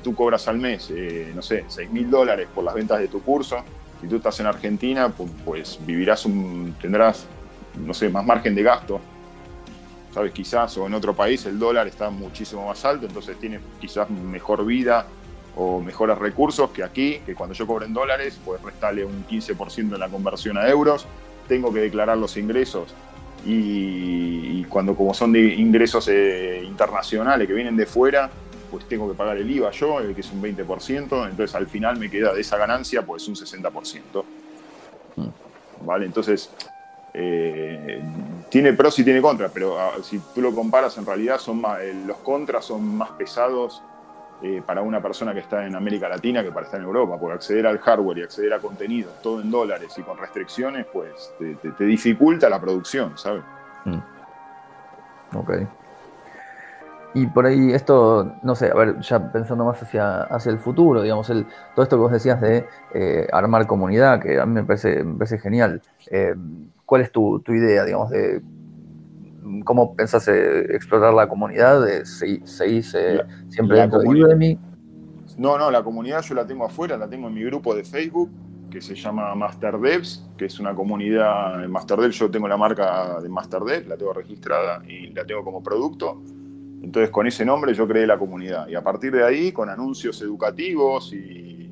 tú 0.01 0.15
cobras 0.15 0.47
al 0.47 0.59
mes, 0.59 0.91
eh, 0.95 1.33
no 1.35 1.43
sé, 1.43 1.65
6 1.67 1.91
mil 1.91 2.09
dólares 2.09 2.49
por 2.55 2.63
las 2.63 2.75
ventas 2.75 3.01
de 3.01 3.09
tu 3.09 3.21
curso, 3.21 3.57
si 4.01 4.07
tú 4.07 4.17
estás 4.17 4.39
en 4.41 4.47
Argentina, 4.47 5.13
pues, 5.45 5.79
vivirás 5.85 6.27
tendrás, 6.81 7.27
no 7.85 7.95
sé, 7.95 8.09
más 8.09 8.25
margen 8.25 8.55
de 8.55 8.63
gasto. 8.63 9.01
¿Sabes? 10.13 10.33
Quizás, 10.33 10.77
o 10.79 10.87
en 10.87 10.95
otro 10.95 11.15
país 11.15 11.45
el 11.47 11.59
dólar 11.59 11.89
está 11.89 12.11
muchísimo 12.11 12.69
más 12.69 12.85
alto, 12.85 13.07
entonces 13.07 13.37
tienes 13.41 13.61
quizás 13.81 14.09
mejor 14.09 14.65
vida 14.65 15.07
o 15.57 15.81
mejores 15.81 16.19
recursos 16.19 16.71
que 16.71 16.83
aquí, 16.83 17.21
que 17.25 17.35
cuando 17.35 17.55
yo 17.55 17.67
cobro 17.67 17.85
en 17.85 17.95
dólares, 17.95 18.39
pues 18.45 18.61
restale 18.63 19.05
un 19.05 19.27
15% 19.27 19.95
en 19.95 19.99
la 19.99 20.09
conversión 20.09 20.59
a 20.59 20.69
euros, 20.69 21.07
tengo 21.49 21.73
que 21.73 21.81
declarar 21.81 22.19
los 22.19 22.37
ingresos 22.37 22.95
y, 23.47 24.65
cuando 24.65 24.97
como 24.97 25.15
son 25.15 25.33
de 25.33 25.41
ingresos 25.55 26.09
eh, 26.09 26.63
internacionales 26.65 27.47
que 27.47 27.55
vienen 27.55 27.77
de 27.77 27.87
fuera, 27.87 28.31
pues 28.71 28.89
tengo 28.89 29.09
que 29.09 29.15
pagar 29.15 29.37
el 29.37 29.49
IVA 29.49 29.71
yo, 29.71 29.99
que 30.15 30.21
es 30.21 30.33
un 30.33 30.43
20%, 30.43 31.29
entonces 31.31 31.55
al 31.55 31.67
final 31.67 31.99
me 31.99 32.11
queda 32.11 32.33
de 32.33 32.41
esa 32.41 32.57
ganancia 32.57 33.03
pues 33.03 33.29
un 33.29 33.35
60%. 33.35 34.25
Mm. 35.17 35.87
¿Vale? 35.87 36.07
Entonces, 36.07 36.51
eh, 37.13 38.03
tiene 38.49 38.73
pros 38.73 38.99
y 38.99 39.05
tiene 39.05 39.21
contras, 39.21 39.53
pero 39.55 39.79
ah, 39.79 39.93
si 40.03 40.21
tú 40.35 40.41
lo 40.41 40.53
comparas 40.53 40.97
en 40.99 41.07
realidad 41.07 41.39
son 41.39 41.63
eh, 41.81 41.95
los 42.07 42.17
contras 42.19 42.65
son 42.65 42.97
más 42.97 43.11
pesados 43.11 43.83
eh, 44.43 44.63
para 44.65 44.83
una 44.83 45.01
persona 45.01 45.33
que 45.33 45.41
está 45.41 45.67
en 45.67 45.75
América 45.75 46.09
Latina 46.09 46.43
que 46.43 46.53
para 46.53 46.67
estar 46.67 46.81
en 46.81 46.87
Europa, 46.87 47.19
porque 47.19 47.35
acceder 47.35 47.67
al 47.67 47.79
hardware 47.79 48.19
y 48.19 48.23
acceder 48.23 48.53
a 48.53 48.59
contenido, 48.59 49.11
todo 49.23 49.41
en 49.41 49.51
dólares 49.51 49.97
y 49.97 50.03
con 50.03 50.19
restricciones, 50.19 50.87
pues 50.93 51.33
te, 51.39 51.85
dificulta 51.85 52.49
la 52.49 52.61
producción, 52.61 53.17
¿sabes? 53.17 53.43
Mm. 53.85 55.37
Ok. 55.37 55.51
Y 57.15 57.29
por 57.29 57.47
ahí 57.47 57.73
esto, 57.73 58.35
no 58.43 58.57
sé, 58.57 58.71
a 58.71 58.75
ver, 58.75 58.99
ya 59.01 59.31
pensando 59.31 59.65
más 59.65 59.81
hacia, 59.81 60.23
hacia 60.25 60.51
el 60.51 60.59
futuro, 60.59 61.01
digamos, 61.01 61.31
el, 61.31 61.47
todo 61.75 61.85
esto 61.85 61.97
que 61.97 62.03
vos 62.03 62.13
decías 62.13 62.41
de 62.41 62.67
eh, 62.93 63.29
armar 63.33 63.69
comunidad, 63.69 64.21
que 64.21 64.41
a 64.41 64.47
mí 64.47 64.53
me 64.53 64.65
parece, 64.65 65.05
me 65.05 65.17
parece 65.19 65.39
genial. 65.39 65.81
Eh, 66.11 66.35
¿Cuál 66.85 67.03
es 67.03 67.13
tu, 67.13 67.39
tu 67.41 67.53
idea, 67.53 67.85
digamos, 67.85 68.11
de 68.11 68.43
¿Cómo 69.65 69.95
pensás 69.95 70.27
eh, 70.29 70.75
explorar 70.75 71.13
la 71.13 71.29
comunidad? 71.29 71.85
¿Seguís 72.05 72.95
eh, 72.95 73.21
siempre 73.49 73.79
dentro 73.79 74.01
de 74.01 74.09
Udemy? 74.09 74.59
No, 75.37 75.59
no, 75.59 75.71
la 75.71 75.83
comunidad 75.83 76.23
yo 76.23 76.35
la 76.35 76.47
tengo 76.47 76.65
afuera, 76.65 76.97
la 76.97 77.09
tengo 77.09 77.29
en 77.29 77.35
mi 77.35 77.43
grupo 77.43 77.75
de 77.75 77.85
Facebook, 77.85 78.31
que 78.71 78.81
se 78.81 78.95
llama 78.95 79.35
Master 79.35 79.79
Devs, 79.79 80.29
que 80.37 80.47
es 80.47 80.59
una 80.61 80.75
comunidad 80.75 81.63
en 81.63 81.71
Master 81.71 81.99
Devs. 81.99 82.19
Yo 82.19 82.31
tengo 82.31 82.49
la 82.49 82.57
marca 82.57 83.21
de 83.21 83.29
Master 83.29 83.63
Devs, 83.63 83.87
la 83.89 83.97
tengo 83.97 84.13
registrada 84.13 84.83
y 84.87 85.09
la 85.09 85.25
tengo 85.25 85.45
como 85.45 85.63
producto. 85.63 86.23
Entonces, 86.83 87.11
con 87.11 87.27
ese 87.27 87.45
nombre 87.45 87.75
yo 87.75 87.89
creé 87.89 88.07
la 88.07 88.19
comunidad. 88.19 88.69
Y 88.69 88.75
a 88.75 88.83
partir 88.83 89.13
de 89.13 89.25
ahí, 89.25 89.53
con 89.53 89.69
anuncios 89.69 90.21
educativos 90.23 91.13
y 91.13 91.64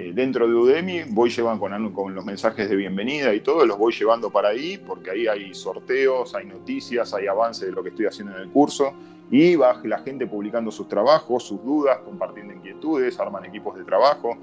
eh, 0.00 0.12
dentro 0.14 0.48
de 0.48 0.54
Udemy 0.54 1.02
voy 1.10 1.28
llevando 1.28 1.92
con, 1.92 2.14
los 2.14 2.24
mensajes 2.24 2.70
de 2.70 2.74
bienvenida 2.74 3.34
y 3.34 3.40
todo, 3.40 3.66
los 3.66 3.76
voy 3.76 3.92
llevando 3.92 4.30
para 4.30 4.48
ahí, 4.48 4.78
porque 4.78 5.10
ahí 5.10 5.26
hay 5.26 5.54
sorteos, 5.54 6.34
hay 6.34 6.46
noticias, 6.46 7.12
hay 7.12 7.26
avances 7.26 7.66
de 7.68 7.72
lo 7.72 7.82
que 7.82 7.90
estoy 7.90 8.06
haciendo 8.06 8.34
en 8.34 8.44
el 8.44 8.48
curso, 8.48 8.94
y 9.30 9.56
va 9.56 9.78
la 9.84 9.98
gente 9.98 10.26
publicando 10.26 10.70
sus 10.70 10.88
trabajos, 10.88 11.42
sus 11.42 11.62
dudas, 11.62 11.98
compartiendo 11.98 12.54
inquietudes, 12.54 13.20
arman 13.20 13.44
equipos 13.44 13.76
de 13.76 13.84
trabajo. 13.84 14.38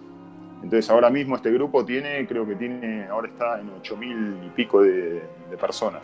Entonces 0.61 0.87
ahora 0.91 1.09
mismo 1.09 1.35
este 1.35 1.51
grupo 1.51 1.83
tiene, 1.83 2.27
creo 2.27 2.45
que 2.45 2.55
tiene, 2.55 3.07
ahora 3.07 3.27
está 3.27 3.59
en 3.59 3.71
8.000 3.81 4.45
y 4.45 4.49
pico 4.51 4.83
de, 4.83 5.23
personas. 5.59 6.03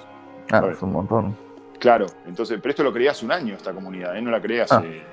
Ah, 0.52 0.68
es 0.72 0.82
un 0.82 0.94
montón. 0.94 1.36
Claro, 1.78 2.08
entonces, 2.26 2.60
pero 2.60 2.72
esto 2.72 2.84
lo 2.84 2.92
creé 2.92 3.10
hace 3.10 3.24
un 3.24 3.32
año, 3.32 3.54
esta 3.54 3.72
comunidad, 3.72 4.18
¿eh? 4.18 4.22
no 4.22 4.32
la 4.32 4.42
creé 4.42 4.62
hace... 4.62 4.76
Ah. 4.76 5.10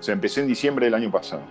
O 0.00 0.02
sea, 0.02 0.14
empecé 0.14 0.40
en 0.40 0.48
diciembre 0.48 0.86
del 0.86 0.94
año 0.94 1.12
pasado. 1.12 1.42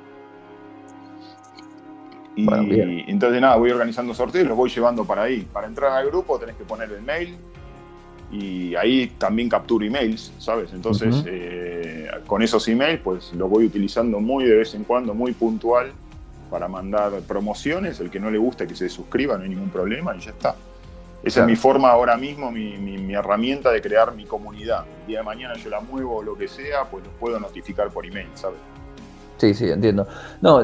Y 2.36 3.12
entonces 3.12 3.42
nada, 3.42 3.58
voy 3.58 3.72
organizando 3.72 4.14
sorteos, 4.14 4.48
los 4.48 4.58
voy 4.58 4.70
llevando 4.70 5.06
para 5.06 5.24
ahí. 5.24 5.48
Para 5.52 5.68
entrar 5.68 5.92
al 5.92 6.08
grupo 6.08 6.40
tenés 6.40 6.56
que 6.56 6.64
poner 6.64 6.92
el 6.92 7.02
mail 7.02 7.38
y 8.32 8.74
ahí 8.76 9.08
también 9.18 9.50
capturo 9.50 9.86
emails, 9.86 10.32
¿sabes? 10.38 10.72
Entonces 10.74 11.24
eh, 11.28 12.10
con 12.26 12.42
esos 12.42 12.66
emails 12.70 13.02
pues 13.04 13.34
los 13.34 13.50
voy 13.50 13.66
utilizando 13.66 14.20
muy 14.20 14.46
de 14.46 14.56
vez 14.56 14.74
en 14.74 14.86
cuando, 14.86 15.14
muy 15.14 15.34
puntual 15.34 15.92
para 16.50 16.68
mandar 16.68 17.20
promociones. 17.22 18.00
El 18.00 18.10
que 18.10 18.20
no 18.20 18.32
le 18.32 18.38
gusta 18.38 18.66
que 18.66 18.76
se 18.76 18.88
suscriba, 18.88 19.38
no 19.38 19.44
hay 19.44 19.50
ningún 19.50 19.70
problema 19.70 20.16
y 20.16 20.22
ya 20.22 20.32
está. 20.32 20.56
Esa 21.24 21.42
es 21.42 21.46
mi 21.46 21.56
forma 21.56 21.90
ahora 21.90 22.18
mismo, 22.18 22.52
mi, 22.52 22.78
mi, 22.78 23.14
herramienta 23.14 23.72
de 23.72 23.80
crear 23.80 24.16
mi 24.16 24.26
comunidad. 24.26 24.86
El 25.02 25.08
día 25.08 25.20
de 25.20 25.24
mañana 25.24 25.54
yo 25.56 25.70
la 25.70 25.80
muevo 25.80 26.18
o 26.18 26.24
lo 26.24 26.36
que 26.36 26.48
sea, 26.48 26.86
pues 26.86 27.04
los 27.04 27.14
puedo 27.14 27.40
notificar 27.40 27.90
por 27.90 28.06
email, 28.08 28.28
¿sabes? 28.34 28.58
Sí, 29.42 29.56
sí, 29.56 29.68
entiendo. 29.72 30.08
No, 30.40 30.62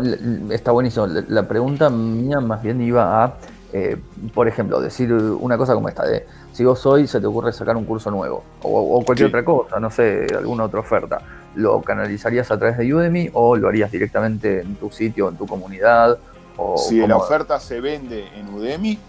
está 0.52 0.70
buenísimo. 0.70 1.08
La 1.08 1.48
pregunta 1.48 1.90
mía 1.90 2.40
más 2.40 2.62
bien 2.62 2.80
iba 2.80 3.24
a, 3.24 3.34
eh, 3.74 3.98
por 4.36 4.48
ejemplo, 4.48 4.80
decir 4.80 5.12
una 5.12 5.58
cosa 5.58 5.74
como 5.74 5.90
esta, 5.90 6.06
de 6.06 6.28
si 6.52 6.63
vos 6.63 6.86
hoy 6.86 7.08
se 7.08 7.20
te 7.20 7.26
ocurre 7.26 7.52
sacar 7.54 7.76
un 7.76 7.86
curso 7.86 8.12
nuevo 8.12 8.44
o, 8.62 9.04
cualquier 9.04 9.30
otra 9.30 9.44
cosa, 9.44 9.80
no 9.80 9.90
sé, 9.90 10.28
alguna 10.38 10.66
otra 10.66 10.82
oferta, 10.82 11.20
¿lo 11.56 11.82
canalizarías 11.82 12.52
a 12.52 12.60
través 12.60 12.78
de 12.78 12.94
Udemy 12.94 13.32
o 13.34 13.56
lo 13.56 13.68
harías 13.68 13.92
directamente 13.92 14.62
en 14.62 14.76
tu 14.76 14.92
sitio, 14.92 15.30
en 15.30 15.38
tu 15.38 15.48
comunidad? 15.48 16.20
O 16.58 16.78
si 16.78 17.00
la 17.08 17.18
oferta 17.18 17.60
se 17.60 17.82
vende 17.82 18.28
en 18.36 18.48
Udemy, 18.54 19.00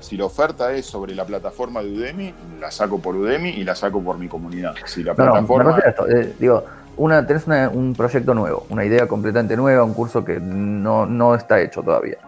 si 0.00 0.18
la 0.18 0.26
oferta 0.26 0.70
es 0.74 0.84
sobre 0.84 1.14
la 1.14 1.24
plataforma 1.24 1.82
de 1.82 1.92
Udemy, 1.92 2.34
la 2.60 2.70
saco 2.70 2.98
por 2.98 3.16
Udemy 3.16 3.48
y 3.48 3.64
la 3.64 3.74
saco 3.74 4.02
por 4.02 4.18
mi 4.18 4.28
comunidad. 4.28 4.74
Si 4.84 5.02
la 5.02 5.14
plataforma... 5.14 5.78
Eh, 6.10 6.34
digo, 6.38 6.62
una, 6.96 7.26
tenés 7.26 7.46
un 7.46 7.94
proyecto 7.96 8.34
nuevo, 8.34 8.66
una 8.70 8.84
idea 8.84 9.06
completamente 9.08 9.56
nueva, 9.56 9.84
un 9.84 9.94
curso 9.94 10.24
que 10.24 10.38
no, 10.40 11.34
está 11.34 11.60
hecho 11.60 11.82
todavía. 11.82 12.18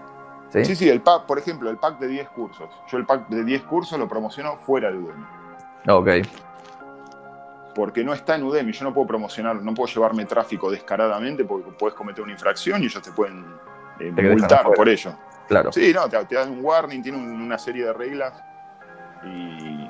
¿sí? 0.51 0.75
¿sí? 0.75 0.89
el 0.89 1.01
pack, 1.03 1.27
por 1.27 1.39
ejemplo, 1.39 1.69
el 1.71 1.77
pack 1.77 1.99
de 1.99 2.09
10 2.09 2.29
cursos. 2.31 2.69
Yo 2.91 2.99
el 2.99 3.07
pack 3.07 3.29
de 3.29 3.45
10 3.45 3.63
cursos 3.63 3.99
lo 3.99 4.09
promociono 4.09 4.57
fuera 4.57 4.91
de 4.91 4.99
Udemy. 4.99 5.25
Ok. 5.89 6.09
Porque 7.75 8.03
no 8.03 8.15
está 8.15 8.37
en 8.37 8.43
Udemy, 8.45 8.73
yo 8.73 8.85
no 8.85 8.95
puedo 8.95 9.07
promocionar, 9.07 9.57
no 9.63 9.75
puedo 9.75 9.93
llevarme 9.93 10.25
tráfico 10.25 10.71
descaradamente 10.71 11.45
porque 11.45 11.71
puedes 11.79 11.95
cometer 11.95 12.23
una 12.25 12.33
infracción 12.33 12.83
y 12.83 12.87
ellos 12.87 13.03
te 13.03 13.13
pueden 13.13 13.45
eh, 14.01 14.13
Te 14.17 14.23
multar 14.23 14.65
por 14.75 14.89
ello. 14.89 15.13
Claro. 15.47 15.71
Sí, 15.73 15.93
no, 15.95 16.09
te, 16.09 16.25
te 16.25 16.35
dan 16.37 16.51
un 16.53 16.65
warning, 16.65 17.03
tiene 17.03 17.19
un- 17.19 17.41
una 17.43 17.59
serie 17.59 17.85
de 17.85 17.93
reglas 17.93 18.33
y 19.25 19.89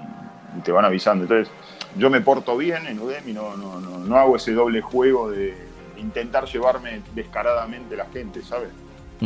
te 0.66 0.72
van 0.72 0.84
avisando. 0.84 1.22
Entonces, 1.24 1.48
yo 1.96 2.10
me 2.10 2.20
porto 2.20 2.56
bien 2.58 2.86
en 2.86 2.98
Udemy, 3.00 3.32
no, 3.32 3.56
no, 3.56 3.80
no, 3.80 3.98
no 4.00 4.16
hago 4.16 4.36
ese 4.36 4.52
doble 4.52 4.82
juego 4.82 5.30
de 5.30 5.54
intentar 5.96 6.44
llevarme 6.44 7.00
descaradamente 7.14 7.96
la 7.96 8.04
gente, 8.06 8.42
¿sabes? 8.42 8.68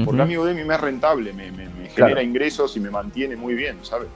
Porque 0.04 0.22
a 0.22 0.24
mí 0.24 0.38
Udemy 0.38 0.62
me 0.62 0.74
es 0.74 0.80
rentable, 0.80 1.32
me, 1.32 1.50
me- 1.50 1.68
me 1.68 1.88
Claro. 1.88 2.10
genera 2.10 2.22
ingresos 2.22 2.76
y 2.76 2.80
me 2.80 2.90
mantiene 2.90 3.34
muy 3.34 3.54
bien, 3.54 3.78
¿sabes? 3.82 4.06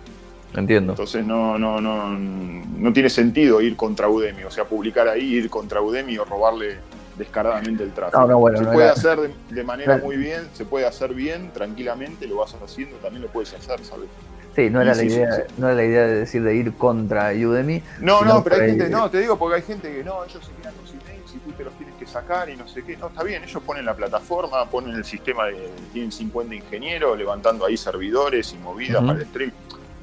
Entiendo. 0.54 0.92
Entonces 0.92 1.26
no, 1.26 1.58
no, 1.58 1.80
no, 1.80 2.10
no 2.16 2.92
tiene 2.92 3.10
sentido 3.10 3.60
ir 3.60 3.74
contra 3.74 4.08
Udemy, 4.08 4.44
o 4.44 4.50
sea, 4.52 4.64
publicar 4.66 5.08
ahí, 5.08 5.34
ir 5.34 5.50
contra 5.50 5.80
Udemy 5.82 6.16
o 6.18 6.24
robarle 6.24 6.76
descaradamente 7.18 7.82
el 7.82 7.90
tráfico. 7.92 8.20
No, 8.20 8.26
no, 8.28 8.38
bueno, 8.38 8.58
se 8.58 8.64
no 8.64 8.70
puede 8.72 8.84
era- 8.86 8.92
hacer 8.92 9.18
de, 9.18 9.34
de 9.50 9.64
manera 9.64 9.96
muy 9.96 10.16
bien, 10.16 10.42
se 10.52 10.64
puede 10.64 10.86
hacer 10.86 11.12
bien, 11.14 11.50
tranquilamente, 11.52 12.28
lo 12.28 12.36
vas 12.36 12.54
haciendo, 12.54 12.96
también 12.98 13.22
lo 13.22 13.28
puedes 13.28 13.52
hacer, 13.54 13.82
¿sabes? 13.84 14.06
Sí, 14.54 14.70
no 14.70 14.80
era, 14.80 14.94
Sí, 14.94 15.04
la 15.04 15.10
sí, 15.10 15.16
idea, 15.16 15.36
sí, 15.36 15.42
no 15.58 15.66
era 15.66 15.76
la 15.76 15.84
idea 15.84 16.02
de 16.06 16.14
decir 16.20 16.42
de 16.42 16.54
ir 16.54 16.74
contra 16.74 17.32
Udemy. 17.32 17.82
No, 18.00 18.22
no, 18.22 18.44
pero 18.44 18.56
hay 18.56 18.70
gente, 18.70 18.88
no, 18.88 19.10
te 19.10 19.18
digo 19.18 19.36
porque 19.36 19.56
hay 19.56 19.62
gente 19.62 19.92
que 19.92 20.04
no, 20.04 20.24
ellos 20.24 20.44
se 20.44 20.52
quedan 20.52 20.74
los 20.80 20.90
emails 20.90 21.34
y 21.34 21.38
tú 21.38 21.52
te 21.52 21.64
los 21.64 21.74
tienes 21.74 21.94
que 21.96 22.06
sacar 22.06 22.48
y 22.48 22.56
no 22.56 22.68
sé 22.68 22.84
qué. 22.84 22.96
No, 22.96 23.08
está 23.08 23.24
bien, 23.24 23.42
ellos 23.42 23.62
ponen 23.64 23.84
la 23.84 23.94
plataforma, 23.94 24.64
ponen 24.66 24.94
el 24.94 25.04
sistema 25.04 25.46
de, 25.46 25.70
tienen 25.92 26.12
50 26.12 26.54
ingenieros 26.54 27.18
levantando 27.18 27.66
ahí 27.66 27.76
servidores 27.76 28.52
y 28.52 28.58
movidas 28.58 29.02
para 29.02 29.18
el 29.18 29.26
stream. 29.26 29.52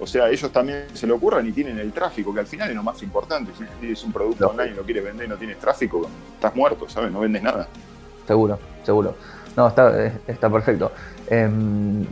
O 0.01 0.07
sea, 0.07 0.29
ellos 0.29 0.51
también 0.51 0.87
se 0.93 1.05
lo 1.05 1.15
ocurran 1.15 1.47
y 1.47 1.51
tienen 1.51 1.77
el 1.77 1.93
tráfico, 1.93 2.33
que 2.33 2.39
al 2.39 2.47
final 2.47 2.69
es 2.69 2.75
lo 2.75 2.83
más 2.83 3.01
importante. 3.03 3.51
Si 3.57 3.63
tienes 3.79 4.03
un 4.03 4.11
producto 4.11 4.49
online 4.49 4.71
y 4.71 4.75
lo 4.75 4.81
quieres 4.81 5.03
vender 5.03 5.27
y 5.27 5.29
no 5.29 5.37
tienes 5.37 5.59
tráfico, 5.59 6.09
estás 6.33 6.55
muerto, 6.55 6.89
¿sabes? 6.89 7.11
No 7.11 7.19
vendes 7.19 7.43
nada. 7.43 7.67
Seguro, 8.27 8.59
seguro. 8.83 9.15
No, 9.55 9.67
está, 9.67 10.05
eh, 10.05 10.13
está 10.27 10.49
perfecto. 10.49 10.91
Em, 11.29 12.03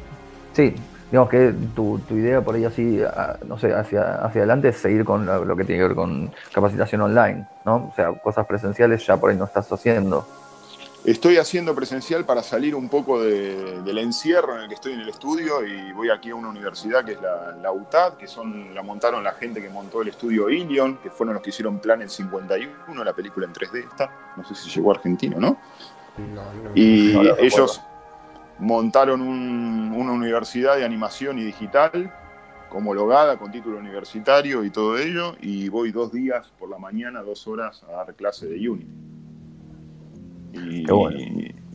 sí, 0.54 0.76
digamos 1.12 1.30
que 1.30 1.54
tu, 1.76 2.00
tu 2.08 2.16
idea 2.16 2.42
por 2.42 2.56
ahí 2.56 2.66
así, 2.66 3.02
a- 3.04 3.38
no 3.46 3.58
sé, 3.58 3.74
hacia, 3.74 4.16
hacia 4.24 4.42
adelante 4.42 4.70
es 4.70 4.78
seguir 4.78 5.04
con 5.06 5.26
lo, 5.26 5.56
que 5.56 5.64
tiene 5.64 5.82
que 5.82 5.88
ver 5.88 5.96
con 5.96 6.32
capacitación 6.54 7.02
online, 7.02 7.48
¿no? 7.66 7.90
O 7.92 7.94
sea, 7.96 8.12
cosas 8.14 8.46
presenciales 8.46 9.06
ya 9.06 9.18
por 9.18 9.32
ahí 9.32 9.38
no 9.38 9.46
estás 9.46 9.72
haciendo. 9.72 10.28
Estoy 11.06 11.38
haciendo 11.38 11.74
presencial 11.74 12.26
para 12.26 12.44
salir 12.44 12.76
un 12.76 12.90
poco 12.90 13.22
de- 13.24 13.82
del 13.84 13.98
encierro 14.00 14.56
en 14.58 14.64
el 14.64 14.68
que 14.68 14.76
estoy 14.76 14.94
en 14.94 15.00
el 15.00 15.08
estudio 15.10 15.66
y 15.66 15.94
voy 15.94 16.10
aquí 16.10 16.30
a 16.32 16.36
una 16.36 16.50
universidad 16.50 17.06
que 17.06 17.14
es 17.14 17.22
la, 17.22 17.56
la 17.62 17.72
UTAD, 17.72 18.16
que 18.18 18.28
son, 18.28 18.76
la 18.76 18.84
montaron 18.84 19.24
la 19.24 19.32
gente 19.32 19.62
que 19.62 19.70
montó 19.70 20.02
el 20.02 20.10
estudio 20.10 20.50
Ilion, 20.50 20.98
que 20.98 21.10
fueron 21.10 21.36
los 21.36 21.42
que 21.42 21.52
hicieron 21.52 21.80
Planet 21.80 22.10
51, 22.10 23.02
la 23.04 23.14
película 23.14 23.46
en 23.48 23.54
3D 23.54 23.86
esta, 23.90 24.12
no 24.36 24.44
sé 24.44 24.54
si 24.56 24.70
llegó 24.70 24.92
a 24.92 24.96
argentino, 24.96 25.40
¿no? 25.40 25.58
No, 26.18 26.42
no. 26.64 26.72
Y 26.76 27.14
No 27.14 27.36
ellos 27.38 27.82
montaron 28.60 29.22
un- 29.22 29.94
una 29.96 30.12
universidad 30.12 30.76
de 30.78 30.86
animación 30.86 31.40
y 31.40 31.44
digital 31.44 32.14
homologada 32.72 33.38
con 33.38 33.52
título 33.52 33.78
universitario 33.80 34.64
y 34.64 34.70
todo 34.70 34.98
ello, 34.98 35.36
y 35.42 35.70
voy 35.70 35.92
dos 35.92 36.12
días 36.12 36.52
por 36.60 36.70
la 36.70 36.78
mañana, 36.78 37.22
dos 37.24 37.48
horas 37.48 37.84
a 37.90 37.94
dar 37.94 38.14
clase 38.16 38.48
de 38.48 38.70
Unity. 38.70 38.92
Y, 40.54 40.84
Qué 40.84 40.92
bueno. 40.92 41.18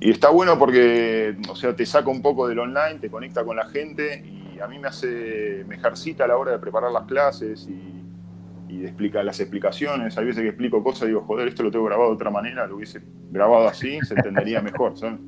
y 0.00 0.10
está 0.10 0.30
bueno 0.30 0.58
porque, 0.58 1.36
o 1.48 1.56
sea, 1.56 1.74
te 1.74 1.84
saca 1.86 2.10
un 2.10 2.22
poco 2.22 2.46
del 2.46 2.58
online, 2.60 2.98
te 3.00 3.10
conecta 3.10 3.44
con 3.44 3.56
la 3.56 3.66
gente 3.66 4.24
y 4.24 4.60
a 4.60 4.68
mí 4.68 4.78
me 4.78 4.88
hace, 4.88 5.64
me 5.66 5.74
ejercita 5.76 6.24
a 6.24 6.28
la 6.28 6.36
hora 6.36 6.52
de 6.52 6.58
preparar 6.58 6.92
las 6.92 7.04
clases 7.04 7.68
y, 7.68 8.72
y 8.72 8.78
de 8.78 8.86
explicar 8.86 9.24
las 9.24 9.40
explicaciones. 9.40 10.16
Hay 10.16 10.26
veces 10.26 10.42
que 10.42 10.48
explico 10.50 10.82
cosas 10.82 11.04
y 11.04 11.06
digo, 11.08 11.22
joder, 11.22 11.48
esto 11.48 11.62
lo 11.64 11.70
tengo 11.72 11.86
grabado 11.86 12.10
de 12.10 12.14
otra 12.16 12.30
manera, 12.30 12.66
lo 12.66 12.76
hubiese 12.76 13.00
grabado 13.30 13.66
así, 13.66 13.98
se 14.02 14.14
entendería 14.14 14.60
mejor, 14.60 14.96
¿sabes? 14.96 15.18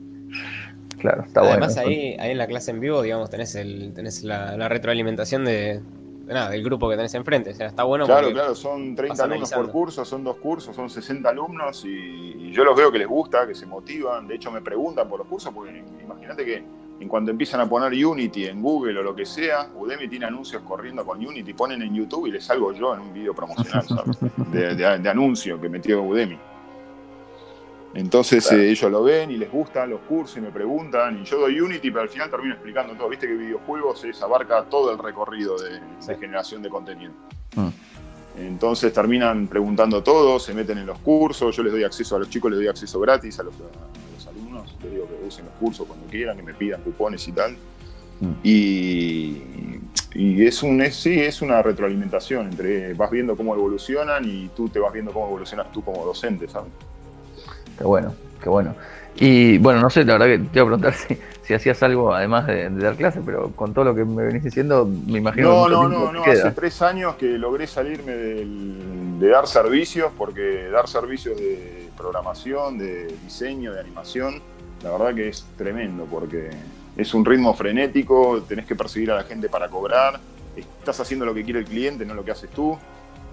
Claro, 0.99 1.23
está 1.25 1.41
bueno. 1.41 1.55
Además, 1.57 1.77
ahí, 1.77 2.17
ahí 2.19 2.31
en 2.31 2.39
la 2.39 2.47
clase 2.47 2.71
en 2.71 2.81
vivo, 2.81 3.03
digamos, 3.03 3.29
tenés, 3.31 3.55
el, 3.55 3.93
tenés 3.95 4.23
la, 4.25 4.57
la 4.57 4.69
retroalimentación 4.69 5.45
de, 5.45 5.81
de 6.27 6.35
nada, 6.35 6.51
del 6.51 6.63
grupo 6.65 6.89
que 6.89 6.97
tenés 6.97 7.15
enfrente. 7.15 7.51
O 7.51 7.55
sea, 7.55 7.67
está 7.67 7.85
bueno 7.85 8.07
Claro, 8.07 8.33
claro, 8.33 8.55
son 8.55 8.95
30 8.95 9.13
vas 9.13 9.21
alumnos 9.21 9.51
por 9.53 9.71
curso, 9.73 10.05
son 10.05 10.25
dos 10.25 10.37
cursos, 10.37 10.75
son 10.75 10.89
60 10.91 11.29
alumnos 11.29 11.85
y, 11.85 11.89
y 11.91 12.53
yo 12.53 12.65
los 12.65 12.77
veo 12.77 12.91
que 12.91 12.99
les 12.99 13.07
gusta, 13.09 13.47
que 13.47 13.55
se 13.55 13.67
motivan. 13.67 14.27
De 14.27 14.35
hecho, 14.37 14.51
me 14.51 14.61
preguntan 14.63 15.09
por 15.09 15.19
los 15.21 15.29
cursos 15.29 15.53
porque 15.55 15.85
imagínate 16.03 16.45
que 16.45 16.65
en 16.99 17.09
cuanto 17.09 17.31
empiezan 17.31 17.61
a 17.61 17.69
poner 17.69 17.93
Unity 18.07 18.47
en 18.47 18.63
Google 18.63 18.99
o 18.99 19.03
lo 19.03 19.15
que 19.15 19.27
sea, 19.27 19.69
Udemy 19.77 20.09
tiene 20.09 20.25
anuncios 20.25 20.63
corriendo 20.63 21.05
con 21.05 21.19
Unity, 21.25 21.53
ponen 21.53 21.83
en 21.83 21.95
YouTube 21.95 22.27
y 22.27 22.31
les 22.31 22.45
salgo 22.45 22.73
yo 22.73 22.95
en 22.95 23.01
un 23.01 23.13
video 23.13 23.35
promocional, 23.35 23.87
¿sabes? 23.87 24.17
De, 24.51 24.75
de- 24.75 24.99
de 24.99 25.09
anuncio 25.11 25.61
que 25.61 25.69
metió 25.69 26.03
Udemy. 26.03 26.39
Entonces 27.97 28.47
Claro. 28.47 28.63
eh, 28.63 28.71
ellos 28.71 28.91
lo 28.91 29.03
ven 29.03 29.31
y 29.31 29.39
les 29.39 29.51
gustan 29.51 29.89
los 29.89 30.01
cursos 30.01 30.37
y 30.37 30.41
me 30.43 30.51
preguntan 30.51 31.19
y 31.23 31.25
yo 31.25 31.41
doy 31.41 31.59
Unity, 31.59 31.91
pero 31.91 32.03
al 32.03 32.11
final 32.11 32.31
termino 32.31 32.53
explicando 32.53 32.95
todo. 32.95 33.09
Viste 33.09 33.27
que 33.27 33.35
videojuegos 33.35 34.05
es, 34.05 34.21
abarca 34.21 34.65
todo 34.65 34.93
el 34.93 34.99
recorrido 34.99 35.57
de, 35.57 35.81
generación 36.17 36.63
de 36.63 36.69
contenido. 36.69 37.13
Mm. 37.55 37.69
Entonces 38.39 38.93
terminan 38.93 39.49
preguntando 39.49 40.03
todo, 40.03 40.39
se 40.39 40.53
meten 40.53 40.77
en 40.77 40.87
los 40.87 40.99
cursos, 40.99 41.57
yo 41.57 41.63
les 41.63 41.73
doy 41.73 41.85
acceso 41.85 42.17
a 42.17 42.19
los 42.19 42.29
chicos, 42.29 42.51
les 42.51 42.61
doy 42.61 42.69
acceso 42.69 43.01
gratis 43.01 43.39
a 43.41 43.45
los, 43.45 43.55
a 43.55 44.15
los 44.15 44.27
alumnos, 44.27 44.77
les 44.83 44.93
digo 44.93 45.07
que 45.09 45.27
usen 45.27 45.47
los 45.47 45.55
cursos 45.55 45.87
cuando 45.87 46.07
quieran, 46.07 46.37
que 46.37 46.43
me 46.43 46.53
pidan 46.53 46.83
cupones 46.83 47.27
y 47.27 47.33
tal. 47.33 47.57
Mm. 48.21 48.33
Y, 48.43 49.43
y 50.15 50.45
es 50.45 50.63
un 50.63 50.83
es, 50.83 50.97
sí, 50.97 51.19
es 51.19 51.41
una 51.41 51.63
retroalimentación 51.63 52.49
entre 52.49 52.93
vas 52.93 53.11
viendo 53.11 53.39
cómo 53.39 53.55
evolucionan 53.55 54.23
y 54.27 54.49
tú 54.49 54.69
te 54.69 54.81
vas 54.81 54.93
viendo 54.93 55.13
cómo 55.13 55.29
evolucionas 55.29 55.73
tú 55.73 55.83
como 55.83 56.05
docente, 56.05 56.47
¿sabes? 56.47 56.73
Qué 57.79 57.85
bueno, 57.85 58.15
qué 58.43 58.49
bueno. 58.49 58.75
Y 59.19 59.59
bueno, 59.59 59.81
no 59.81 59.89
sé, 59.91 60.05
la 60.05 60.15
verdad 60.19 60.27
que 60.27 60.39
te 60.39 60.59
iba 60.59 60.63
a 60.63 60.67
preguntar 60.67 60.95
si, 61.09 61.17
si 61.43 61.55
hacías 61.55 61.83
algo 61.83 62.15
además 62.15 62.47
de, 62.47 62.69
de 62.69 62.83
dar 62.85 62.97
clases, 62.97 63.23
pero 63.25 63.51
con 63.53 63.73
todo 63.73 63.87
lo 63.87 63.95
que 63.95 64.05
me 64.05 64.25
venís 64.25 64.45
diciendo, 64.45 64.87
me 65.07 65.19
imagino 65.19 65.49
No, 65.49 65.65
que 65.69 65.71
no, 65.71 65.89
no, 65.89 66.13
no. 66.13 66.23
queda. 66.23 66.49
Hace 66.49 66.51
tres 66.53 66.83
años 66.83 67.15
que 67.17 67.27
logré 67.39 67.67
salirme 67.67 68.13
del- 68.13 69.19
de 69.19 69.29
dar 69.29 69.47
servicios, 69.47 70.13
porque 70.19 70.69
dar 70.71 70.87
servicios 70.89 71.37
de 71.39 71.89
programación, 71.97 72.77
de 72.77 73.07
diseño, 73.25 73.73
de 73.73 73.81
animación, 73.81 74.43
la 74.83 74.91
verdad 74.93 75.15
que 75.15 75.29
es 75.31 75.47
tremendo, 75.57 76.05
porque 76.05 76.51
es 76.97 77.15
un 77.15 77.25
ritmo 77.25 77.55
frenético, 77.55 78.43
tenés 78.47 78.67
que 78.67 78.75
perseguir 78.77 79.11
a 79.13 79.17
la 79.17 79.23
gente 79.25 79.49
para 79.49 79.69
cobrar, 79.69 80.21
estás 80.55 81.01
haciendo 81.01 81.25
lo 81.25 81.33
que 81.33 81.43
quiere 81.45 81.61
el 81.61 81.65
cliente, 81.65 82.05
no 82.05 82.13
lo 82.15 82.23
que 82.25 82.33
haces 82.33 82.51
tú. 82.51 82.77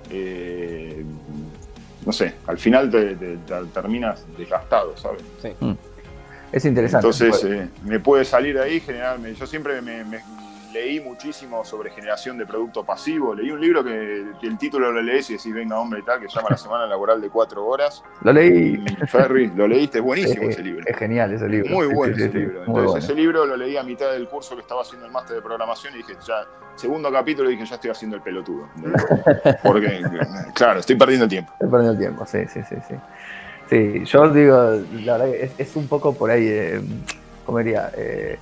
Eh, 0.10 1.03
no 2.05 2.11
sé, 2.13 2.35
al 2.47 2.57
final 2.57 2.89
te, 2.89 3.15
te- 3.15 3.37
te 3.37 3.65
terminas 3.73 4.25
desgastado, 4.37 4.95
¿sabes? 4.97 5.21
sí. 5.41 5.49
Es 6.51 6.65
interesante. 6.65 7.07
Entonces 7.07 7.43
eh, 7.45 7.67
me 7.83 7.99
puede 7.99 8.23
salir 8.25 8.53
de 8.55 8.61
ahí, 8.61 8.79
generarme. 8.79 9.33
Yo 9.33 9.47
siempre 9.47 9.81
me, 9.81 10.03
me- 10.03 10.19
leí 10.73 10.99
muchísimo 10.99 11.63
sobre 11.63 11.91
generación 11.91 12.38
de 12.38 12.45
producto 12.45 12.83
pasivo. 12.83 13.36
Leí 13.36 13.51
un 13.51 13.62
libro 13.62 13.83
que, 13.83 14.25
que 14.41 14.47
el 14.47 14.57
título 14.57 14.91
lo 14.91 15.01
lees 15.01 15.29
y 15.29 15.33
decís, 15.33 15.53
venga 15.53 15.79
hombre 15.79 15.99
y 15.99 16.03
tal, 16.03 16.19
que 16.19 16.27
se 16.27 16.36
llama 16.36 16.49
La 16.51 16.57
Semana 16.57 16.88
Laboral 16.88 17.21
de 17.21 17.29
Cuatro 17.29 17.65
Horas. 17.65 18.03
lo 18.21 18.33
leí. 18.33 18.83
Y 18.83 19.07
Ferry, 19.07 19.51
lo 19.55 19.67
leíste, 19.67 19.99
es 19.99 20.03
buenísimo 20.03 20.49
ese 20.49 20.63
libro. 20.63 20.83
Es 20.86 20.97
genial 20.97 21.31
ese 21.33 21.47
libro. 21.47 21.69
Muy 21.69 21.88
bueno 21.88 22.15
sí, 22.15 22.23
ese 22.23 22.31
sí, 22.31 22.38
libro. 22.39 22.59
Entonces 22.59 22.86
bueno. 22.86 22.97
ese 22.97 23.15
libro 23.15 23.45
lo 23.45 23.55
leí 23.55 23.77
a 23.77 23.83
mitad 23.83 24.12
del 24.12 24.27
curso 24.27 24.55
que 24.55 24.62
estaba 24.62 24.81
haciendo 24.81 25.05
el 25.05 25.12
máster 25.12 25.36
de 25.36 25.41
programación 25.41 25.93
y 25.93 25.97
dije, 25.97 26.13
ya, 26.27 26.45
segundo 26.75 27.12
capítulo 27.12 27.49
dije, 27.49 27.65
ya 27.65 27.75
estoy 27.75 27.91
haciendo 27.91 28.17
el 28.17 28.23
pelotudo. 28.23 28.67
Porque, 29.63 30.01
claro, 30.55 30.79
estoy 30.79 30.95
perdiendo 30.95 31.25
el 31.25 31.29
tiempo. 31.29 31.51
Estoy 31.53 31.69
perdiendo 31.69 31.91
el 31.91 31.99
tiempo, 31.99 32.25
sí, 32.25 32.39
sí, 32.51 32.62
sí, 32.67 32.75
sí. 32.88 32.95
Sí, 33.69 34.03
yo 34.05 34.29
digo, 34.29 34.81
la 35.05 35.17
verdad 35.17 35.31
que 35.31 35.43
es, 35.45 35.53
es 35.57 35.75
un 35.75 35.88
poco 35.88 36.13
por 36.13 36.29
ahí, 36.29 36.45
eh, 36.47 36.81
¿cómo 37.45 37.59
diría? 37.59 37.91
Eh, 37.95 38.38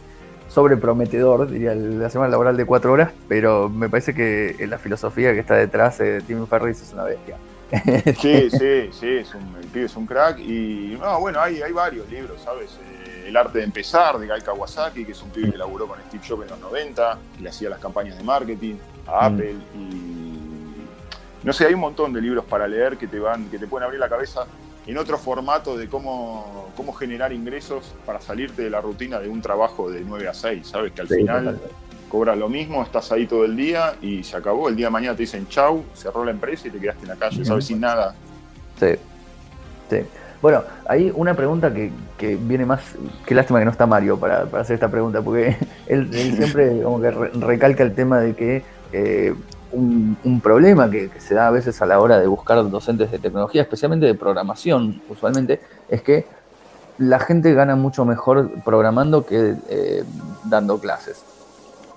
sobreprometedor, 0.52 1.50
diría, 1.50 1.74
la 1.74 2.10
semana 2.10 2.30
laboral 2.30 2.58
de 2.58 2.66
cuatro 2.66 2.92
horas, 2.92 3.12
pero 3.30 3.70
me 3.70 3.90
parece 3.90 4.14
que 4.14 4.56
la 4.68 4.78
filosofía 4.78 5.34
que 5.34 5.40
está 5.40 5.56
detrás 5.56 5.98
de 5.98 6.22
Tim 6.22 6.46
Ferriss 6.46 6.82
es 6.82 6.94
una 6.94 7.04
bestia. 7.06 7.38
Sí, 8.20 8.50
sí, 8.50 8.90
sí, 8.92 9.08
es 9.18 9.34
un, 9.34 9.56
el 9.62 9.68
pibe 9.68 9.86
es 9.86 9.96
un 9.96 10.06
crack. 10.06 10.40
Y 10.40 10.98
no, 11.00 11.22
bueno, 11.22 11.40
hay, 11.40 11.62
hay 11.62 11.72
varios 11.72 12.10
libros, 12.10 12.42
¿sabes? 12.42 12.78
Eh, 13.06 13.26
el 13.30 13.38
arte 13.38 13.60
de 13.60 13.64
empezar, 13.64 14.20
de 14.20 14.28
Guy 14.28 14.42
Kawasaki, 14.42 15.06
que 15.06 15.14
es 15.14 15.22
un 15.24 15.30
pibe 15.30 15.52
que 15.54 15.58
laburó 15.58 15.88
con 15.88 15.98
Steve 16.10 16.22
Jobs 16.28 16.44
en 16.44 16.50
los 16.50 16.60
90, 16.60 17.18
que 17.38 17.44
le 17.44 17.50
hacía 17.50 17.70
las 17.70 17.80
campañas 17.80 18.18
de 18.18 18.24
marketing 18.26 18.76
a 19.08 19.30
Mm. 19.30 19.34
Apple. 19.34 19.56
Y 19.74 20.86
no 21.44 21.54
sé, 21.54 21.66
hay 21.66 21.74
un 21.74 21.80
montón 21.80 22.12
de 22.12 22.20
libros 22.20 22.44
para 22.44 22.68
leer 22.68 22.98
que 22.98 23.08
te 23.08 23.20
van, 23.20 23.46
que 23.50 23.58
te 23.58 23.68
pueden 23.68 23.86
abrir 23.86 24.02
la 24.02 24.10
cabeza 24.10 24.46
en 24.88 24.98
otro 24.98 25.18
formato 25.18 25.78
de 25.78 25.88
cómo, 25.88 26.72
cómo 26.76 26.94
generar 26.94 27.32
ingresos 27.34 27.94
para 28.06 28.20
salirte 28.20 28.64
de 28.64 28.70
la 28.70 28.82
rutina 28.82 29.20
de 29.20 29.30
un 29.30 29.42
trabajo 29.42 29.90
de 29.92 30.02
9 30.02 30.28
a 30.28 30.34
6, 30.34 30.68
¿sabes? 30.68 30.92
Que 30.94 31.02
al 31.02 31.08
Sí, 31.08 31.16
final 31.18 31.46
totalmente. 31.46 31.76
cobras 32.10 32.38
lo 32.38 32.50
mismo, 32.50 32.82
estás 32.84 33.12
ahí 33.12 33.28
todo 33.28 33.46
el 33.46 33.56
día 33.56 33.94
y 34.02 34.24
se 34.24 34.36
acabó. 34.38 34.70
El 34.70 34.76
día 34.76 34.88
de 34.88 34.92
mañana 34.92 35.16
te 35.16 35.22
dicen 35.24 35.48
chau, 35.48 35.84
cerró 35.94 36.26
la 36.26 36.32
empresa 36.32 36.68
y 36.68 36.72
te 36.72 36.80
quedaste 36.80 37.04
en 37.04 37.10
la 37.10 37.16
calle, 37.16 37.46
¿sabes? 37.46 37.66
Sin 37.66 37.80
nada. 37.80 38.16
Sí, 38.80 38.88
sí. 39.90 39.98
Bueno, 40.42 40.64
hay 40.88 41.12
una 41.16 41.36
pregunta 41.36 41.72
que, 41.72 41.92
que 42.18 42.36
viene 42.36 42.66
más. 42.66 42.82
Qué 43.28 43.36
lástima 43.36 43.60
que 43.60 43.66
no 43.66 43.72
está 43.72 43.86
Mario 43.86 44.18
para, 44.20 44.46
para 44.46 44.64
hacer 44.64 44.74
esta 44.74 44.90
pregunta, 44.90 45.22
porque 45.22 45.56
él, 45.88 46.10
él 46.12 46.36
siempre 46.36 46.82
como 46.82 47.00
que 47.00 47.12
re- 47.12 47.30
recalca 47.36 47.84
el 47.84 47.94
tema 47.94 48.20
de 48.20 48.36
que 48.36 48.64
eh, 48.92 49.36
un, 49.74 50.42
problema 50.42 50.90
que, 50.90 51.10
se 51.20 51.36
da 51.36 51.48
a 51.48 51.52
veces 51.52 51.82
a 51.82 51.86
la 51.86 52.00
hora 52.00 52.20
de 52.20 52.28
buscar 52.28 52.70
docentes 52.70 53.12
de 53.12 53.20
tecnología, 53.20 53.62
especialmente 53.62 54.06
de 54.06 54.16
programación, 54.16 55.02
usualmente, 55.10 55.62
es 55.90 56.02
que 56.02 56.26
la 56.98 57.20
gente 57.20 57.54
gana 57.54 57.76
mucho 57.76 58.06
mejor 58.06 58.52
programando 58.64 59.26
que 59.26 59.56
eh, 59.70 60.04
dando 60.46 60.80
clases. 60.80 61.24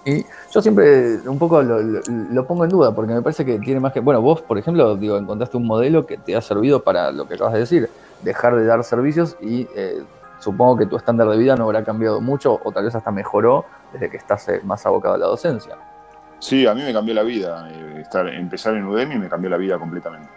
Y 0.07 0.25
yo 0.53 0.61
siempre 0.61 1.19
un 1.27 1.39
poco 1.39 1.63
lo, 1.63 2.47
pongo 2.47 2.65
en 2.65 2.71
duda, 2.71 2.95
porque 2.95 3.15
me 3.15 3.23
parece 3.23 3.45
que 3.45 3.59
tiene 3.59 3.81
más 3.81 3.93
que. 3.93 4.01
Bueno, 4.01 4.21
vos, 4.21 4.43
por 4.43 4.59
ejemplo, 4.59 4.97
digo, 4.97 5.17
encontraste 5.17 5.57
un 5.57 5.67
modelo 5.67 6.07
que 6.07 6.19
te 6.19 6.37
ha 6.37 6.43
servido 6.43 6.83
para 6.83 7.11
lo 7.11 7.27
que 7.27 7.35
acabas 7.35 7.55
de 7.55 7.61
decir, 7.61 7.89
dejar 8.23 8.55
de 8.55 8.67
dar 8.67 8.85
servicios 8.85 9.37
y 9.41 9.67
eh, 9.75 10.03
supongo 10.41 10.77
que 10.77 10.87
tu 10.87 10.97
estándar 10.97 11.29
de 11.29 11.39
vida 11.39 11.57
no 11.57 11.65
habrá 11.65 11.85
cambiado 11.85 12.21
mucho 12.21 12.61
o 12.63 12.71
tal 12.71 12.85
vez 12.85 12.95
hasta 12.95 13.11
mejoró 13.11 13.65
desde 13.93 14.11
que 14.11 14.19
estás 14.19 14.47
eh, 14.49 14.61
más 14.63 14.85
abocado 14.85 15.15
a 15.15 15.19
la 15.19 15.27
docencia. 15.27 15.77
Sí, 16.45 16.67
a 16.67 16.75
mí 16.75 16.83
me 16.83 16.93
cambió 16.93 17.15
la 17.15 17.23
vida. 17.23 17.71
Eh, 17.73 18.03
estar, 18.03 18.29
empezar 18.29 18.75
en 18.75 18.85
Udemy 18.85 19.17
me 19.17 19.31
cambió 19.31 19.49
la 19.49 19.57
vida 19.57 19.79
completamente. 19.79 20.29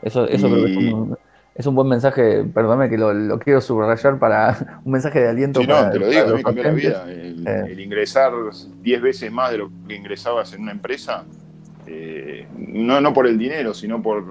Eso, 0.00 0.26
eso 0.26 0.48
creo 0.48 0.64
que 0.64 0.72
es 0.72 0.92
un, 0.94 1.18
es 1.54 1.66
un 1.66 1.74
buen 1.74 1.86
mensaje, 1.86 2.44
perdóname 2.44 2.88
que 2.88 2.96
lo, 2.96 3.38
quiero 3.38 3.60
subrayar 3.60 4.18
para 4.18 4.80
un 4.86 4.92
mensaje 4.92 5.20
de 5.20 5.28
aliento. 5.28 5.60
Sí, 5.60 5.66
no, 5.66 5.90
te 5.90 5.98
lo 5.98 6.08
digo, 6.08 6.22
a 6.22 6.26
mí 6.28 6.32
me 6.32 6.42
cambió 6.42 6.62
la 6.62 6.70
vida. 6.70 7.04
Eh. 7.08 7.64
El, 7.72 7.78
ingresar 7.78 8.32
10 8.80 9.02
veces 9.02 9.30
más 9.30 9.50
de 9.52 9.58
lo 9.58 9.70
que 9.86 9.96
ingresabas 9.96 10.54
en 10.54 10.62
una 10.62 10.72
empresa, 10.72 11.24
eh, 11.86 12.48
no, 12.56 13.02
no 13.02 13.12
por 13.12 13.26
el 13.26 13.36
dinero, 13.36 13.74
sino 13.74 14.00
por, 14.00 14.24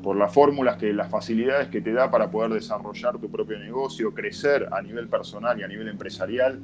por 0.00 0.14
las 0.14 0.32
fórmulas, 0.32 0.76
que 0.76 0.92
las 0.92 1.10
facilidades 1.10 1.66
que 1.70 1.80
te 1.80 1.92
da 1.92 2.08
para 2.08 2.30
poder 2.30 2.52
desarrollar 2.52 3.18
tu 3.18 3.28
propio 3.32 3.58
negocio, 3.58 4.14
crecer 4.14 4.68
a 4.70 4.80
nivel 4.80 5.08
personal 5.08 5.58
y 5.58 5.64
a 5.64 5.66
nivel 5.66 5.88
empresarial. 5.88 6.60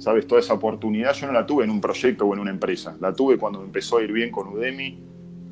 Sabes, 0.00 0.26
toda 0.26 0.40
esa 0.40 0.54
oportunidad 0.54 1.12
yo 1.12 1.26
no 1.26 1.34
la 1.34 1.44
tuve 1.44 1.64
en 1.64 1.70
un 1.70 1.78
proyecto 1.78 2.24
o 2.24 2.32
en 2.32 2.40
una 2.40 2.50
empresa, 2.50 2.96
la 3.00 3.12
tuve 3.12 3.36
cuando 3.36 3.62
empezó 3.62 3.98
a 3.98 4.02
ir 4.02 4.10
bien 4.12 4.30
con 4.30 4.48
Udemy 4.48 4.98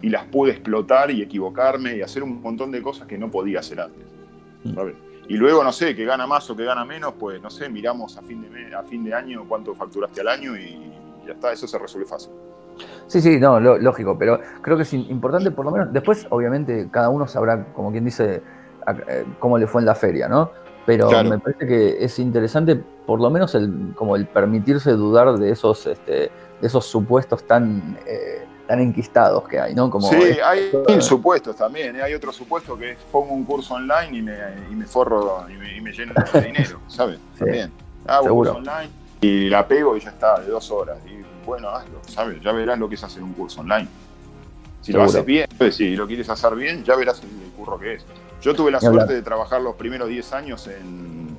y 0.01 0.09
las 0.09 0.25
pude 0.25 0.53
explotar 0.53 1.11
y 1.11 1.21
equivocarme 1.21 1.97
y 1.97 2.01
hacer 2.01 2.23
un 2.23 2.41
montón 2.41 2.71
de 2.71 2.81
cosas 2.81 3.07
que 3.07 3.19
no 3.19 3.31
podía 3.31 3.61
hacer 3.61 3.79
antes. 3.79 4.07
Mm. 4.65 4.79
Y 5.29 5.35
luego, 5.37 5.63
no 5.63 5.71
sé, 5.71 5.95
que 5.95 6.07
gana 6.07 6.27
más 6.27 6.49
o 6.49 6.57
que 6.57 6.65
gana 6.65 6.87
menos, 6.87 7.13
pues 7.19 7.43
no 7.43 7.51
sé, 7.51 7.69
miramos 7.69 8.17
a 8.17 8.23
fin 8.23 8.41
de, 8.41 8.75
a 8.75 8.83
fin 8.85 9.05
de 9.05 9.13
año 9.13 9.45
cuánto 9.47 9.75
facturaste 9.75 10.23
al 10.23 10.29
año 10.29 10.57
y 10.57 10.95
ya 11.27 11.35
está, 11.35 11.53
eso 11.53 11.69
se 11.69 11.79
resuelve 11.79 12.09
fácil. 12.09 12.33
Sí, 13.07 13.21
sí, 13.21 13.39
no, 13.39 13.61
lógico, 13.61 14.17
pero 14.19 14.41
creo 14.63 14.79
que 14.79 14.85
es 14.85 14.95
importante 14.95 15.51
por 15.51 15.67
lo 15.67 15.73
menos, 15.73 15.93
después 15.93 16.27
obviamente 16.31 16.89
cada 16.91 17.11
uno 17.11 17.27
sabrá, 17.27 17.67
como 17.75 17.91
quien 17.91 18.07
dice, 18.07 18.43
eh, 19.09 19.25
cómo 19.39 19.59
le 19.59 19.67
fue 19.67 19.83
en 19.83 19.87
la 19.87 19.95
feria, 19.95 20.27
¿no? 20.27 20.51
Pero 20.89 21.11
me 21.23 21.39
parece 21.39 21.67
que 21.67 22.03
es 22.03 22.19
interesante 22.19 22.75
por 22.75 23.21
lo 23.21 23.29
menos 23.29 23.55
el, 23.55 23.93
como 23.95 24.17
el 24.17 24.27
permitirse 24.27 24.93
dudar 24.93 25.39
de 25.39 25.51
esos, 25.51 25.87
este, 25.87 26.13
de 26.13 26.31
esos 26.63 26.87
supuestos 26.87 27.47
tan... 27.47 27.99
Eh, 28.07 28.47
tan 28.67 28.81
enquistados 28.81 29.49
que 29.49 29.59
hay, 29.59 29.75
¿no? 29.75 29.89
Como 29.89 30.11
sí, 30.11 30.39
hay 30.45 30.71
supuestos 31.01 31.57
también. 31.57 31.97
¿eh? 31.97 32.03
Hay 32.03 32.13
otro 32.13 32.31
supuesto 32.35 32.77
que 32.77 32.91
es 32.91 32.99
pongo 33.11 33.33
un 33.33 33.47
curso 33.47 33.73
online 33.73 34.19
y 34.19 34.21
me, 34.21 34.37
y 34.71 34.75
me 34.75 34.85
forro 34.85 35.47
y 35.49 35.81
me, 35.81 35.91
lleno 35.91 36.13
de 36.35 36.41
dinero, 36.47 36.79
¿sabes? 36.87 37.19
También. 37.39 37.73
Hago 38.07 38.27
un 38.27 38.33
curso 38.33 38.57
online 38.57 38.91
y 39.23 39.49
la 39.49 39.67
pego 39.67 39.97
y 39.97 40.01
ya 40.01 40.11
está, 40.11 40.41
de 40.41 40.51
dos 40.51 40.71
horas. 40.71 40.99
Y 41.07 41.25
bueno, 41.47 41.71
hazlo, 41.71 41.99
¿sabes? 42.07 42.43
Ya 42.43 42.53
verás 42.53 42.79
lo 42.79 42.91
que 42.91 42.97
es 42.97 43.03
hacer 43.03 43.23
un 43.23 43.33
curso 43.33 43.63
online. 43.63 43.89
Si 44.81 44.93
lo 44.93 45.03
haces 45.03 45.25
bien, 45.25 45.49
pues, 45.59 45.77
si 45.77 45.97
lo 45.97 46.07
quieres 46.07 46.29
hacer 46.31 46.55
bien, 46.55 46.85
ya 46.85 46.97
verás 46.97 47.23
el, 47.23 47.29
curro 47.57 47.79
que 47.79 47.95
es. 47.95 48.05
Yo 48.41 48.55
tuve 48.55 48.71
la 48.71 48.81
suerte 48.81 49.15
de 49.15 49.23
trabajar 49.23 49.61
los 49.61 49.75
primeros 49.75 50.09
10 50.09 50.33
años 50.33 50.69
en, 50.69 51.37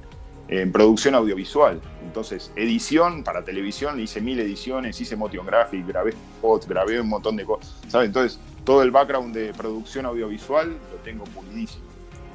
en 0.50 0.72
producción 0.72 1.16
audiovisual. 1.16 1.80
Entonces, 2.04 2.52
edición 2.56 3.24
para 3.24 3.44
televisión, 3.44 4.00
hice 4.00 4.20
mil 4.20 4.40
ediciones, 4.40 5.00
hice 5.00 5.16
motion 5.16 5.46
graphic, 5.46 5.88
grabé 5.88 6.12
spots, 6.12 6.68
grabé 6.68 7.00
un 7.00 7.08
montón 7.08 7.36
de 7.36 7.46
cosas. 7.46 7.74
¿sabes? 7.88 8.08
Entonces, 8.08 8.40
todo 8.66 8.82
el 8.82 8.92
background 8.92 9.34
de 9.34 9.54
producción 9.54 10.06
audiovisual 10.06 10.70
lo 10.70 10.98
tengo 11.04 11.24
pulidísimo. 11.26 11.86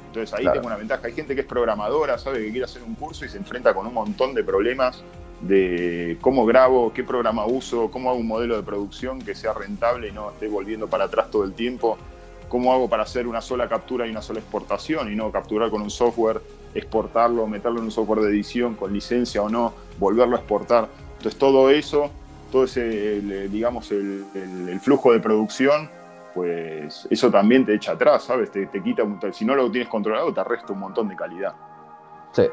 Entonces, 0.07 0.33
ahí 0.33 0.45
tengo 0.51 0.65
una 0.65 0.77
ventaja. 0.77 1.05
Hay 1.05 1.13
gente 1.13 1.35
que 1.35 1.41
es 1.41 1.47
programadora, 1.47 2.17
sabe 2.17 2.39
que 2.39 2.51
quiere 2.51 2.63
hacer 2.63 2.83
un 2.83 2.95
curso 2.95 3.25
y 3.25 3.29
se 3.29 3.37
enfrenta 3.37 3.73
con 3.73 3.85
un 3.85 3.93
montón 3.93 4.33
de 4.33 4.43
problemas 4.45 5.03
de 5.47 6.17
cómo 6.21 6.45
grabo, 6.45 6.91
qué 6.93 7.03
programa 7.03 7.45
uso, 7.45 7.91
cómo 7.91 8.09
hago 8.09 8.19
un 8.19 8.27
modelo 8.27 8.55
de 8.55 8.63
producción 8.63 9.19
que 9.21 9.35
sea 9.35 9.53
rentable 9.53 10.09
y 10.09 10.11
no 10.11 10.31
esté 10.31 10.47
volviendo 10.47 10.87
para 10.87 11.05
atrás 11.05 11.29
todo 11.29 11.43
el 11.43 11.53
tiempo 11.53 11.97
cómo 12.47 12.73
hago 12.73 12.87
para 12.87 13.03
hacer 13.03 13.27
una 13.27 13.41
sola 13.41 13.67
captura 13.67 14.07
y 14.07 14.11
una 14.11 14.21
sola 14.21 14.39
exportación 14.39 15.11
y 15.11 15.15
no 15.15 15.31
capturar 15.31 15.69
con 15.69 15.81
un 15.81 15.89
software, 15.89 16.41
exportarlo, 16.73 17.47
meterlo 17.47 17.79
en 17.79 17.85
un 17.85 17.91
software 17.91 18.21
de 18.21 18.29
edición 18.29 18.75
con 18.75 18.93
licencia 18.93 19.41
o 19.41 19.49
no, 19.49 19.73
volverlo 19.99 20.35
a 20.35 20.39
exportar. 20.39 20.87
Entonces 21.17 21.37
todo 21.37 21.69
eso, 21.69 22.11
todo 22.51 22.65
ese, 22.65 23.19
digamos, 23.49 23.91
el, 23.91 24.79
flujo 24.81 25.13
de 25.13 25.19
producción, 25.19 25.89
pues 26.33 27.07
eso 27.09 27.31
también 27.31 27.65
te 27.65 27.73
echa 27.73 27.93
atrás, 27.93 28.23
¿sabes? 28.23 28.51
Te, 28.51 28.67
te 28.67 28.83
quita, 28.83 29.03
si 29.31 29.45
no 29.45 29.55
lo 29.55 29.71
tienes 29.71 29.89
controlado, 29.89 30.33
te 30.33 30.39
arresta 30.39 30.73
un 30.73 30.79
montón 30.79 31.07
de 31.07 31.15
calidad. 31.15 31.53
Sí, 32.33 32.43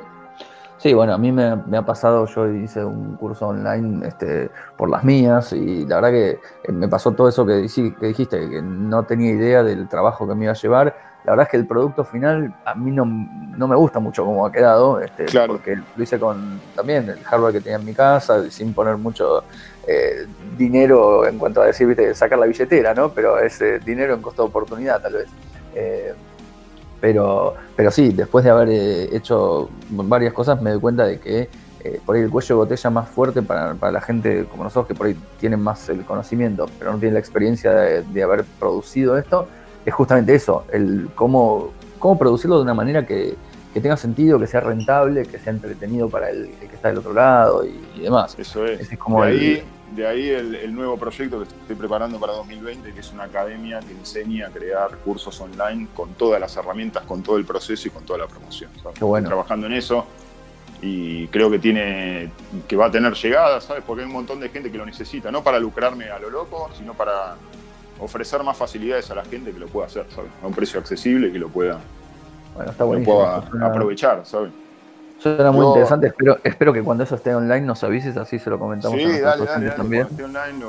Sí, 0.82 0.94
bueno, 0.94 1.14
a 1.14 1.18
mí 1.18 1.30
me, 1.30 1.76
ha 1.76 1.82
pasado, 1.86 2.26
yo 2.26 2.48
hice 2.48 2.84
un 2.84 3.14
curso 3.14 3.46
online 3.46 4.04
este, 4.08 4.50
por 4.76 4.90
las 4.90 5.04
mías 5.04 5.52
y 5.52 5.86
la 5.86 6.00
verdad 6.00 6.10
que 6.10 6.30
eh, 6.64 6.72
me 6.72 6.88
pasó 6.88 7.12
todo 7.12 7.28
eso 7.28 7.46
que, 7.46 7.64
que 8.00 8.06
dijiste, 8.08 8.50
que 8.50 8.60
no 8.60 9.04
tenía 9.04 9.30
idea 9.30 9.62
del 9.62 9.88
trabajo 9.88 10.26
que 10.26 10.34
me 10.34 10.46
iba 10.46 10.52
a 10.52 10.56
llevar. 10.56 10.96
La 11.24 11.32
verdad 11.32 11.46
es 11.46 11.50
que 11.52 11.56
el 11.58 11.68
producto 11.68 12.02
final 12.02 12.52
a 12.64 12.74
mí 12.74 12.90
no, 12.90 13.04
me 13.04 13.76
gusta 13.76 14.00
mucho 14.00 14.24
cómo 14.24 14.44
ha 14.44 14.50
quedado, 14.50 14.98
este, 14.98 15.26
porque 15.46 15.76
lo 15.76 16.02
hice 16.02 16.18
con 16.18 16.60
también 16.74 17.08
el 17.08 17.22
hardware 17.22 17.52
que 17.52 17.60
tenía 17.60 17.78
en 17.78 17.84
mi 17.84 17.94
casa, 17.94 18.50
sin 18.50 18.74
poner 18.74 18.96
mucho 18.96 19.44
eh, 19.86 20.26
dinero 20.58 21.28
en 21.28 21.38
cuanto 21.38 21.62
a 21.62 21.66
decir, 21.66 21.86
viste, 21.86 22.12
sacar 22.12 22.40
la 22.40 22.46
billetera, 22.46 22.92
¿no? 22.92 23.10
Pero 23.10 23.38
es 23.38 23.62
dinero 23.84 24.14
en 24.14 24.20
costo 24.20 24.42
de 24.42 24.48
oportunidad 24.48 25.00
tal 25.00 25.12
vez. 25.12 25.28
Eh, 25.76 26.12
pero, 27.02 27.54
pero 27.74 27.90
sí, 27.90 28.12
después 28.12 28.44
de 28.44 28.50
haber 28.52 28.68
eh, 28.68 29.16
hecho 29.16 29.68
varias 29.90 30.32
cosas 30.32 30.62
me 30.62 30.70
doy 30.70 30.78
cuenta 30.78 31.04
de 31.04 31.18
que 31.18 31.48
eh, 31.82 32.00
por 32.06 32.14
ahí 32.14 32.22
el 32.22 32.30
cuello 32.30 32.54
de 32.54 32.54
botella 32.54 32.90
más 32.90 33.08
fuerte 33.08 33.42
para, 33.42 33.74
la 33.74 34.00
gente 34.00 34.44
como 34.44 34.62
nosotros 34.62 34.86
que 34.86 34.94
por 34.94 35.08
ahí 35.08 35.16
tienen 35.40 35.58
más 35.58 35.88
el 35.88 36.04
conocimiento, 36.04 36.66
pero 36.78 36.92
no 36.92 36.98
tienen 36.98 37.14
la 37.14 37.18
experiencia 37.18 37.72
de, 37.72 38.22
haber 38.22 38.44
producido 38.60 39.18
esto, 39.18 39.48
es 39.84 39.92
justamente 39.92 40.32
eso, 40.32 40.64
el 40.70 41.10
cómo, 41.16 41.70
cómo 41.98 42.16
producirlo 42.16 42.58
de 42.58 42.62
una 42.62 42.74
manera 42.74 43.04
que, 43.04 43.34
tenga 43.80 43.96
sentido, 43.96 44.38
que 44.38 44.46
sea 44.46 44.60
rentable, 44.60 45.24
que 45.24 45.38
sea 45.38 45.52
entretenido 45.52 46.08
para 46.08 46.30
el, 46.30 46.50
que 46.50 46.74
está 46.74 46.88
del 46.88 46.98
otro 46.98 47.12
lado 47.12 47.64
y, 47.64 48.00
demás. 48.00 48.36
Eso 48.38 48.66
es. 48.66 48.88
como 48.98 49.22
ahí, 49.22 49.62
de 49.94 50.06
ahí 50.06 50.28
el, 50.28 50.74
nuevo 50.74 50.96
proyecto 50.96 51.38
que 51.38 51.44
estoy 51.44 51.76
preparando 51.76 52.18
para 52.18 52.32
2020, 52.34 52.92
que 52.92 53.00
es 53.00 53.12
una 53.12 53.24
academia 53.24 53.80
que 53.80 53.92
enseña 53.92 54.48
a 54.48 54.50
crear 54.50 54.96
cursos 54.98 55.40
online 55.40 55.88
con 55.94 56.14
todas 56.14 56.40
las 56.40 56.56
herramientas, 56.56 57.04
con 57.04 57.22
todo 57.22 57.36
el 57.36 57.44
proceso 57.44 57.88
y 57.88 57.90
con 57.90 58.04
toda 58.04 58.20
la 58.20 58.26
promoción. 58.26 58.70
Qué 58.94 59.04
bueno. 59.04 59.26
Estoy 59.26 59.36
trabajando 59.36 59.66
en 59.66 59.72
eso 59.74 60.06
y 60.82 61.28
creo 61.28 61.50
que 61.50 61.58
tiene 61.58 62.30
que 62.66 62.76
va 62.76 62.86
a 62.86 62.90
tener 62.90 63.14
llegada, 63.14 63.60
¿sabes? 63.60 63.84
Porque 63.86 64.02
hay 64.02 64.08
un 64.08 64.14
montón 64.14 64.40
de 64.40 64.48
gente 64.48 64.70
que 64.70 64.78
lo 64.78 64.84
necesita, 64.84 65.30
no 65.30 65.42
para 65.42 65.58
lucrarme 65.58 66.10
a 66.10 66.18
lo 66.18 66.28
loco, 66.28 66.70
sino 66.76 66.94
para 66.94 67.36
ofrecer 68.00 68.42
más 68.42 68.56
facilidades 68.56 69.10
a 69.10 69.14
la 69.14 69.24
gente 69.24 69.52
que 69.52 69.60
lo 69.60 69.68
pueda 69.68 69.86
hacer, 69.86 70.06
¿sabes? 70.14 70.30
A 70.42 70.46
un 70.46 70.52
precio 70.52 70.80
accesible 70.80 71.28
y 71.28 71.32
que 71.32 71.38
lo 71.38 71.48
pueda, 71.48 71.80
aprovechar, 73.62 74.24
¿sabes? 74.24 74.52
Suena 75.18 75.52
muy 75.52 75.66
interesante, 75.66 76.08
espero, 76.08 76.38
espero 76.42 76.72
que 76.72 76.82
cuando 76.82 77.04
eso 77.04 77.14
esté 77.14 77.32
online 77.32 77.60
nos 77.60 77.84
avises, 77.84 78.16
así 78.16 78.40
se 78.40 78.50
lo 78.50 78.58
comentamos 78.58 78.98
sí, 78.98 79.04
a 79.04 79.20
dale, 79.20 79.44
dale, 79.44 79.70
también. 79.70 80.08
Esté 80.10 80.24
online, 80.24 80.64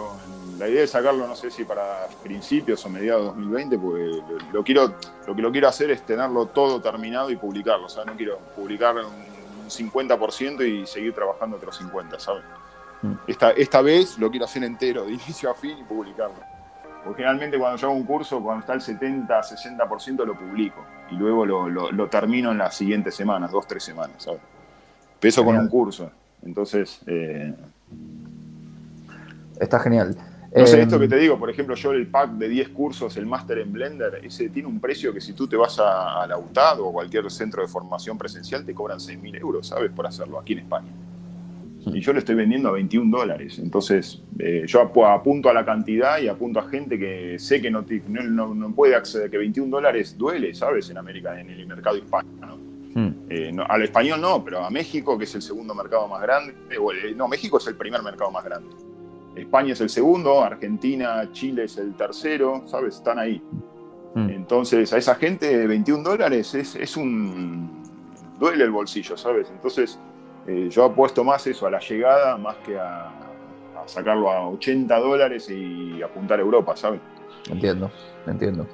la 0.59 0.69
idea 0.69 0.83
es 0.83 0.91
sacarlo, 0.91 1.27
no 1.27 1.35
sé 1.35 1.49
si 1.49 1.63
para 1.63 2.07
principios 2.21 2.85
o 2.85 2.89
mediados 2.89 3.35
de 3.35 3.41
2020, 3.41 3.79
porque 3.79 4.21
lo, 4.51 4.63
quiero, 4.63 4.93
lo 5.25 5.35
que 5.35 5.41
lo 5.41 5.51
quiero 5.51 5.67
hacer 5.67 5.89
es 5.89 6.05
tenerlo 6.05 6.45
todo 6.45 6.79
terminado 6.79 7.31
y 7.31 7.35
publicarlo, 7.35 7.87
o 7.87 7.89
sea, 7.89 8.05
no 8.05 8.13
quiero 8.13 8.37
publicar 8.55 8.95
un 8.95 9.69
50% 9.69 10.67
y 10.67 10.85
seguir 10.85 11.13
trabajando 11.13 11.57
otros 11.57 11.75
50, 11.77 12.19
¿sabes? 12.19 12.43
Mm. 13.01 13.13
Esta, 13.27 13.51
esta 13.51 13.81
vez 13.81 14.19
lo 14.19 14.29
quiero 14.29 14.45
hacer 14.45 14.63
entero, 14.63 15.03
de 15.05 15.13
inicio 15.13 15.49
a 15.49 15.55
fin 15.55 15.77
y 15.79 15.83
publicarlo. 15.83 16.53
Porque 17.04 17.22
generalmente 17.22 17.58
cuando 17.58 17.78
yo 17.78 17.88
hago 17.88 17.97
un 17.97 18.06
curso, 18.06 18.41
cuando 18.41 18.62
está 18.62 18.74
el 18.74 18.82
70, 18.82 19.41
60% 19.41 20.26
lo 20.26 20.36
publico 20.36 20.86
y 21.12 21.16
luego 21.16 21.45
lo, 21.45 22.10
termino 22.10 22.51
en 22.51 22.58
las 22.58 22.76
siguientes 22.76 23.16
semanas, 23.16 23.51
dos, 23.51 23.68
tres 23.68 23.84
semanas, 23.84 24.24
¿sabes? 24.24 24.41
Peso 25.20 25.43
con 25.43 25.58
un 25.58 25.68
curso. 25.68 26.10
Entonces. 26.43 27.01
Eh, 27.08 27.54
Está 29.60 29.80
genial. 29.80 30.16
No 30.56 30.68
sé, 30.68 30.82
esto 30.82 30.99
que 30.99 31.06
em, 31.06 31.10
te 31.10 31.18
digo, 31.18 31.39
por 31.39 31.49
ejemplo, 31.49 31.76
yo 31.76 31.93
el 31.93 32.08
pack 32.08 32.32
de 32.32 32.47
10 32.47 32.70
cursos, 32.70 33.18
el 33.18 33.26
máster 33.26 33.58
en 33.60 33.74
Blender, 33.74 34.22
ese 34.24 34.49
tiene 34.49 34.68
un 34.68 34.80
precio 34.80 35.12
que 35.12 35.20
si 35.20 35.34
tú 35.34 35.47
te 35.47 35.56
vas 35.56 35.80
a, 35.80 36.28
la 36.28 36.38
UTAD 36.38 36.80
o 36.80 36.91
cualquier 36.91 37.30
centro 37.32 37.64
de 37.64 37.68
formación 37.68 38.18
presencial 38.18 38.64
te 38.64 38.74
cobran 38.74 38.99
6.000 38.99 39.39
euros, 39.39 39.68
¿sabes? 39.68 39.91
Por 39.91 40.06
hacerlo 40.06 40.39
aquí 40.39 40.54
en 40.54 40.60
España 40.60 40.91
y 41.86 41.99
yo 41.99 42.13
lo 42.13 42.19
estoy 42.19 42.36
vendiendo 42.36 42.69
a 42.69 42.73
21 42.73 43.17
dólares. 43.17 43.59
Entonces, 43.59 44.21
eh, 44.39 44.63
yo 44.65 44.81
apunto 44.81 45.49
a 45.49 45.53
la 45.53 45.65
cantidad 45.65 46.19
y 46.19 46.27
apunto 46.27 46.59
a 46.59 46.69
gente 46.69 46.97
que 46.97 47.38
sé 47.39 47.61
que 47.61 47.69
no, 47.69 47.84
no, 47.84 48.71
puede 48.73 48.95
acceder, 48.95 49.29
que 49.29 49.38
21 49.38 49.69
dólares 49.69 50.17
duele, 50.17 50.53
¿sabes? 50.53 50.89
En 50.89 50.97
América, 50.97 51.39
en 51.39 51.49
el 51.49 51.67
mercado 51.67 51.97
hispano. 51.97 52.57
Hmm. 52.95 53.09
Eh, 53.29 53.51
al 53.67 53.81
español 53.81 54.21
no, 54.21 54.43
pero 54.43 54.63
a 54.63 54.69
México, 54.69 55.17
que 55.17 55.23
es 55.23 55.36
el 55.36 55.41
segundo 55.41 55.73
mercado 55.73 56.07
más 56.07 56.21
grande, 56.21 56.53
no, 57.15 57.27
México 57.27 57.57
es 57.57 57.67
el 57.67 57.75
primer 57.75 58.01
mercado 58.03 58.31
más 58.31 58.45
grande. 58.45 58.69
España 59.36 59.73
es 59.73 59.81
el 59.81 59.89
segundo, 59.89 60.43
Argentina, 60.43 61.27
Chile 61.31 61.63
es 61.63 61.77
el 61.77 61.95
tercero, 61.95 62.63
¿sabes? 62.67 62.95
Están 62.95 63.17
ahí. 63.17 63.41
Mm. 64.13 64.29
Entonces, 64.29 64.93
a 64.93 64.97
esa 64.97 65.15
gente, 65.15 65.65
21 65.65 66.03
dólares 66.03 66.53
es, 66.53 66.75
es, 66.75 66.95
un. 66.95 67.81
duele 68.39 68.63
el 68.63 68.69
bolsillo, 68.69 69.17
¿sabes? 69.17 69.49
Entonces, 69.49 69.99
eh, 70.47 70.67
yo 70.69 70.85
apuesto 70.85 71.23
más 71.23 71.45
eso 71.47 71.67
a 71.67 71.71
la 71.71 71.79
llegada 71.79 72.37
más 72.37 72.55
que 72.57 72.77
a, 72.77 73.11
sacarlo 73.85 74.31
a 74.31 74.47
80 74.49 74.97
dólares 74.99 75.49
y 75.49 76.01
apuntar 76.01 76.39
a 76.39 76.41
Europa, 76.41 76.75
¿sabes? 76.75 77.01
Entiendo, 77.49 77.91
entiendo. 78.25 78.65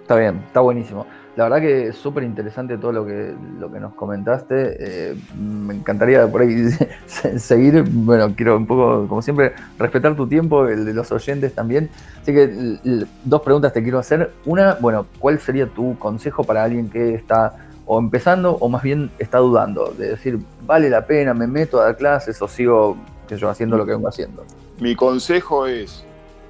Está 0.00 0.16
bien, 0.16 0.42
está 0.46 0.60
buenísimo. 0.60 1.06
La 1.36 1.44
verdad 1.44 1.60
que 1.60 1.88
es 1.88 1.96
súper 1.96 2.22
interesante 2.22 2.78
todo 2.78 2.92
lo 2.92 3.04
que, 3.04 3.34
lo 3.58 3.70
que 3.72 3.80
nos 3.80 3.94
comentaste. 3.94 4.76
Eh, 4.78 5.16
me 5.36 5.74
encantaría 5.74 6.26
por 6.30 6.42
ahí 6.42 6.68
seguir. 7.06 7.82
Bueno, 7.88 8.34
quiero 8.36 8.56
un 8.56 8.66
poco, 8.66 9.08
como 9.08 9.20
siempre, 9.20 9.52
respetar 9.78 10.14
tu 10.14 10.28
tiempo, 10.28 10.68
el 10.68 10.84
de 10.84 10.94
los 10.94 11.10
oyentes 11.10 11.52
también. 11.52 11.90
Así 12.22 12.32
que 12.32 12.76
dos 13.24 13.42
preguntas 13.42 13.72
te 13.72 13.82
quiero 13.82 13.98
hacer. 13.98 14.30
Una, 14.44 14.74
bueno, 14.74 15.06
¿cuál 15.18 15.40
sería 15.40 15.66
tu 15.66 15.98
consejo 15.98 16.44
para 16.44 16.62
alguien 16.62 16.88
que 16.88 17.14
está 17.14 17.56
o 17.86 17.98
empezando 17.98 18.52
o 18.52 18.68
más 18.68 18.82
bien 18.82 19.10
está 19.18 19.38
dudando? 19.38 19.92
De 19.96 20.10
decir, 20.10 20.38
¿vale 20.62 20.90
la 20.90 21.06
pena? 21.06 21.34
¿Me 21.34 21.46
meto 21.46 21.80
a 21.80 21.84
dar 21.84 21.96
clases 21.96 22.40
o 22.40 22.48
sigo 22.48 22.96
que 23.28 23.36
yo 23.36 23.48
haciendo 23.48 23.76
lo 23.76 23.84
que 23.84 23.92
vengo 23.92 24.08
haciendo? 24.08 24.44
Mi 24.78 24.94
consejo 24.94 25.66
es 25.66 26.04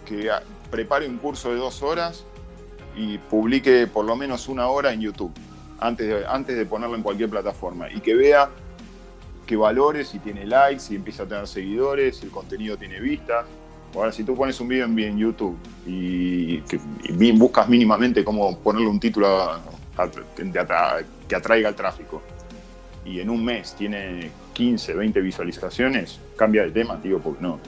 que 0.04 0.30
prepare 0.70 1.08
un 1.08 1.18
curso 1.18 1.50
de 1.50 1.56
dos 1.56 1.82
horas 1.82 2.24
y 2.96 3.18
publique 3.18 3.86
por 3.86 4.04
lo 4.04 4.16
menos 4.16 4.48
una 4.48 4.68
hora 4.68 4.92
en 4.92 5.00
YouTube 5.00 5.32
antes 5.80 6.06
de, 6.06 6.26
antes 6.26 6.56
de 6.56 6.64
ponerlo 6.66 6.96
en 6.96 7.02
cualquier 7.02 7.28
plataforma 7.28 7.90
y 7.90 8.00
que 8.00 8.14
vea 8.14 8.48
que 9.46 9.56
valore 9.56 10.04
si 10.04 10.18
tiene 10.18 10.46
likes, 10.46 10.80
si 10.80 10.96
empieza 10.96 11.24
a 11.24 11.26
tener 11.26 11.46
seguidores, 11.46 12.16
si 12.16 12.26
el 12.26 12.30
contenido 12.32 12.76
tiene 12.76 13.00
vistas. 13.00 13.44
Ahora, 13.94 14.10
si 14.10 14.24
tú 14.24 14.34
pones 14.34 14.58
un 14.60 14.68
video 14.68 14.86
en, 14.86 15.18
YouTube 15.18 15.56
y, 15.86 16.60
buscas 17.32 17.68
mínimamente 17.68 18.24
cómo 18.24 18.58
ponerle 18.58 18.88
un 18.88 18.98
título 18.98 19.50
que 21.28 21.36
atraiga 21.36 21.68
el 21.68 21.74
tráfico 21.74 22.22
y 23.04 23.20
en 23.20 23.30
un 23.30 23.44
mes 23.44 23.74
tiene 23.74 24.30
15, 24.54 24.94
20 24.94 25.20
visualizaciones, 25.20 26.20
cambia 26.36 26.62
de 26.62 26.70
tema, 26.70 26.98
digo, 27.02 27.18
porque 27.18 27.42
no. 27.42 27.58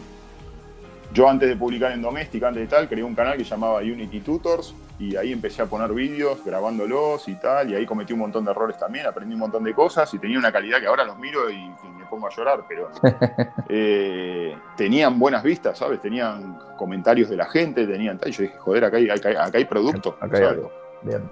Yo 1.13 1.29
antes 1.29 1.49
de 1.49 1.57
publicar 1.57 1.93
en 1.93 2.03
Domestic, 2.03 2.43
antes 2.43 2.63
de 2.63 2.69
tal, 2.69 2.89
creé 2.89 3.05
un 3.05 3.15
canal 3.15 3.37
que 3.37 3.45
llamaba 3.45 3.81
Unity 3.81 4.21
Tutors, 4.21 4.75
y 4.99 5.15
ahí 5.17 5.31
empecé 5.31 5.61
a 5.61 5.67
poner 5.67 5.93
vídeos 5.93 6.43
grabándolos 6.43 7.29
y 7.29 7.35
tal, 7.35 7.71
y 7.71 7.75
ahí 7.75 7.85
cometí 7.85 8.15
un 8.15 8.21
montón 8.21 8.47
de 8.47 8.51
errores 8.51 8.79
también, 8.79 9.07
aprendí 9.07 9.35
un 9.35 9.41
montón 9.41 9.63
de 9.63 9.75
cosas 9.75 10.13
y 10.15 10.19
tenía 10.19 10.39
una 10.39 10.51
calidad 10.51 10.81
que 10.81 10.87
ahora 10.87 11.05
los 11.05 11.19
miro 11.19 11.51
y, 11.51 11.57
me 11.57 12.07
pongo 12.09 12.29
a 12.29 12.31
llorar, 12.31 12.65
pero 12.69 12.91
eh, 13.69 14.57
tenían 14.77 15.19
buenas 15.19 15.43
vistas, 15.43 15.77
¿sabes? 15.79 16.01
Tenían 16.01 16.59
comentarios 16.79 17.29
de 17.29 17.37
la 17.37 17.47
gente, 17.47 17.87
tenían 17.87 18.17
tal, 18.19 18.31
y 18.31 18.33
yo 18.33 18.43
dije, 18.45 18.57
joder, 18.59 18.85
acá 18.85 18.97
hay, 18.97 19.11
acá 19.11 19.51
hay, 19.53 19.65
producto. 19.65 20.17
Acá 20.21 20.39
hay 20.39 20.45
algo. 20.45 20.73
Bien. 21.03 21.23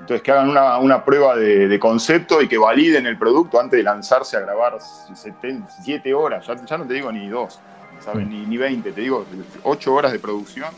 Entonces, 0.00 0.22
que 0.22 0.32
hagan 0.32 0.50
una, 0.50 1.04
prueba 1.04 1.36
de, 1.36 1.78
concepto 1.78 2.42
y 2.42 2.48
que 2.48 2.58
validen 2.58 3.06
el 3.06 3.18
producto 3.18 3.58
antes 3.58 3.78
de 3.78 3.82
lanzarse 3.82 4.36
a 4.36 4.40
grabar 4.40 4.78
7 4.80 6.14
horas, 6.14 6.46
ya, 6.46 6.78
no 6.78 6.86
te 6.86 6.94
digo 6.94 7.10
ni 7.10 7.28
dos, 7.28 7.60
¿sabes? 8.00 8.26
Mm. 8.26 8.30
Ni, 8.30 8.46
ni 8.46 8.56
20, 8.56 8.92
te 8.92 9.00
digo 9.00 9.24
8 9.62 9.94
horas 9.94 10.12
de 10.12 10.18
producción 10.18 10.68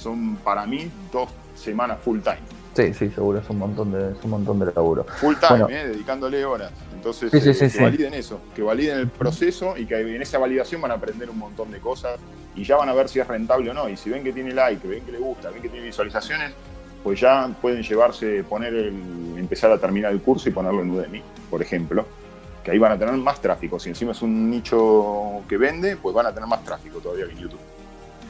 son 0.00 0.36
para 0.36 0.66
mí 0.66 0.90
dos 1.12 1.28
semanas 1.54 1.98
full 2.02 2.20
time. 2.20 2.38
Sí, 2.74 2.94
sí, 2.94 3.10
seguro, 3.10 3.40
es 3.40 3.50
un 3.50 3.58
montón 3.58 3.92
de, 3.92 4.14
un 4.22 4.30
montón 4.30 4.58
de 4.60 4.72
laburo. 4.72 5.04
Full 5.04 5.34
time, 5.36 5.66
eh, 5.68 5.88
dedicándole 5.88 6.44
horas. 6.44 6.72
Entonces, 6.94 7.32
eh, 7.34 7.70
que 7.70 7.82
validen 7.82 8.14
eso, 8.14 8.40
que 8.54 8.62
validen 8.62 8.98
el 8.98 9.08
proceso 9.08 9.76
y 9.76 9.86
que 9.86 9.98
en 9.98 10.22
esa 10.22 10.38
validación 10.38 10.80
van 10.80 10.92
a 10.92 10.94
aprender 10.94 11.28
un 11.28 11.38
montón 11.38 11.70
de 11.70 11.80
cosas 11.80 12.18
y 12.54 12.64
ya 12.64 12.76
van 12.76 12.88
a 12.88 12.94
ver 12.94 13.08
si 13.08 13.18
es 13.18 13.26
rentable 13.26 13.70
o 13.70 13.74
no. 13.74 13.88
Y 13.88 13.96
si 13.96 14.10
ven 14.10 14.22
que 14.22 14.32
tiene 14.32 14.52
like, 14.52 14.86
ven 14.86 15.04
que 15.04 15.12
le 15.12 15.18
gusta, 15.18 15.50
ven 15.50 15.60
que 15.60 15.68
tiene 15.68 15.84
visualizaciones, 15.84 16.52
pues 17.02 17.20
ya 17.20 17.50
pueden 17.60 17.82
llevarse, 17.82 18.44
poner 18.44 18.74
el, 18.74 18.94
empezar 19.36 19.70
a 19.70 19.78
terminar 19.78 20.12
el 20.12 20.20
curso 20.20 20.48
y 20.48 20.52
ponerlo 20.52 20.82
en 20.82 20.90
Udemy, 20.90 21.22
por 21.48 21.62
ejemplo. 21.62 22.04
Que 22.62 22.72
ahí 22.72 22.78
van 22.78 22.92
a 22.92 22.98
tener 22.98 23.14
más 23.14 23.40
tráfico. 23.40 23.78
Si 23.78 23.88
encima 23.88 24.12
es 24.12 24.20
un 24.20 24.50
nicho 24.50 25.40
que 25.48 25.56
vende, 25.56 25.96
pues 25.96 26.14
van 26.14 26.26
a 26.26 26.32
tener 26.32 26.46
más 26.46 26.62
tráfico 26.62 26.98
todavía 26.98 27.26
que 27.26 27.32
en 27.32 27.38
YouTube. 27.38 27.60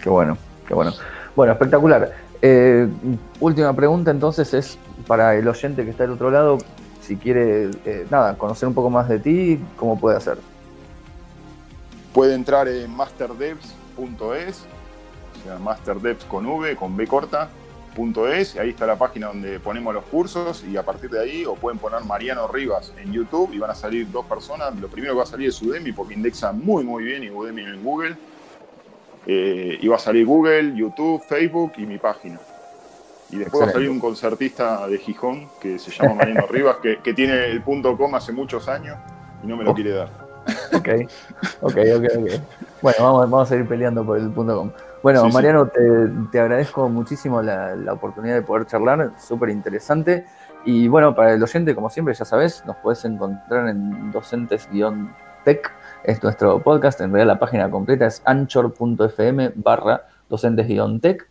Qué 0.01 0.09
bueno, 0.09 0.39
qué 0.67 0.75
bueno. 0.75 0.93
Bueno, 1.35 1.53
espectacular. 1.53 2.13
Eh, 2.43 2.89
última 3.41 3.73
pregunta 3.75 4.11
entonces 4.11 4.55
es 4.55 4.79
para 5.07 5.35
el 5.35 5.47
oyente 5.47 5.85
que 5.85 5.91
está 5.91 6.05
del 6.05 6.13
otro 6.13 6.31
lado, 6.31 6.59
si 7.03 7.17
quiere, 7.17 7.71
eh, 7.85 8.07
nada, 8.11 8.39
conocer 8.39 8.69
un 8.69 8.75
poco 8.75 8.89
más 8.89 9.09
de 9.09 9.19
ti, 9.19 9.61
¿cómo 9.77 9.99
puede 9.99 10.17
hacer? 10.17 10.39
Puede 12.15 12.35
entrar 12.35 12.69
en 12.69 12.91
masterdevs.es, 12.95 14.65
o 15.41 15.45
sea, 15.45 15.59
masterdevs 15.59 16.25
con 16.25 16.47
V, 16.47 16.77
con 16.77 16.97
B 16.97 17.07
corta, 17.07 17.49
y 18.55 18.59
ahí 18.59 18.71
está 18.71 18.87
la 18.87 18.97
página 18.97 19.27
donde 19.27 19.61
ponemos 19.61 19.93
los 19.93 20.05
cursos 20.05 20.65
y 20.65 20.77
a 20.77 20.83
partir 20.83 21.11
de 21.11 21.21
ahí 21.21 21.45
o 21.45 21.55
pueden 21.55 21.79
poner 21.79 22.03
Mariano 22.03 22.49
Rivas 22.49 22.93
en 22.97 23.13
YouTube 23.13 23.53
y 23.53 23.59
van 23.59 23.71
a 23.71 23.75
salir 23.75 24.11
dos 24.11 24.25
personas. 24.25 24.75
Lo 24.81 24.89
primero 24.89 25.13
que 25.13 25.19
va 25.19 25.25
a 25.25 25.27
salir 25.27 25.51
es 25.51 25.61
Udemy 25.61 25.93
porque 25.93 26.15
indexa 26.15 26.51
muy 26.51 26.83
muy 26.83 27.05
bien 27.05 27.23
y 27.25 27.31
Udemy 27.31 27.63
en 27.63 27.85
Google 27.85 28.17
eh, 29.27 29.79
iba 29.83 29.97
a 29.97 29.99
salir 29.99 30.25
Google, 30.25 30.75
YouTube, 30.75 31.23
Facebook 31.29 31.73
y 31.77 31.83
mi 31.83 31.99
página. 31.99 32.41
Y 33.31 33.37
después 33.37 33.65
va 33.65 33.67
a 33.69 33.73
salir 33.73 33.91
un 33.91 34.01
concertista 34.01 34.89
de 34.89 34.97
Gijón 34.97 35.49
que 35.61 35.79
se 35.79 35.91
llama 35.91 36.15
Mariano 36.15 36.47
Rivas, 36.51 36.77
que, 36.79 37.13
tiene 37.13 37.47
el 37.47 37.63
punto 37.63 37.97
com 37.99 38.15
hace 38.15 38.33
muchos 38.33 38.67
años 38.67 38.97
y 39.45 39.47
no 39.47 39.59
me 39.59 39.65
lo 39.65 39.73
oh. 39.73 39.75
quiere 39.75 39.91
dar. 39.91 40.30
Ok, 40.73 40.89
ok, 41.61 41.77
ok. 41.97 42.07
Bueno, 42.83 42.99
vamos, 43.01 43.31
vamos 43.31 43.47
a 43.47 43.51
seguir 43.51 43.69
peleando 43.69 44.05
por 44.05 44.19
el 44.19 44.31
punto 44.31 44.57
com. 44.57 44.71
Bueno, 45.03 45.29
Mariano, 45.29 45.67
Te, 45.67 46.41
agradezco 46.41 46.89
muchísimo 46.89 47.43
la, 47.43 47.75
la, 47.75 47.93
oportunidad 47.93 48.35
de 48.35 48.43
poder 48.43 48.67
charlar, 48.67 49.13
súper 49.19 49.49
interesante. 49.49 50.27
Y 50.65 50.89
bueno, 50.89 51.15
para 51.15 51.33
el 51.33 51.43
oyente, 51.43 51.75
como 51.75 51.89
siempre, 51.89 52.15
ya 52.15 52.25
sabes, 52.25 52.65
nos 52.67 52.77
puedes 52.77 53.05
encontrar 53.05 53.69
en 53.69 54.13
docentes-tech 54.13 55.73
es 56.05 56.23
nuestro 56.23 56.63
podcast. 56.63 57.01
En 57.01 57.13
realidad 57.13 57.35
la 57.35 57.39
página 57.39 57.71
completa 57.71 58.07
es 58.07 58.23
anchor.fm 58.25 59.53
barra 59.57 60.07
docentes-tech. 60.29 61.29